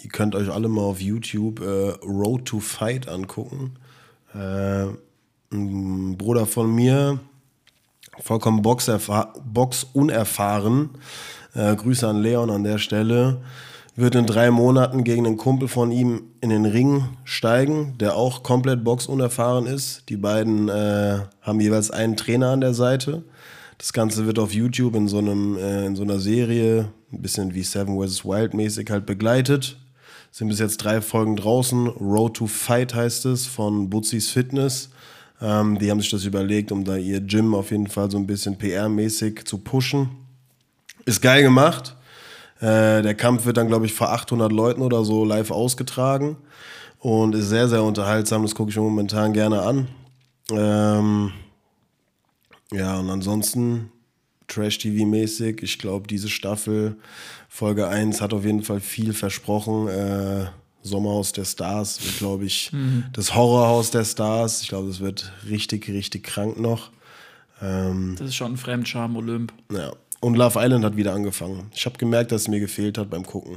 ihr 0.02 0.10
könnt 0.10 0.34
euch 0.34 0.50
alle 0.50 0.68
mal 0.68 0.82
auf 0.82 1.00
YouTube 1.00 1.60
äh, 1.60 1.90
Road 2.04 2.46
to 2.46 2.58
Fight 2.60 3.08
angucken. 3.08 3.76
Äh, 4.34 4.86
ein 5.52 6.16
Bruder 6.16 6.46
von 6.46 6.74
mir, 6.74 7.18
vollkommen 8.20 8.62
boxunerfahren, 8.62 10.90
äh, 11.54 11.76
Grüße 11.76 12.08
an 12.08 12.22
Leon 12.22 12.48
an 12.50 12.64
der 12.64 12.78
Stelle, 12.78 13.42
wird 13.94 14.14
in 14.14 14.26
drei 14.26 14.50
Monaten 14.50 15.04
gegen 15.04 15.26
einen 15.26 15.36
Kumpel 15.36 15.68
von 15.68 15.92
ihm 15.92 16.22
in 16.40 16.48
den 16.48 16.64
Ring 16.64 17.10
steigen, 17.24 17.98
der 17.98 18.16
auch 18.16 18.42
komplett 18.42 18.82
boxunerfahren 18.84 19.66
ist. 19.66 20.08
Die 20.08 20.16
beiden 20.16 20.70
äh, 20.70 21.18
haben 21.42 21.60
jeweils 21.60 21.90
einen 21.90 22.16
Trainer 22.16 22.48
an 22.50 22.62
der 22.62 22.72
Seite. 22.72 23.22
Das 23.82 23.92
Ganze 23.92 24.26
wird 24.26 24.38
auf 24.38 24.54
YouTube 24.54 24.94
in 24.94 25.08
so, 25.08 25.18
einem, 25.18 25.58
äh, 25.58 25.86
in 25.86 25.96
so 25.96 26.04
einer 26.04 26.20
Serie, 26.20 26.92
ein 27.12 27.20
bisschen 27.20 27.52
wie 27.52 27.64
Seven 27.64 28.00
vs. 28.00 28.24
Wild 28.24 28.54
mäßig 28.54 28.88
halt 28.90 29.06
begleitet. 29.06 29.76
Sind 30.30 30.46
bis 30.46 30.60
jetzt 30.60 30.76
drei 30.76 31.00
Folgen 31.00 31.34
draußen. 31.34 31.88
Road 31.88 32.34
to 32.34 32.46
Fight 32.46 32.94
heißt 32.94 33.26
es 33.26 33.46
von 33.46 33.90
Butzis 33.90 34.30
Fitness. 34.30 34.90
Ähm, 35.40 35.80
die 35.80 35.90
haben 35.90 36.00
sich 36.00 36.10
das 36.10 36.24
überlegt, 36.24 36.70
um 36.70 36.84
da 36.84 36.96
ihr 36.96 37.20
Gym 37.22 37.56
auf 37.56 37.72
jeden 37.72 37.88
Fall 37.88 38.08
so 38.08 38.18
ein 38.18 38.26
bisschen 38.28 38.56
PR-mäßig 38.56 39.46
zu 39.46 39.58
pushen. 39.58 40.10
Ist 41.04 41.20
geil 41.20 41.42
gemacht. 41.42 41.96
Äh, 42.60 43.02
der 43.02 43.16
Kampf 43.16 43.46
wird 43.46 43.56
dann, 43.56 43.66
glaube 43.66 43.86
ich, 43.86 43.94
vor 43.94 44.12
800 44.12 44.52
Leuten 44.52 44.82
oder 44.82 45.04
so 45.04 45.24
live 45.24 45.50
ausgetragen 45.50 46.36
und 47.00 47.34
ist 47.34 47.48
sehr, 47.48 47.66
sehr 47.66 47.82
unterhaltsam. 47.82 48.42
Das 48.42 48.54
gucke 48.54 48.70
ich 48.70 48.76
mir 48.76 48.82
momentan 48.82 49.32
gerne 49.32 49.60
an. 49.60 49.88
Ähm, 50.52 51.32
ja, 52.72 52.98
und 52.98 53.10
ansonsten 53.10 53.90
Trash-TV-mäßig. 54.48 55.62
Ich 55.62 55.78
glaube, 55.78 56.06
diese 56.06 56.28
Staffel, 56.28 56.96
Folge 57.48 57.88
1, 57.88 58.20
hat 58.20 58.32
auf 58.34 58.44
jeden 58.44 58.62
Fall 58.62 58.80
viel 58.80 59.12
versprochen. 59.12 59.88
Äh, 59.88 60.46
Sommerhaus 60.84 61.30
der 61.32 61.44
Stars 61.44 62.00
glaube 62.18 62.44
ich, 62.44 62.72
das 63.12 63.34
Horrorhaus 63.36 63.92
der 63.92 64.04
Stars. 64.04 64.62
Ich 64.62 64.68
glaube, 64.68 64.88
das 64.88 64.98
wird 64.98 65.32
richtig, 65.48 65.88
richtig 65.88 66.24
krank 66.24 66.58
noch. 66.58 66.90
Ähm, 67.60 68.16
Das 68.18 68.28
ist 68.28 68.34
schon 68.34 68.54
ein 68.54 68.56
Fremdscham 68.56 69.16
Olymp. 69.16 69.52
ja. 69.72 69.92
Und 70.20 70.36
Love 70.36 70.58
Island 70.60 70.84
hat 70.84 70.96
wieder 70.96 71.14
angefangen. 71.14 71.68
Ich 71.74 71.84
habe 71.84 71.98
gemerkt, 71.98 72.30
dass 72.30 72.42
es 72.42 72.48
mir 72.48 72.60
gefehlt 72.60 72.96
hat 72.96 73.10
beim 73.10 73.24
Gucken. 73.26 73.56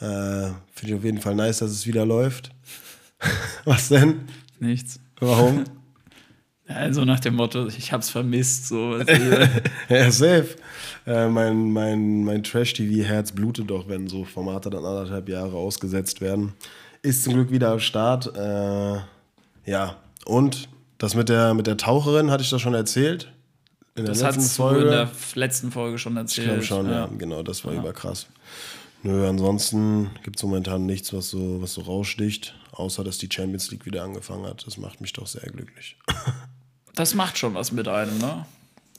Äh, 0.00 0.50
Finde 0.72 0.86
ich 0.86 0.94
auf 0.94 1.02
jeden 1.04 1.20
Fall 1.20 1.34
nice, 1.34 1.58
dass 1.58 1.72
es 1.72 1.84
wieder 1.86 2.06
läuft. 2.06 2.50
Was 3.64 3.88
denn? 3.88 4.20
Nichts. 4.60 5.00
Warum? 5.18 5.64
Also 6.74 7.04
nach 7.04 7.20
dem 7.20 7.34
Motto, 7.34 7.66
ich 7.66 7.92
hab's 7.92 8.10
vermisst. 8.10 8.68
So. 8.68 8.98
ja, 9.88 10.10
safe. 10.10 10.56
Äh, 11.06 11.28
mein 11.28 11.70
mein, 11.72 12.24
mein 12.24 12.42
Trash-TV-Herz 12.42 13.32
blutet 13.32 13.70
doch, 13.70 13.88
wenn 13.88 14.08
so 14.08 14.24
Formate 14.24 14.70
dann 14.70 14.84
anderthalb 14.84 15.28
Jahre 15.28 15.56
ausgesetzt 15.56 16.20
werden. 16.20 16.52
Ist 17.02 17.24
zum 17.24 17.34
Glück 17.34 17.50
wieder 17.50 17.72
am 17.72 17.80
Start. 17.80 18.34
Äh, 18.36 19.00
ja, 19.70 19.96
und 20.24 20.68
das 20.98 21.14
mit 21.14 21.28
der, 21.28 21.54
mit 21.54 21.66
der 21.66 21.76
Taucherin, 21.76 22.30
hatte 22.30 22.42
ich 22.42 22.50
das 22.50 22.60
schon 22.60 22.74
erzählt? 22.74 23.32
In 23.94 24.04
der 24.04 24.14
Das 24.14 24.22
letzten 24.22 24.62
du 24.62 24.78
in 24.78 24.86
der 24.88 25.10
letzten 25.34 25.72
Folge 25.72 25.98
schon 25.98 26.12
Ich 26.12 26.18
erzählt. 26.18 26.46
glaube 26.46 26.62
schon, 26.62 26.90
ja. 26.90 27.06
genau, 27.06 27.42
das 27.42 27.64
war 27.64 27.72
überkrass. 27.72 28.26
Nö, 29.02 29.26
ansonsten 29.26 30.10
gibt 30.22 30.36
es 30.36 30.42
momentan 30.42 30.84
nichts, 30.84 31.12
was 31.12 31.30
so, 31.30 31.62
was 31.62 31.72
so 31.72 31.80
raussticht, 31.80 32.54
außer 32.72 33.02
dass 33.02 33.16
die 33.18 33.28
Champions 33.32 33.70
League 33.70 33.86
wieder 33.86 34.04
angefangen 34.04 34.44
hat. 34.44 34.66
Das 34.66 34.76
macht 34.76 35.00
mich 35.00 35.12
doch 35.14 35.26
sehr 35.26 35.50
glücklich. 35.50 35.96
Das 37.00 37.14
macht 37.14 37.38
schon 37.38 37.54
was 37.54 37.72
mit 37.72 37.88
einem, 37.88 38.18
ne? 38.18 38.44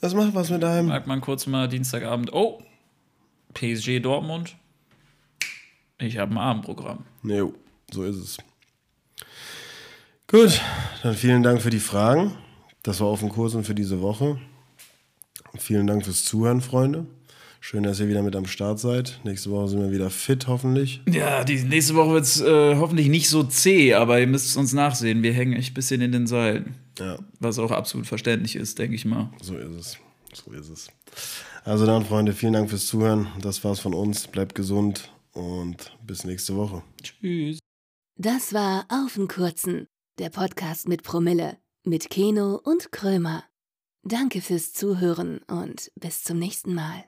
Das 0.00 0.12
macht 0.12 0.34
was 0.34 0.50
mit 0.50 0.64
einem. 0.64 0.88
Merkt 0.88 1.06
man 1.06 1.20
kurz 1.20 1.46
mal 1.46 1.68
Dienstagabend, 1.68 2.32
oh, 2.32 2.60
PSG 3.54 4.00
Dortmund. 4.00 4.56
Ich 5.98 6.18
habe 6.18 6.32
ein 6.32 6.38
Abendprogramm. 6.38 7.04
Jo, 7.22 7.54
so 7.92 8.02
ist 8.02 8.16
es. 8.16 8.38
Gut, 10.26 10.60
dann 11.04 11.14
vielen 11.14 11.44
Dank 11.44 11.62
für 11.62 11.70
die 11.70 11.78
Fragen. 11.78 12.32
Das 12.82 12.98
war 12.98 13.06
auf 13.06 13.20
dem 13.20 13.28
Kurs 13.28 13.54
und 13.54 13.62
für 13.62 13.74
diese 13.76 14.00
Woche. 14.00 14.36
Vielen 15.56 15.86
Dank 15.86 16.04
fürs 16.04 16.24
Zuhören, 16.24 16.60
Freunde. 16.60 17.06
Schön, 17.60 17.84
dass 17.84 18.00
ihr 18.00 18.08
wieder 18.08 18.24
mit 18.24 18.34
am 18.34 18.46
Start 18.46 18.80
seid. 18.80 19.20
Nächste 19.22 19.52
Woche 19.52 19.68
sind 19.68 19.80
wir 19.80 19.92
wieder 19.92 20.10
fit, 20.10 20.48
hoffentlich. 20.48 21.02
Ja, 21.08 21.44
die 21.44 21.62
nächste 21.62 21.94
Woche 21.94 22.14
wird 22.14 22.24
es 22.24 22.40
äh, 22.40 22.74
hoffentlich 22.74 23.06
nicht 23.06 23.28
so 23.28 23.44
zäh, 23.44 23.94
aber 23.94 24.18
ihr 24.18 24.26
müsst 24.26 24.48
es 24.48 24.56
uns 24.56 24.72
nachsehen. 24.72 25.22
Wir 25.22 25.32
hängen 25.32 25.52
echt 25.52 25.70
ein 25.70 25.74
bisschen 25.74 26.00
in 26.00 26.10
den 26.10 26.26
Seilen. 26.26 26.81
Ja, 26.98 27.18
Was 27.40 27.58
auch 27.58 27.70
absolut 27.70 28.06
verständlich 28.06 28.56
ist, 28.56 28.78
denke 28.78 28.94
ich 28.94 29.04
mal. 29.04 29.30
so 29.40 29.56
ist 29.56 29.74
es. 29.74 29.98
So 30.34 30.52
ist 30.52 30.68
es. 30.70 30.88
Also 31.64 31.84
dann, 31.86 32.04
Freunde, 32.06 32.32
vielen 32.32 32.54
Dank 32.54 32.70
fürs 32.70 32.86
Zuhören. 32.86 33.28
Das 33.40 33.62
war's 33.64 33.80
von 33.80 33.92
uns. 33.94 34.26
Bleibt 34.28 34.54
gesund 34.54 35.10
und 35.32 35.96
bis 36.06 36.24
nächste 36.24 36.56
Woche. 36.56 36.82
Tschüss. 37.02 37.58
Das 38.16 38.52
war 38.52 38.86
Auf 38.88 39.14
den 39.14 39.28
Kurzen, 39.28 39.88
der 40.18 40.30
Podcast 40.30 40.88
mit 40.88 41.02
Promille, 41.02 41.58
mit 41.84 42.08
Keno 42.10 42.56
und 42.62 42.92
Krömer. 42.92 43.44
Danke 44.04 44.40
fürs 44.40 44.72
Zuhören 44.72 45.40
und 45.48 45.90
bis 45.96 46.24
zum 46.24 46.38
nächsten 46.38 46.74
Mal. 46.74 47.04